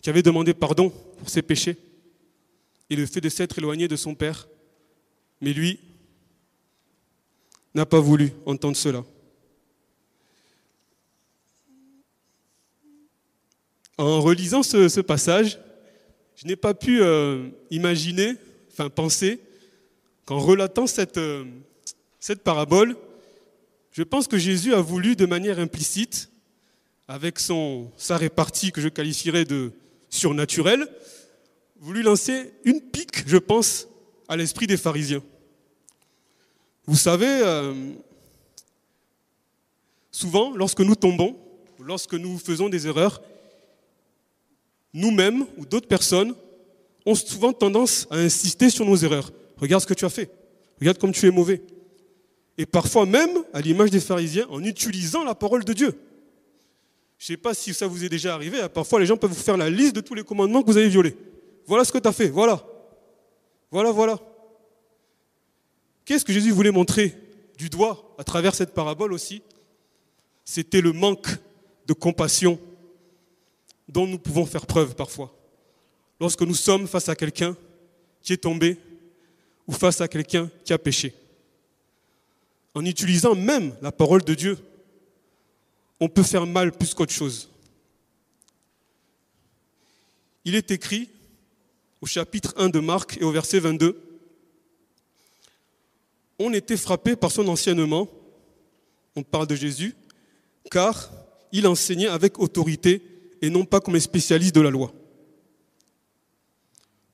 qui 0.00 0.08
avait 0.08 0.22
demandé 0.22 0.54
pardon 0.54 0.90
pour 1.18 1.28
ses 1.28 1.42
péchés 1.42 1.76
et 2.90 2.94
le 2.94 3.06
fait 3.06 3.20
de 3.20 3.28
s'être 3.28 3.58
éloigné 3.58 3.88
de 3.88 3.96
son 3.96 4.14
père. 4.14 4.46
Mais 5.40 5.52
lui 5.52 5.80
n'a 7.74 7.86
pas 7.86 7.98
voulu 7.98 8.34
entendre 8.46 8.76
cela. 8.76 9.04
En 13.98 14.20
relisant 14.20 14.62
ce, 14.62 15.00
passage, 15.00 15.58
je 16.36 16.46
n'ai 16.46 16.54
pas 16.54 16.72
pu 16.72 17.02
euh, 17.02 17.48
imaginer, 17.72 18.34
enfin 18.70 18.88
penser, 18.88 19.40
qu'en 20.24 20.38
relatant 20.38 20.86
cette, 20.86 21.18
euh, 21.18 21.44
cette 22.20 22.44
parabole, 22.44 22.96
je 23.92 24.02
pense 24.02 24.28
que 24.28 24.38
Jésus 24.38 24.74
a 24.74 24.80
voulu 24.80 25.16
de 25.16 25.26
manière 25.26 25.58
implicite, 25.58 26.30
avec 27.08 27.40
son, 27.40 27.90
sa 27.96 28.16
répartie 28.16 28.70
que 28.70 28.80
je 28.80 28.88
qualifierais 28.88 29.44
de 29.44 29.72
surnaturelle, 30.10 30.86
voulu 31.80 32.02
lancer 32.02 32.52
une 32.64 32.80
pique, 32.80 33.26
je 33.26 33.38
pense, 33.38 33.88
à 34.28 34.36
l'esprit 34.36 34.68
des 34.68 34.76
pharisiens. 34.76 35.22
Vous 36.86 36.96
savez, 36.96 37.26
euh, 37.26 37.74
souvent, 40.12 40.54
lorsque 40.54 40.80
nous 40.80 40.94
tombons, 40.94 41.36
lorsque 41.80 42.14
nous 42.14 42.38
faisons 42.38 42.68
des 42.68 42.86
erreurs, 42.86 43.22
nous-mêmes 44.92 45.46
ou 45.56 45.64
d'autres 45.64 45.88
personnes 45.88 46.34
ont 47.06 47.14
souvent 47.14 47.52
tendance 47.52 48.06
à 48.10 48.16
insister 48.16 48.70
sur 48.70 48.84
nos 48.84 48.96
erreurs. 48.96 49.32
Regarde 49.56 49.82
ce 49.82 49.86
que 49.86 49.94
tu 49.94 50.04
as 50.04 50.10
fait. 50.10 50.30
Regarde 50.78 50.98
comme 50.98 51.12
tu 51.12 51.26
es 51.26 51.30
mauvais. 51.30 51.62
Et 52.60 52.66
parfois 52.66 53.06
même, 53.06 53.42
à 53.54 53.62
l'image 53.62 53.88
des 53.88 54.00
pharisiens, 54.00 54.46
en 54.50 54.62
utilisant 54.62 55.24
la 55.24 55.34
parole 55.34 55.64
de 55.64 55.72
Dieu. 55.72 55.98
Je 57.16 57.24
ne 57.24 57.26
sais 57.28 57.36
pas 57.38 57.54
si 57.54 57.72
ça 57.72 57.86
vous 57.86 58.04
est 58.04 58.10
déjà 58.10 58.34
arrivé, 58.34 58.58
parfois 58.68 59.00
les 59.00 59.06
gens 59.06 59.16
peuvent 59.16 59.30
vous 59.30 59.42
faire 59.42 59.56
la 59.56 59.70
liste 59.70 59.96
de 59.96 60.02
tous 60.02 60.12
les 60.12 60.22
commandements 60.22 60.60
que 60.60 60.66
vous 60.66 60.76
avez 60.76 60.90
violés. 60.90 61.16
Voilà 61.66 61.86
ce 61.86 61.90
que 61.90 61.96
tu 61.96 62.06
as 62.06 62.12
fait, 62.12 62.28
voilà. 62.28 62.62
Voilà, 63.70 63.92
voilà. 63.92 64.20
Qu'est-ce 66.04 66.22
que 66.22 66.34
Jésus 66.34 66.50
voulait 66.50 66.70
montrer 66.70 67.16
du 67.56 67.70
doigt 67.70 68.14
à 68.18 68.24
travers 68.24 68.54
cette 68.54 68.74
parabole 68.74 69.14
aussi? 69.14 69.40
C'était 70.44 70.82
le 70.82 70.92
manque 70.92 71.28
de 71.86 71.94
compassion 71.94 72.60
dont 73.88 74.06
nous 74.06 74.18
pouvons 74.18 74.44
faire 74.44 74.66
preuve 74.66 74.94
parfois. 74.94 75.34
Lorsque 76.20 76.42
nous 76.42 76.54
sommes 76.54 76.86
face 76.86 77.08
à 77.08 77.16
quelqu'un 77.16 77.56
qui 78.20 78.34
est 78.34 78.42
tombé 78.42 78.76
ou 79.66 79.72
face 79.72 80.02
à 80.02 80.08
quelqu'un 80.08 80.50
qui 80.62 80.74
a 80.74 80.78
péché. 80.78 81.14
En 82.74 82.84
utilisant 82.84 83.34
même 83.34 83.74
la 83.82 83.92
parole 83.92 84.22
de 84.22 84.34
Dieu, 84.34 84.58
on 85.98 86.08
peut 86.08 86.22
faire 86.22 86.46
mal 86.46 86.72
plus 86.72 86.94
qu'autre 86.94 87.12
chose. 87.12 87.50
Il 90.44 90.54
est 90.54 90.70
écrit 90.70 91.08
au 92.00 92.06
chapitre 92.06 92.54
1 92.56 92.70
de 92.70 92.80
Marc 92.80 93.18
et 93.20 93.24
au 93.24 93.30
verset 93.30 93.60
22, 93.60 94.00
on 96.38 96.52
était 96.54 96.78
frappé 96.78 97.16
par 97.16 97.30
son 97.30 97.46
enseignement, 97.48 98.08
on 99.14 99.22
parle 99.22 99.46
de 99.46 99.54
Jésus, 99.54 99.94
car 100.70 101.10
il 101.52 101.66
enseignait 101.66 102.06
avec 102.06 102.38
autorité 102.38 103.02
et 103.42 103.50
non 103.50 103.66
pas 103.66 103.80
comme 103.80 103.96
un 103.96 104.00
spécialiste 104.00 104.54
de 104.54 104.62
la 104.62 104.70
loi. 104.70 104.92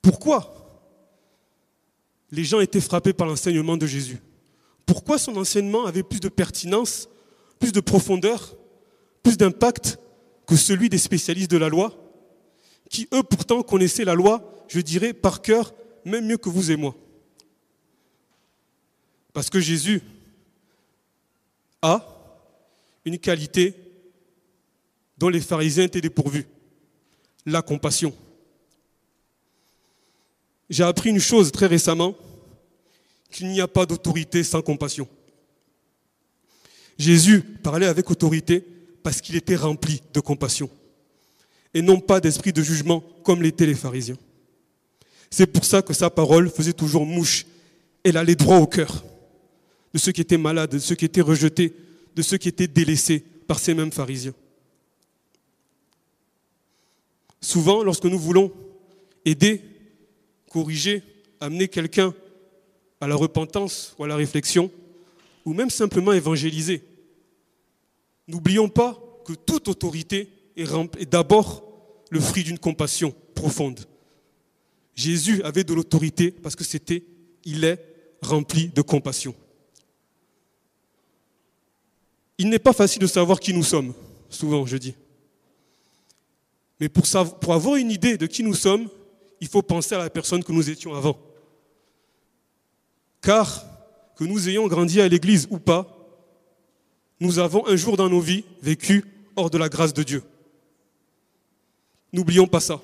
Pourquoi 0.01 0.53
les 2.31 2.45
gens 2.45 2.61
étaient 2.61 2.79
frappés 2.79 3.13
par 3.13 3.27
l'enseignement 3.27 3.75
de 3.75 3.85
Jésus? 3.85 4.19
Pourquoi 4.87 5.19
son 5.19 5.37
enseignement 5.37 5.85
avait 5.85 6.01
plus 6.01 6.19
de 6.19 6.29
pertinence, 6.29 7.07
plus 7.59 7.71
de 7.71 7.79
profondeur, 7.79 8.55
plus 9.21 9.37
d'impact 9.37 9.99
que 10.47 10.55
celui 10.55 10.89
des 10.89 10.97
spécialistes 10.97 11.51
de 11.51 11.57
la 11.57 11.69
loi, 11.69 11.93
qui 12.89 13.07
eux 13.13 13.21
pourtant 13.21 13.61
connaissaient 13.61 14.05
la 14.05 14.15
loi 14.15 14.57
je 14.67 14.79
dirais, 14.79 15.13
par 15.13 15.41
cœur, 15.41 15.73
même 16.05 16.25
mieux 16.25 16.37
que 16.37 16.49
vous 16.49 16.71
et 16.71 16.75
moi. 16.75 16.95
Parce 19.33 19.49
que 19.49 19.59
Jésus 19.59 20.01
a 21.81 22.05
une 23.05 23.19
qualité 23.19 23.75
dont 25.17 25.29
les 25.29 25.41
pharisiens 25.41 25.85
étaient 25.85 26.01
dépourvus, 26.01 26.47
la 27.45 27.61
compassion. 27.61 28.13
J'ai 30.69 30.83
appris 30.83 31.09
une 31.09 31.19
chose 31.19 31.51
très 31.51 31.67
récemment, 31.67 32.15
qu'il 33.31 33.49
n'y 33.49 33.61
a 33.61 33.67
pas 33.67 33.85
d'autorité 33.85 34.43
sans 34.43 34.61
compassion. 34.61 35.07
Jésus 36.97 37.41
parlait 37.41 37.85
avec 37.85 38.09
autorité 38.09 38.63
parce 39.03 39.21
qu'il 39.21 39.35
était 39.35 39.55
rempli 39.55 40.01
de 40.13 40.19
compassion 40.19 40.69
et 41.73 41.81
non 41.81 41.99
pas 41.99 42.19
d'esprit 42.19 42.53
de 42.53 42.61
jugement 42.61 43.03
comme 43.23 43.43
l'étaient 43.43 43.65
les 43.65 43.75
pharisiens. 43.75 44.17
C'est 45.29 45.47
pour 45.47 45.65
ça 45.65 45.81
que 45.81 45.93
sa 45.93 46.09
parole 46.09 46.49
faisait 46.49 46.73
toujours 46.73 47.05
mouche. 47.05 47.45
Elle 48.03 48.17
allait 48.17 48.35
droit 48.35 48.57
au 48.57 48.67
cœur 48.67 49.03
de 49.93 49.99
ceux 49.99 50.11
qui 50.11 50.21
étaient 50.21 50.37
malades, 50.37 50.71
de 50.71 50.79
ceux 50.79 50.95
qui 50.95 51.05
étaient 51.05 51.21
rejetés, 51.21 51.73
de 52.15 52.21
ceux 52.21 52.37
qui 52.37 52.47
étaient 52.47 52.67
délaissés 52.67 53.19
par 53.19 53.59
ces 53.59 53.73
mêmes 53.73 53.91
pharisiens. 53.91 54.33
Souvent, 57.41 57.83
lorsque 57.83 58.05
nous 58.05 58.19
voulons 58.19 58.51
aider, 59.25 59.61
corriger, 60.49 61.03
amener 61.39 61.67
quelqu'un 61.67 62.13
à 62.99 63.07
la 63.07 63.15
repentance 63.15 63.95
ou 63.97 64.03
à 64.03 64.07
la 64.07 64.15
réflexion, 64.15 64.71
ou 65.45 65.53
même 65.53 65.69
simplement 65.69 66.13
évangéliser, 66.13 66.83
N'oublions 68.27 68.67
pas 68.67 68.97
que 69.25 69.33
toute 69.33 69.67
autorité 69.69 70.29
est 70.55 71.09
d'abord 71.09 71.63
le 72.09 72.19
fruit 72.19 72.43
d'une 72.43 72.59
compassion 72.59 73.13
profonde. 73.35 73.79
Jésus 74.95 75.41
avait 75.43 75.63
de 75.63 75.73
l'autorité 75.73 76.31
parce 76.31 76.55
que 76.55 76.63
c'était, 76.63 77.03
il 77.45 77.63
est 77.63 77.79
rempli 78.21 78.69
de 78.69 78.81
compassion. 78.81 79.33
Il 82.37 82.49
n'est 82.49 82.59
pas 82.59 82.73
facile 82.73 83.01
de 83.01 83.07
savoir 83.07 83.39
qui 83.39 83.53
nous 83.53 83.63
sommes, 83.63 83.93
souvent 84.29 84.65
je 84.65 84.77
dis. 84.77 84.95
Mais 86.79 86.89
pour, 86.89 87.05
pour 87.39 87.53
avoir 87.53 87.77
une 87.77 87.91
idée 87.91 88.17
de 88.17 88.27
qui 88.27 88.43
nous 88.43 88.53
sommes, 88.53 88.89
il 89.39 89.47
faut 89.47 89.61
penser 89.61 89.95
à 89.95 89.99
la 89.99 90.09
personne 90.09 90.43
que 90.43 90.51
nous 90.51 90.69
étions 90.69 90.93
avant. 90.93 91.17
Car 93.21 93.65
que 94.15 94.23
nous 94.23 94.49
ayons 94.49 94.67
grandi 94.67 94.99
à 95.01 95.07
l'église 95.07 95.47
ou 95.49 95.59
pas, 95.59 95.85
nous 97.19 97.39
avons 97.39 97.67
un 97.67 97.75
jour 97.75 97.97
dans 97.97 98.09
nos 98.09 98.19
vies 98.19 98.45
vécu 98.61 99.05
hors 99.35 99.49
de 99.49 99.57
la 99.57 99.69
grâce 99.69 99.93
de 99.93 100.03
Dieu. 100.03 100.23
N'oublions 102.13 102.47
pas 102.47 102.59
ça. 102.59 102.81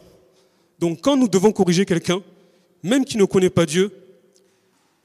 Donc 0.79 1.01
quand 1.01 1.17
nous 1.17 1.27
devons 1.27 1.51
corriger 1.51 1.85
quelqu'un, 1.85 2.21
même 2.81 3.05
qui 3.05 3.17
ne 3.17 3.25
connaît 3.25 3.49
pas 3.49 3.65
Dieu, 3.65 3.91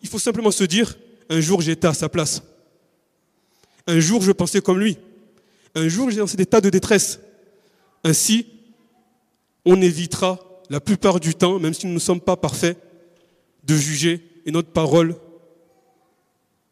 il 0.03 0.09
faut 0.09 0.19
simplement 0.19 0.51
se 0.51 0.65
dire, 0.65 0.97
un 1.29 1.41
jour 1.41 1.61
j'étais 1.61 1.87
à 1.87 1.95
sa 1.95 2.09
place. 2.09 2.43
Un 3.87 4.01
jour 4.01 4.23
je 4.23 4.33
pensais 4.33 4.61
comme 4.61 4.81
lui. 4.81 4.99
Un 5.75 5.89
jour 5.89 6.11
j'ai 6.11 6.19
dans 6.19 6.27
cet 6.27 6.41
état 6.41 6.61
de 6.61 6.71
détresse. 6.71 7.21
Ainsi, 8.05 8.47
on 9.65 9.81
évitera 9.81 10.39
la 10.71 10.81
plupart 10.81 11.21
du 11.21 11.35
temps, 11.35 11.59
même 11.59 11.75
si 11.75 11.87
nous 11.87 11.95
ne 11.95 11.99
sommes 11.99 12.21
pas 12.21 12.37
parfaits, 12.37 12.79
de 13.65 13.75
juger 13.75 14.28
et 14.49 14.51
notre 14.51 14.71
parole 14.71 15.15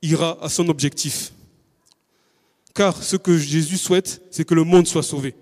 ira 0.00 0.42
à 0.42 0.48
son 0.48 0.66
objectif. 0.70 1.30
Car 2.74 3.02
ce 3.02 3.16
que 3.16 3.36
Jésus 3.36 3.76
souhaite, 3.76 4.22
c'est 4.30 4.46
que 4.46 4.54
le 4.54 4.64
monde 4.64 4.86
soit 4.86 5.02
sauvé. 5.02 5.34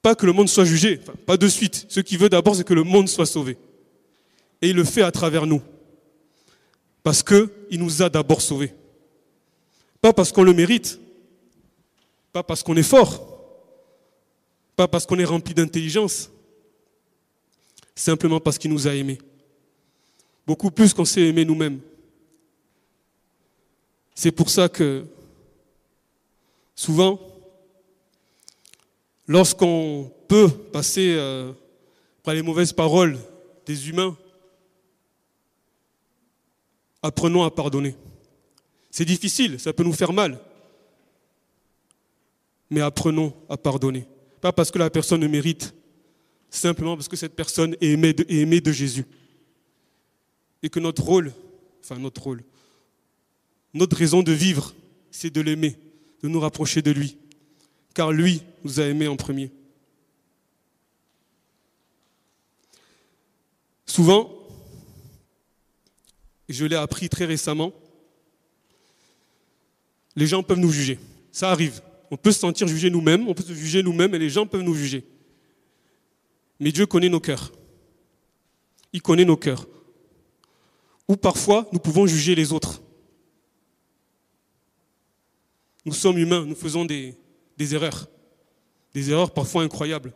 Pas 0.00 0.14
que 0.14 0.24
le 0.24 0.32
monde 0.32 0.48
soit 0.48 0.64
jugé, 0.64 0.96
pas 1.26 1.36
de 1.36 1.46
suite. 1.46 1.84
Ce 1.90 2.00
qu'il 2.00 2.16
veut 2.16 2.30
d'abord, 2.30 2.56
c'est 2.56 2.66
que 2.66 2.72
le 2.72 2.84
monde 2.84 3.06
soit 3.06 3.26
sauvé. 3.26 3.58
Et 4.62 4.70
il 4.70 4.76
le 4.76 4.84
fait 4.84 5.02
à 5.02 5.12
travers 5.12 5.46
nous. 5.46 5.60
Parce 7.02 7.22
qu'il 7.22 7.50
nous 7.72 8.00
a 8.00 8.08
d'abord 8.08 8.40
sauvés. 8.40 8.72
Pas 10.00 10.14
parce 10.14 10.32
qu'on 10.32 10.44
le 10.44 10.54
mérite, 10.54 10.98
pas 12.32 12.42
parce 12.42 12.62
qu'on 12.62 12.76
est 12.78 12.82
fort, 12.82 13.44
pas 14.74 14.88
parce 14.88 15.04
qu'on 15.04 15.18
est 15.18 15.24
rempli 15.26 15.52
d'intelligence, 15.52 16.30
simplement 17.94 18.40
parce 18.40 18.56
qu'il 18.56 18.70
nous 18.70 18.88
a 18.88 18.94
aimés. 18.94 19.18
Beaucoup 20.46 20.70
plus 20.70 20.92
qu'on 20.92 21.04
s'est 21.04 21.22
aimé 21.22 21.44
nous-mêmes. 21.44 21.80
C'est 24.14 24.32
pour 24.32 24.50
ça 24.50 24.68
que 24.68 25.04
souvent, 26.74 27.18
lorsqu'on 29.26 30.12
peut 30.28 30.48
passer 30.48 31.14
euh, 31.16 31.52
par 32.22 32.34
les 32.34 32.42
mauvaises 32.42 32.72
paroles 32.72 33.18
des 33.66 33.88
humains, 33.88 34.16
apprenons 37.02 37.42
à 37.42 37.50
pardonner. 37.50 37.96
C'est 38.90 39.04
difficile, 39.04 39.58
ça 39.58 39.72
peut 39.72 39.82
nous 39.82 39.92
faire 39.92 40.12
mal, 40.12 40.38
mais 42.70 42.80
apprenons 42.80 43.34
à 43.48 43.56
pardonner. 43.56 44.06
Pas 44.40 44.52
parce 44.52 44.70
que 44.70 44.78
la 44.78 44.90
personne 44.90 45.20
ne 45.20 45.26
mérite, 45.26 45.74
simplement 46.50 46.96
parce 46.96 47.08
que 47.08 47.16
cette 47.16 47.34
personne 47.34 47.74
est 47.80 47.88
aimée 47.88 48.14
est 48.28 48.30
aimée 48.30 48.60
de 48.60 48.70
Jésus. 48.70 49.04
Et 50.64 50.70
que 50.70 50.80
notre 50.80 51.02
rôle, 51.02 51.30
enfin 51.82 51.98
notre 51.98 52.22
rôle, 52.22 52.42
notre 53.74 53.98
raison 53.98 54.22
de 54.22 54.32
vivre, 54.32 54.74
c'est 55.10 55.28
de 55.28 55.42
l'aimer, 55.42 55.76
de 56.22 56.28
nous 56.28 56.40
rapprocher 56.40 56.80
de 56.80 56.90
lui. 56.90 57.18
Car 57.92 58.12
lui 58.12 58.42
nous 58.64 58.80
a 58.80 58.84
aimés 58.84 59.06
en 59.06 59.16
premier. 59.16 59.52
Souvent, 63.84 64.32
et 66.48 66.54
je 66.54 66.64
l'ai 66.64 66.76
appris 66.76 67.10
très 67.10 67.26
récemment, 67.26 67.74
les 70.16 70.26
gens 70.26 70.42
peuvent 70.42 70.58
nous 70.58 70.72
juger. 70.72 70.98
Ça 71.30 71.50
arrive. 71.50 71.82
On 72.10 72.16
peut 72.16 72.32
se 72.32 72.38
sentir 72.38 72.68
jugé 72.68 72.88
nous-mêmes, 72.88 73.28
on 73.28 73.34
peut 73.34 73.42
se 73.42 73.52
juger 73.52 73.82
nous-mêmes 73.82 74.14
et 74.14 74.18
les 74.18 74.30
gens 74.30 74.46
peuvent 74.46 74.62
nous 74.62 74.74
juger. 74.74 75.04
Mais 76.58 76.72
Dieu 76.72 76.86
connaît 76.86 77.10
nos 77.10 77.20
cœurs. 77.20 77.52
Il 78.94 79.02
connaît 79.02 79.26
nos 79.26 79.36
cœurs. 79.36 79.66
Ou 81.08 81.16
parfois, 81.16 81.68
nous 81.72 81.78
pouvons 81.78 82.06
juger 82.06 82.34
les 82.34 82.52
autres. 82.52 82.82
Nous 85.84 85.92
sommes 85.92 86.18
humains, 86.18 86.46
nous 86.46 86.54
faisons 86.54 86.84
des, 86.84 87.16
erreurs. 87.58 88.08
Des 88.94 89.10
erreurs 89.10 89.32
parfois 89.32 89.62
incroyables. 89.62 90.14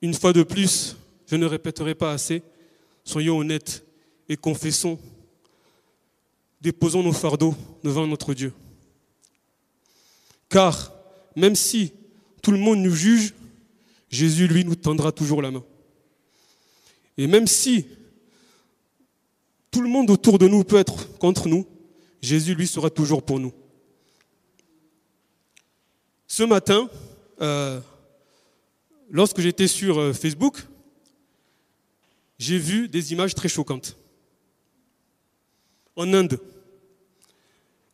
Une 0.00 0.14
fois 0.14 0.32
de 0.32 0.42
plus, 0.42 0.96
je 1.26 1.34
ne 1.36 1.46
répéterai 1.46 1.94
pas 1.94 2.12
assez, 2.12 2.42
soyons 3.02 3.38
honnêtes 3.38 3.84
et 4.28 4.36
confessons. 4.36 4.98
Déposons 6.60 7.02
nos 7.02 7.12
fardeaux 7.12 7.54
devant 7.82 8.06
notre 8.06 8.32
Dieu. 8.32 8.52
Car 10.48 10.92
même 11.34 11.56
si 11.56 11.92
tout 12.42 12.52
le 12.52 12.58
monde 12.58 12.78
nous 12.78 12.94
juge, 12.94 13.34
Jésus, 14.08 14.46
lui, 14.46 14.64
nous 14.64 14.76
tendra 14.76 15.10
toujours 15.10 15.42
la 15.42 15.50
main. 15.50 15.64
Et 17.16 17.26
même 17.26 17.48
si 17.48 17.86
tout 19.74 19.82
le 19.82 19.88
monde 19.88 20.08
autour 20.08 20.38
de 20.38 20.46
nous 20.46 20.62
peut 20.62 20.76
être 20.76 21.18
contre 21.18 21.48
nous, 21.48 21.66
Jésus, 22.22 22.54
lui, 22.54 22.68
sera 22.68 22.90
toujours 22.90 23.24
pour 23.24 23.40
nous. 23.40 23.52
Ce 26.28 26.44
matin, 26.44 26.88
euh, 27.40 27.80
lorsque 29.10 29.40
j'étais 29.40 29.66
sur 29.66 29.98
euh, 29.98 30.12
Facebook, 30.12 30.64
j'ai 32.38 32.56
vu 32.56 32.88
des 32.88 33.12
images 33.12 33.34
très 33.34 33.48
choquantes. 33.48 33.96
En 35.96 36.14
Inde, 36.14 36.38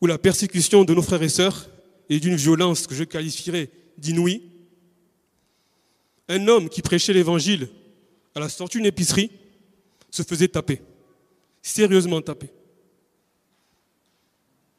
où 0.03 0.07
la 0.07 0.19
persécution 0.19 0.85
de 0.85 0.93
nos 0.93 1.01
frères 1.01 1.23
et 1.23 1.31
sœurs 1.31 1.71
est 2.11 2.21
d'une 2.21 2.37
violence 2.37 2.87
que 2.87 2.95
je 2.95 3.05
qualifierais 3.05 3.71
d'inouïe, 3.97 4.43
un 6.29 6.47
homme 6.47 6.69
qui 6.69 6.83
prêchait 6.83 7.15
l'évangile 7.15 7.71
à 8.35 8.41
la 8.41 8.51
sortie 8.51 8.77
d'une 8.77 8.87
épicerie 8.87 9.31
se 10.11 10.23
faisait 10.23 10.49
taper, 10.49 10.83
sérieusement 11.63 12.21
taper. 12.21 12.51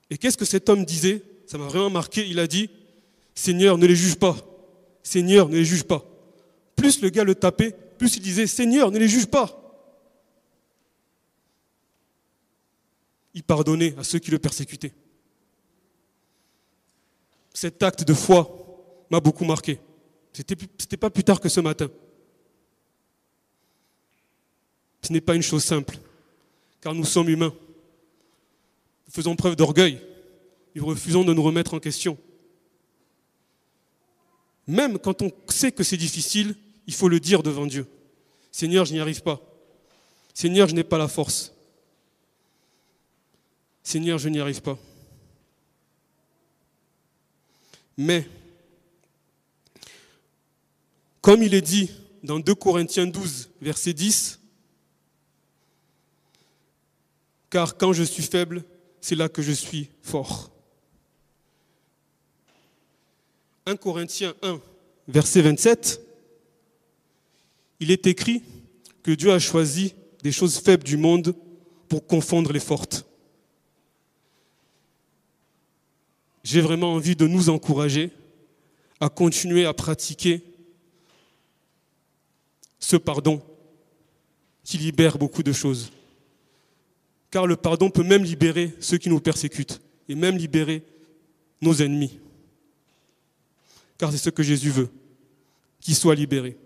Et 0.10 0.18
qu'est-ce 0.18 0.38
que 0.38 0.46
cet 0.46 0.70
homme 0.70 0.86
disait? 0.86 1.24
Ça 1.48 1.58
m'a 1.58 1.68
vraiment 1.68 1.90
marqué. 1.90 2.28
Il 2.28 2.40
a 2.40 2.48
dit 2.48 2.70
Seigneur, 3.34 3.78
ne 3.78 3.86
les 3.86 3.96
juge 3.96 4.16
pas. 4.16 4.36
Seigneur, 5.04 5.50
ne 5.50 5.56
les 5.56 5.66
juge 5.66 5.84
pas. 5.84 6.06
Plus 6.76 7.02
le 7.02 7.10
gars 7.10 7.24
le 7.24 7.36
tapait, 7.36 7.72
plus 7.98 8.18
il 8.18 8.22
disait, 8.22 8.48
Seigneur, 8.48 8.92
ne 8.92 9.00
les 9.00 9.08
juge 9.08 9.28
pas. 9.28 9.58
Il 13.34 13.44
pardonnait 13.44 13.96
à 13.98 14.04
ceux 14.04 14.20
qui 14.20 14.32
le 14.32 14.40
persécutaient. 14.40 14.94
Cet 17.54 17.82
acte 17.84 18.04
de 18.04 18.14
foi 18.14 19.06
m'a 19.10 19.20
beaucoup 19.20 19.46
marqué. 19.46 19.80
Ce 20.34 20.42
n'était 20.42 20.98
pas 20.98 21.10
plus 21.10 21.24
tard 21.24 21.40
que 21.40 21.50
ce 21.50 21.60
matin. 21.60 21.90
Ce 25.02 25.12
n'est 25.12 25.22
pas 25.22 25.36
une 25.36 25.42
chose 25.42 25.64
simple, 25.64 25.98
car 26.82 26.94
nous 26.94 27.06
sommes 27.06 27.30
humains. 27.30 27.54
Nous 29.08 29.14
faisons 29.14 29.36
preuve 29.36 29.56
d'orgueil. 29.56 30.02
Nous 30.76 30.86
refusons 30.86 31.24
de 31.24 31.34
nous 31.34 31.44
remettre 31.44 31.74
en 31.74 31.80
question. 31.80 32.18
Même 34.68 34.98
quand 35.00 35.22
on 35.22 35.32
sait 35.50 35.72
que 35.72 35.84
c'est 35.84 35.98
difficile, 35.98 36.56
il 36.88 36.94
faut 36.94 37.10
le 37.10 37.20
dire 37.20 37.44
devant 37.44 37.66
Dieu. 37.66 37.88
Seigneur, 38.52 38.86
je 38.86 38.94
n'y 38.94 39.00
arrive 39.00 39.22
pas. 39.22 39.40
Seigneur, 40.34 40.68
je 40.68 40.76
n'ai 40.76 40.84
pas 40.84 40.98
la 40.98 41.08
force. 41.08 41.54
Seigneur, 43.84 44.18
je 44.18 44.30
n'y 44.30 44.40
arrive 44.40 44.62
pas. 44.62 44.78
Mais, 47.98 48.28
comme 51.20 51.44
il 51.44 51.54
est 51.54 51.62
dit 51.62 51.92
dans 52.24 52.40
2 52.40 52.56
Corinthiens 52.56 53.08
12, 53.08 53.50
verset 53.62 53.94
10, 53.94 54.41
car 57.52 57.78
quand 57.78 57.94
je 57.94 58.02
suis 58.02 58.24
faible, 58.24 58.64
c'est 59.02 59.16
là 59.16 59.30
que 59.30 59.44
je 59.44 59.52
suis 59.52 59.90
fort. 60.02 60.50
1 63.68 63.76
Corinthiens 63.76 64.34
1, 64.42 64.60
verset 65.08 65.42
27, 65.42 66.02
il 67.82 67.92
est 67.92 68.08
écrit 68.08 68.42
que 69.04 69.12
Dieu 69.12 69.32
a 69.32 69.40
choisi 69.40 69.94
des 70.24 70.32
choses 70.32 70.58
faibles 70.58 70.84
du 70.84 70.98
monde 70.98 71.36
pour 71.90 72.08
confondre 72.08 72.54
les 72.54 72.60
fortes. 72.60 73.06
J'ai 76.44 76.62
vraiment 76.62 76.94
envie 76.94 77.16
de 77.16 77.28
nous 77.28 77.50
encourager 77.50 78.12
à 79.00 79.10
continuer 79.10 79.66
à 79.66 79.74
pratiquer 79.74 80.44
ce 82.80 82.96
pardon 82.96 83.42
qui 84.64 84.78
libère 84.78 85.18
beaucoup 85.18 85.44
de 85.44 85.52
choses. 85.52 85.92
Car 87.32 87.48
le 87.48 87.56
pardon 87.56 87.90
peut 87.90 88.04
même 88.04 88.24
libérer 88.24 88.76
ceux 88.80 88.98
qui 88.98 89.10
nous 89.10 89.22
persécutent. 89.22 89.82
et 90.10 90.16
même 90.16 90.36
libérer 90.36 90.84
nos 91.62 91.74
ennemis. 91.76 92.20
Car 93.98 94.12
c'est 94.12 94.18
ce 94.18 94.30
que 94.30 94.44
Jésus 94.44 94.72
veut, 94.72 94.90
qu'ils 95.80 95.96
soient 95.96 96.16
libérés. 96.16 96.58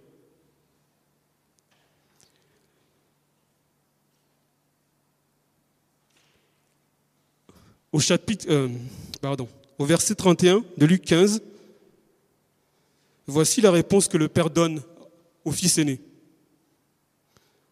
Au 7.91 7.99
chapitre, 7.99 8.47
euh, 8.49 8.68
pardon, 9.22 9.47
au 9.78 9.86
verset 9.86 10.16
31 10.16 10.63
de 10.78 10.86
Luc 10.86 11.03
15, 11.03 11.41
voici 13.28 13.61
la 13.61 13.70
réponse 13.70 14.07
que 14.07 14.18
le 14.18 14.28
Père 14.28 14.49
donne 14.49 14.82
au 15.43 15.51
fils 15.51 15.78
aîné. 15.78 16.01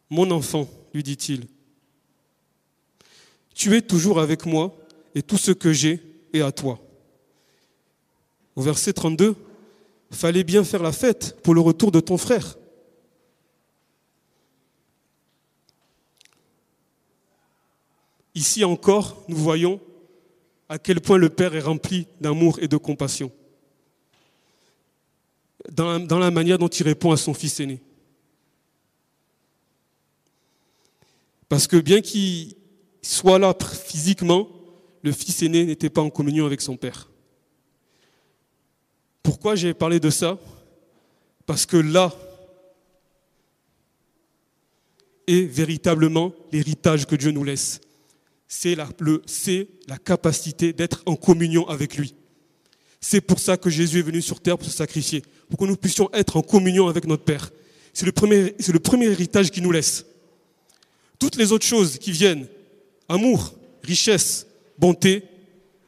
Mon 0.10 0.30
enfant, 0.30 0.70
lui 0.94 1.02
dit-il, 1.02 1.48
tu 3.54 3.76
es 3.76 3.82
toujours 3.82 4.20
avec 4.20 4.46
moi 4.46 4.76
et 5.16 5.22
tout 5.22 5.38
ce 5.38 5.52
que 5.52 5.72
j'ai 5.74 6.02
est 6.34 6.42
à 6.42 6.52
toi. 6.52 6.80
Au 8.56 8.62
verset 8.62 8.94
32, 8.94 9.36
fallait 10.12 10.44
bien 10.44 10.64
faire 10.64 10.84
la 10.84 10.92
fête 10.92 11.42
pour 11.42 11.54
le 11.54 11.62
retour 11.62 11.92
de 11.92 12.00
ton 12.00 12.18
frère. 12.18 12.58
Ici 18.36 18.64
encore, 18.64 19.24
nous 19.28 19.38
voyons 19.38 19.80
à 20.70 20.80
quel 20.80 21.02
point 21.02 21.18
le 21.18 21.30
Père 21.30 21.56
est 21.56 21.62
rempli 21.62 22.08
d'amour 22.20 22.58
et 22.62 22.68
de 22.68 22.78
compassion 22.78 23.32
dans 25.72 26.20
la, 26.20 26.32
manière 26.32 26.58
dont 26.58 26.68
il 26.68 26.84
répond 26.84 27.12
à 27.12 27.18
son 27.18 27.34
fils 27.34 27.60
aîné. 27.60 27.82
Parce 31.48 31.68
que 31.68 31.78
bien 31.78 32.02
qu'il 32.02 32.56
soit 33.04 33.38
là 33.38 33.54
physiquement, 33.86 34.48
le 35.04 35.12
fils 35.12 35.44
aîné 35.44 35.66
n'était 35.66 35.90
pas 35.90 36.02
en 36.02 36.10
communion 36.10 36.46
avec 36.46 36.62
son 36.62 36.78
père. 36.78 37.10
Pourquoi 39.22 39.56
j'ai 39.56 39.74
parlé 39.74 40.00
de 40.00 40.10
ça? 40.10 40.40
Parce 41.46 41.66
que 41.66 41.78
là 41.78 42.14
est 45.28 45.46
véritablement 45.46 46.34
l'héritage 46.52 47.06
que 47.06 47.16
Dieu 47.16 47.32
nous 47.32 47.44
laisse. 47.44 47.80
C'est 48.48 48.76
la, 48.76 48.90
la 49.88 49.98
capacité 49.98 50.74
d'être 50.74 51.04
en 51.06 51.16
communion 51.16 51.68
avec 51.68 51.98
lui. 51.98 52.16
C'est 53.00 53.22
pour 53.22 53.40
ça 53.40 53.58
que 53.58 53.70
Jésus 53.70 54.00
est 54.00 54.04
venu 54.04 54.22
sur 54.22 54.40
terre 54.40 54.58
pour 54.58 54.68
se 54.68 54.78
sacrifier, 54.78 55.24
pour 55.50 55.60
que 55.60 55.66
nous 55.66 55.76
puissions 55.76 56.10
être 56.14 56.38
en 56.38 56.42
communion 56.42 56.88
avec 56.88 57.06
notre 57.06 57.24
Père. 57.24 57.52
C'est 57.94 58.06
le 58.06 58.12
premier, 58.12 58.56
le 58.68 58.80
premier 58.80 59.08
héritage 59.08 59.52
qu'il 59.52 59.64
nous 59.64 59.72
laisse. 59.72 60.06
Toutes 61.20 61.36
les 61.36 61.52
autres 61.52 61.66
choses 61.66 61.98
qui 61.98 62.12
viennent, 62.12 62.48
amour, 63.14 63.54
richesse, 63.84 64.48
bonté, 64.78 65.24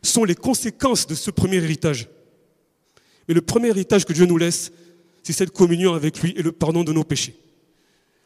sont 0.02 0.24
les 0.24 0.36
conséquences 0.36 1.08
de 1.08 1.16
ce 1.16 1.32
premier 1.32 1.58
héritage. 1.58 2.08
Mais 3.28 3.34
le 3.34 3.42
premier 3.42 3.70
héritage 3.70 4.06
que 4.06 4.14
Dieu 4.14 4.26
nous 4.26 4.38
laisse, 4.38 4.72
c'est 5.24 5.34
cette 5.34 5.52
communion 5.52 5.94
avec 5.94 6.22
lui 6.22 6.34
et 6.38 6.44
le 6.44 6.52
pardon 6.52 6.84
de 6.84 6.94
nos 6.94 7.04
péchés. 7.04 7.36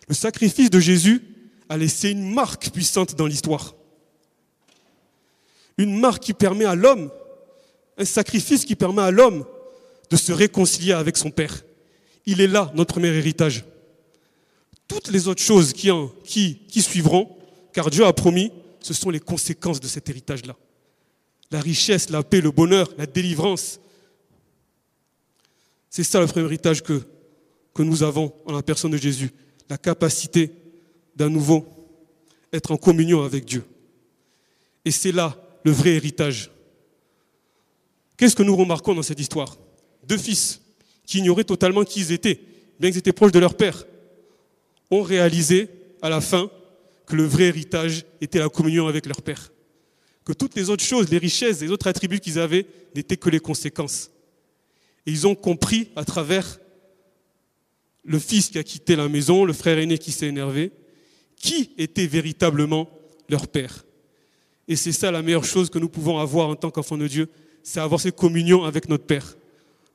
Le 0.08 0.14
sacrifice 0.14 0.70
de 0.70 0.80
Jésus 0.80 1.22
a 1.70 1.78
laissé 1.78 2.10
une 2.10 2.34
marque 2.34 2.72
puissante 2.72 3.16
dans 3.16 3.28
l'histoire. 3.28 3.76
Une 5.78 5.98
marque 5.98 6.24
qui 6.24 6.34
permet 6.34 6.66
à 6.66 6.76
l'homme, 6.76 7.10
un 7.98 8.06
sacrifice 8.06 8.66
qui 8.66 8.76
permet 8.76 9.02
à 9.02 9.12
l'homme 9.12 9.46
de 10.10 10.18
se 10.18 10.34
réconcilier 10.34 10.94
avec 10.94 11.16
son 11.16 11.32
Père. 11.32 11.64
Il 12.26 12.42
est 12.42 12.48
là, 12.48 12.72
notre 12.76 12.94
premier 12.94 13.10
héritage. 13.10 13.64
Toutes 14.88 15.10
les 15.10 15.28
autres 15.28 15.42
choses 15.42 15.72
qui, 15.72 15.92
en, 15.92 16.12
qui, 16.26 16.60
qui 16.68 16.82
suivront, 16.82 17.38
car 17.72 17.90
Dieu 17.90 18.06
a 18.06 18.12
promis, 18.12 18.52
ce 18.80 18.94
sont 18.94 19.10
les 19.10 19.20
conséquences 19.20 19.80
de 19.80 19.88
cet 19.88 20.10
héritage-là. 20.10 20.56
La 21.52 21.60
richesse, 21.60 22.10
la 22.10 22.24
paix, 22.24 22.42
le 22.42 22.52
bonheur, 22.52 22.92
la 22.98 23.06
délivrance. 23.06 23.80
C'est 25.90 26.04
ça 26.04 26.20
le 26.20 26.28
premier 26.28 26.46
héritage 26.46 26.84
que, 26.84 27.02
que 27.74 27.84
nous 27.84 28.04
avons 28.04 28.34
en 28.46 28.54
la 28.54 28.62
personne 28.62 28.92
de 28.92 28.98
Jésus. 28.98 29.32
La 29.70 29.78
capacité 29.78 30.52
d'un 31.16 31.30
nouveau 31.30 31.66
être 32.52 32.72
en 32.72 32.78
communion 32.78 33.24
avec 33.24 33.46
Dieu. 33.46 33.64
Et 34.86 34.92
c'est 34.92 35.12
là 35.12 35.36
le 35.64 35.72
vrai 35.72 35.92
héritage. 35.92 36.52
Qu'est-ce 38.18 38.36
que 38.36 38.44
nous 38.44 38.56
remarquons 38.56 38.96
dans 38.96 39.04
cette 39.04 39.20
histoire? 39.20 39.58
Deux 40.04 40.18
fils 40.18 40.62
qui 41.06 41.20
ignoraient 41.20 41.44
totalement 41.44 41.84
qui 41.84 42.02
ils 42.02 42.12
étaient, 42.12 42.40
bien 42.80 42.90
qu'ils 42.90 43.00
étaient 43.00 43.14
proches 43.14 43.32
de 43.32 43.40
leur 43.40 43.56
père, 43.56 43.86
ont 44.92 45.04
réalisé 45.04 45.70
à 46.02 46.10
la 46.10 46.22
fin 46.22 46.50
que 47.10 47.16
le 47.16 47.24
vrai 47.24 47.46
héritage 47.46 48.06
était 48.22 48.38
la 48.38 48.50
communion 48.50 48.88
avec 48.88 49.08
leur 49.08 49.24
Père. 49.24 49.52
Que 50.24 50.32
toutes 50.32 50.56
les 50.56 50.70
autres 50.70 50.84
choses, 50.84 51.10
les 51.10 51.18
richesses, 51.18 51.60
les 51.60 51.72
autres 51.72 51.88
attributs 51.88 52.20
qu'ils 52.20 52.38
avaient 52.38 52.68
n'étaient 52.96 53.18
que 53.18 53.32
les 53.32 53.40
conséquences. 53.40 54.12
Et 55.08 55.12
ils 55.12 55.26
ont 55.26 55.34
compris 55.34 55.90
à 55.96 56.06
travers 56.06 56.60
le 58.04 58.20
fils 58.20 58.50
qui 58.50 58.60
a 58.60 58.64
quitté 58.64 58.96
la 58.96 59.10
maison, 59.10 59.44
le 59.44 59.54
frère 59.54 59.80
aîné 59.80 59.98
qui 59.98 60.12
s'est 60.12 60.28
énervé, 60.28 60.72
qui 61.36 61.72
était 61.80 62.06
véritablement 62.06 62.88
leur 63.28 63.48
Père. 63.48 63.86
Et 64.68 64.76
c'est 64.76 64.92
ça 64.92 65.10
la 65.10 65.24
meilleure 65.24 65.46
chose 65.46 65.72
que 65.72 65.80
nous 65.80 65.90
pouvons 65.90 66.20
avoir 66.20 66.50
en 66.50 66.56
tant 66.56 66.70
qu'enfants 66.70 66.98
de 66.98 67.08
Dieu, 67.08 67.28
c'est 67.64 67.80
avoir 67.80 68.00
cette 68.00 68.16
communion 68.16 68.66
avec 68.66 68.88
notre 68.88 69.06
Père. 69.06 69.36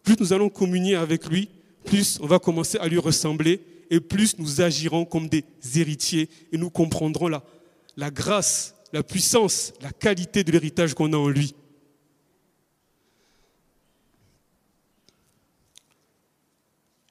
Plus 0.02 0.16
nous 0.18 0.32
allons 0.32 0.48
communier 0.48 0.96
avec 0.96 1.28
lui, 1.28 1.48
plus 1.84 2.18
on 2.20 2.26
va 2.26 2.40
commencer 2.40 2.76
à 2.78 2.88
lui 2.88 2.98
ressembler 2.98 3.60
et 3.90 4.00
plus 4.00 4.38
nous 4.38 4.60
agirons 4.60 5.04
comme 5.04 5.28
des 5.28 5.44
héritiers 5.76 6.28
et 6.52 6.56
nous 6.56 6.70
comprendrons 6.70 7.28
la, 7.28 8.10
grâce, 8.10 8.74
la 8.92 9.02
puissance, 9.02 9.72
la 9.80 9.92
qualité 9.92 10.44
de 10.44 10.52
l'héritage 10.52 10.94
qu'on 10.94 11.12
a 11.12 11.16
en 11.16 11.28
lui. 11.28 11.54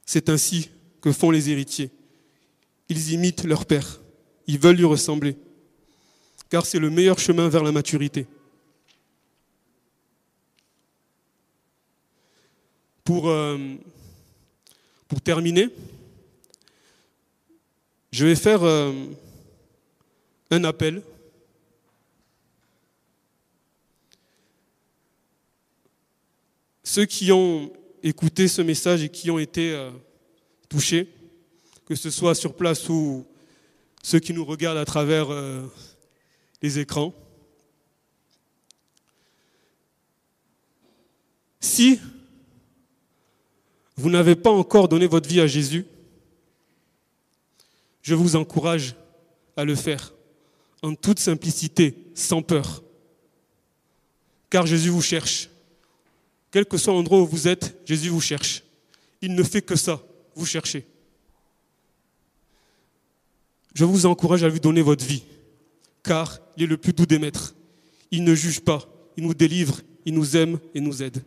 C'est 0.05 0.29
ainsi 0.29 0.69
que 1.01 1.11
font 1.11 1.31
les 1.31 1.49
héritiers. 1.49 1.89
Ils 2.89 3.13
imitent 3.13 3.45
leur 3.45 3.65
père. 3.65 4.01
Ils 4.47 4.59
veulent 4.59 4.75
lui 4.75 4.85
ressembler. 4.85 5.35
Car 6.49 6.65
c'est 6.65 6.79
le 6.79 6.89
meilleur 6.89 7.17
chemin 7.17 7.49
vers 7.49 7.63
la 7.63 7.71
maturité. 7.71 8.27
Pour, 13.03 13.27
euh, 13.27 13.57
pour 15.07 15.19
terminer, 15.19 15.69
je 18.13 18.27
vais 18.27 18.35
faire 18.35 18.61
euh, 18.61 18.93
un 20.51 20.63
appel. 20.65 21.01
Ceux 26.83 27.05
qui 27.05 27.31
ont 27.31 27.73
écouté 28.03 28.47
ce 28.47 28.61
message 28.61 29.01
et 29.01 29.09
qui 29.09 29.31
ont 29.31 29.39
été 29.39 29.71
euh, 29.71 29.89
touchés, 30.69 31.11
que 31.87 31.95
ce 31.95 32.11
soit 32.11 32.35
sur 32.35 32.53
place 32.53 32.87
ou 32.87 33.25
ceux 34.03 34.19
qui 34.19 34.31
nous 34.31 34.45
regardent 34.45 34.77
à 34.77 34.85
travers 34.85 35.33
euh, 35.33 35.63
les 36.61 36.77
écrans, 36.77 37.15
si 41.59 41.99
vous 43.95 44.11
n'avez 44.11 44.35
pas 44.35 44.51
encore 44.51 44.87
donné 44.87 45.07
votre 45.07 45.27
vie 45.27 45.41
à 45.41 45.47
Jésus, 45.47 45.87
je 48.03 48.13
vous 48.13 48.35
encourage 48.35 48.95
à 49.57 49.63
le 49.63 49.75
faire 49.75 50.13
en 50.83 50.93
toute 50.93 51.19
simplicité, 51.19 51.95
sans 52.13 52.41
peur. 52.41 52.83
Car 54.49 54.67
Jésus 54.67 54.89
vous 54.89 55.01
cherche. 55.01 55.49
Quel 56.51 56.65
que 56.65 56.77
soit 56.77 56.93
l'endroit 56.93 57.21
où 57.21 57.25
vous 57.25 57.47
êtes, 57.47 57.79
Jésus 57.85 58.09
vous 58.09 58.21
cherche. 58.21 58.63
Il 59.21 59.33
ne 59.33 59.41
fait 59.41 59.61
que 59.61 59.77
ça, 59.77 60.03
vous 60.35 60.45
chercher. 60.45 60.85
Je 63.73 63.85
vous 63.85 64.05
encourage 64.05 64.43
à 64.43 64.49
lui 64.49 64.59
donner 64.59 64.81
votre 64.81 65.03
vie, 65.03 65.23
car 66.03 66.39
il 66.57 66.63
est 66.63 66.67
le 66.67 66.77
plus 66.77 66.93
doux 66.93 67.07
des 67.07 67.17
maîtres. 67.17 67.55
Il 68.11 68.23
ne 68.23 68.35
juge 68.35 68.59
pas, 68.59 68.87
il 69.17 69.23
nous 69.23 69.33
délivre, 69.33 69.81
il 70.05 70.13
nous 70.13 70.35
aime 70.35 70.59
et 70.75 70.81
nous 70.81 71.01
aide. 71.01 71.23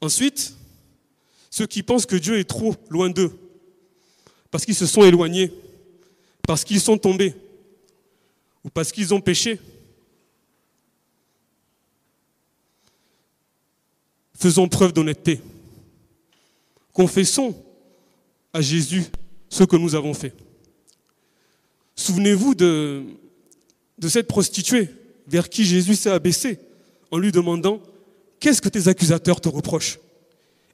Ensuite, 0.00 0.54
ceux 1.50 1.66
qui 1.66 1.82
pensent 1.82 2.06
que 2.06 2.14
Dieu 2.14 2.38
est 2.38 2.44
trop 2.44 2.76
loin 2.90 3.08
d'eux, 3.08 3.36
parce 4.50 4.64
qu'ils 4.64 4.74
se 4.74 4.86
sont 4.86 5.04
éloignés, 5.04 5.52
parce 6.46 6.64
qu'ils 6.64 6.80
sont 6.80 6.98
tombés, 6.98 7.34
ou 8.64 8.70
parce 8.70 8.92
qu'ils 8.92 9.12
ont 9.14 9.20
péché. 9.20 9.60
Faisons 14.34 14.68
preuve 14.68 14.92
d'honnêteté. 14.92 15.40
Confessons 16.92 17.54
à 18.52 18.60
Jésus 18.60 19.04
ce 19.48 19.64
que 19.64 19.76
nous 19.76 19.94
avons 19.94 20.14
fait. 20.14 20.34
Souvenez-vous 21.96 22.54
de, 22.54 23.04
de 23.98 24.08
cette 24.08 24.28
prostituée 24.28 24.88
vers 25.26 25.48
qui 25.48 25.64
Jésus 25.64 25.96
s'est 25.96 26.10
abaissé 26.10 26.58
en 27.10 27.18
lui 27.18 27.32
demandant 27.32 27.82
Qu'est-ce 28.40 28.62
que 28.62 28.68
tes 28.68 28.86
accusateurs 28.86 29.40
te 29.40 29.48
reprochent? 29.48 29.98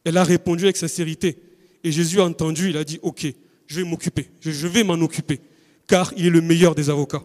Elle 0.05 0.19
a 0.19 0.25
répondu 0.25 0.65
avec 0.65 0.77
sincérité. 0.77 1.39
Et 1.83 1.91
Jésus 1.93 2.21
a 2.21 2.25
entendu, 2.25 2.71
il 2.71 2.77
a 2.77 2.85
dit 2.85 2.99
Ok, 3.03 3.27
je 3.67 3.81
vais 3.81 3.89
m'occuper, 3.89 4.31
je 4.41 4.67
vais 4.67 4.85
m'en 4.85 4.95
occuper, 4.95 5.41
car 5.87 6.13
il 6.17 6.27
est 6.27 6.31
le 6.31 6.41
meilleur 6.41 6.75
des 6.75 6.91
avocats. 6.91 7.23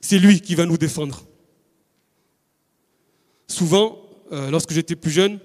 C'est 0.00 0.18
lui 0.18 0.40
qui 0.40 0.54
va 0.54 0.66
nous 0.66 0.78
défendre. 0.78 1.26
Souvent, 3.48 3.98
euh, 4.32 4.50
lorsque 4.50 4.72
j'étais 4.72 4.96
plus 4.96 5.10
jeune, 5.10 5.38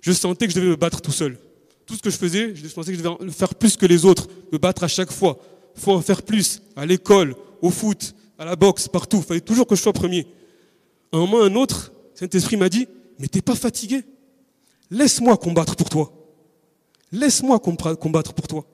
je 0.00 0.12
sentais 0.12 0.46
que 0.46 0.52
je 0.52 0.58
devais 0.58 0.70
me 0.70 0.76
battre 0.76 1.00
tout 1.00 1.12
seul. 1.12 1.38
Tout 1.86 1.96
ce 1.96 2.02
que 2.02 2.10
je 2.10 2.16
faisais, 2.16 2.54
je 2.54 2.66
pensais 2.68 2.92
que 2.92 2.98
je 2.98 3.02
devais 3.02 3.30
faire 3.30 3.54
plus 3.54 3.76
que 3.76 3.86
les 3.86 4.04
autres, 4.04 4.28
me 4.52 4.58
battre 4.58 4.84
à 4.84 4.88
chaque 4.88 5.12
fois. 5.12 5.38
Il 5.76 5.82
faut 5.82 5.92
en 5.92 6.00
faire 6.00 6.22
plus, 6.22 6.62
à 6.76 6.86
l'école, 6.86 7.34
au 7.60 7.70
foot, 7.70 8.14
à 8.38 8.44
la 8.44 8.56
boxe, 8.56 8.88
partout. 8.88 9.18
Il 9.18 9.24
fallait 9.24 9.40
toujours 9.40 9.66
que 9.66 9.74
je 9.74 9.82
sois 9.82 9.92
premier. 9.92 10.26
À 11.12 11.16
un 11.16 11.20
moment, 11.20 11.42
un 11.42 11.54
autre, 11.54 11.92
Saint-Esprit 12.14 12.56
m'a 12.56 12.68
dit, 12.68 12.86
mais 13.18 13.28
t'es 13.28 13.42
pas 13.42 13.54
fatigué? 13.54 14.04
Laisse-moi 14.90 15.36
combattre 15.36 15.76
pour 15.76 15.88
toi. 15.88 16.19
Laisse-moi 17.12 17.58
combattre 17.58 18.32
pour 18.32 18.46
toi. 18.46 18.66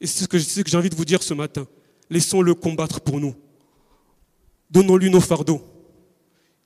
Et 0.00 0.06
c'est 0.06 0.24
ce 0.24 0.28
que, 0.28 0.38
j'ai 0.38 0.76
envie 0.76 0.90
de 0.90 0.94
vous 0.94 1.04
dire 1.04 1.22
ce 1.22 1.34
matin. 1.34 1.66
Laissons-le 2.10 2.54
combattre 2.54 3.00
pour 3.00 3.20
nous. 3.20 3.34
Donnons-lui 4.70 5.10
nos 5.10 5.20
fardeaux. 5.20 5.62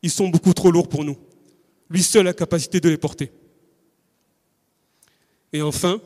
Ils 0.03 0.11
sont 0.11 0.29
beaucoup 0.29 0.53
trop 0.53 0.71
lourds 0.71 0.89
pour 0.89 1.05
nous. 1.05 1.17
Lui 1.89 2.03
seul 2.03 2.23
a 2.23 2.31
la 2.31 2.35
capacité 2.35 2.81
de 2.81 2.89
les 2.89 2.97
porter. 2.97 3.31
Et 5.53 5.63
enfin, 5.63 6.01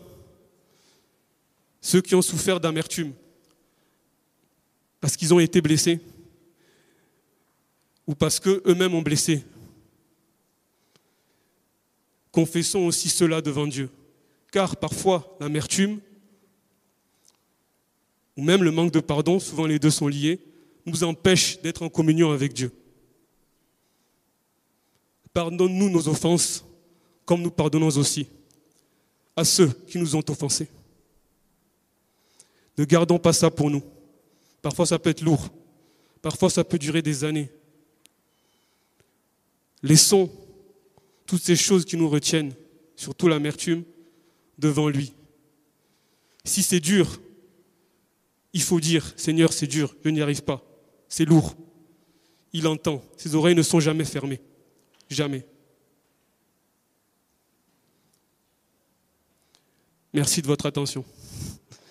ceux 1.80 2.00
qui 2.00 2.14
ont 2.14 2.22
souffert 2.22 2.58
d'amertume, 2.58 3.12
parce 5.00 5.16
qu'ils 5.16 5.32
ont 5.32 5.38
été 5.38 5.60
blessés, 5.60 6.00
ou 8.06 8.14
parce 8.14 8.40
qu'eux-mêmes 8.40 8.94
ont 8.94 9.02
blessé, 9.02 9.44
confessons 12.32 12.80
aussi 12.80 13.08
cela 13.08 13.40
devant 13.40 13.66
Dieu. 13.66 13.88
Car 14.56 14.74
parfois, 14.74 15.36
l'amertume, 15.38 16.00
ou 18.38 18.42
même 18.42 18.62
le 18.62 18.70
manque 18.70 18.90
de 18.90 19.00
pardon, 19.00 19.38
souvent 19.38 19.66
les 19.66 19.78
deux 19.78 19.90
sont 19.90 20.08
liés, 20.08 20.40
nous 20.86 21.04
empêche 21.04 21.60
d'être 21.60 21.82
en 21.82 21.90
communion 21.90 22.32
avec 22.32 22.54
Dieu. 22.54 22.72
Pardonne-nous 25.34 25.90
nos 25.90 26.08
offenses, 26.08 26.64
comme 27.26 27.42
nous 27.42 27.50
pardonnons 27.50 27.94
aussi 27.98 28.28
à 29.36 29.44
ceux 29.44 29.68
qui 29.88 29.98
nous 29.98 30.16
ont 30.16 30.24
offensés. 30.26 30.68
Ne 32.78 32.86
gardons 32.86 33.18
pas 33.18 33.34
ça 33.34 33.50
pour 33.50 33.68
nous. 33.68 33.82
Parfois 34.62 34.86
ça 34.86 34.98
peut 34.98 35.10
être 35.10 35.20
lourd, 35.20 35.50
parfois 36.22 36.48
ça 36.48 36.64
peut 36.64 36.78
durer 36.78 37.02
des 37.02 37.24
années. 37.24 37.50
Laissons 39.82 40.30
toutes 41.26 41.42
ces 41.42 41.56
choses 41.56 41.84
qui 41.84 41.98
nous 41.98 42.08
retiennent, 42.08 42.54
surtout 42.96 43.28
l'amertume, 43.28 43.84
devant 44.58 44.88
lui. 44.88 45.12
Si 46.44 46.62
c'est 46.62 46.80
dur, 46.80 47.20
il 48.52 48.62
faut 48.62 48.80
dire, 48.80 49.12
Seigneur, 49.16 49.52
c'est 49.52 49.66
dur, 49.66 49.94
je 50.04 50.10
n'y 50.10 50.22
arrive 50.22 50.42
pas, 50.42 50.64
c'est 51.08 51.24
lourd. 51.24 51.54
Il 52.52 52.66
entend, 52.66 53.02
ses 53.16 53.34
oreilles 53.34 53.54
ne 53.54 53.62
sont 53.62 53.80
jamais 53.80 54.04
fermées, 54.04 54.40
jamais. 55.10 55.46
Merci 60.14 60.40
de 60.40 60.46
votre 60.46 60.64
attention. 60.64 61.04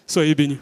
Soyez 0.08 0.34
bénis. 0.34 0.58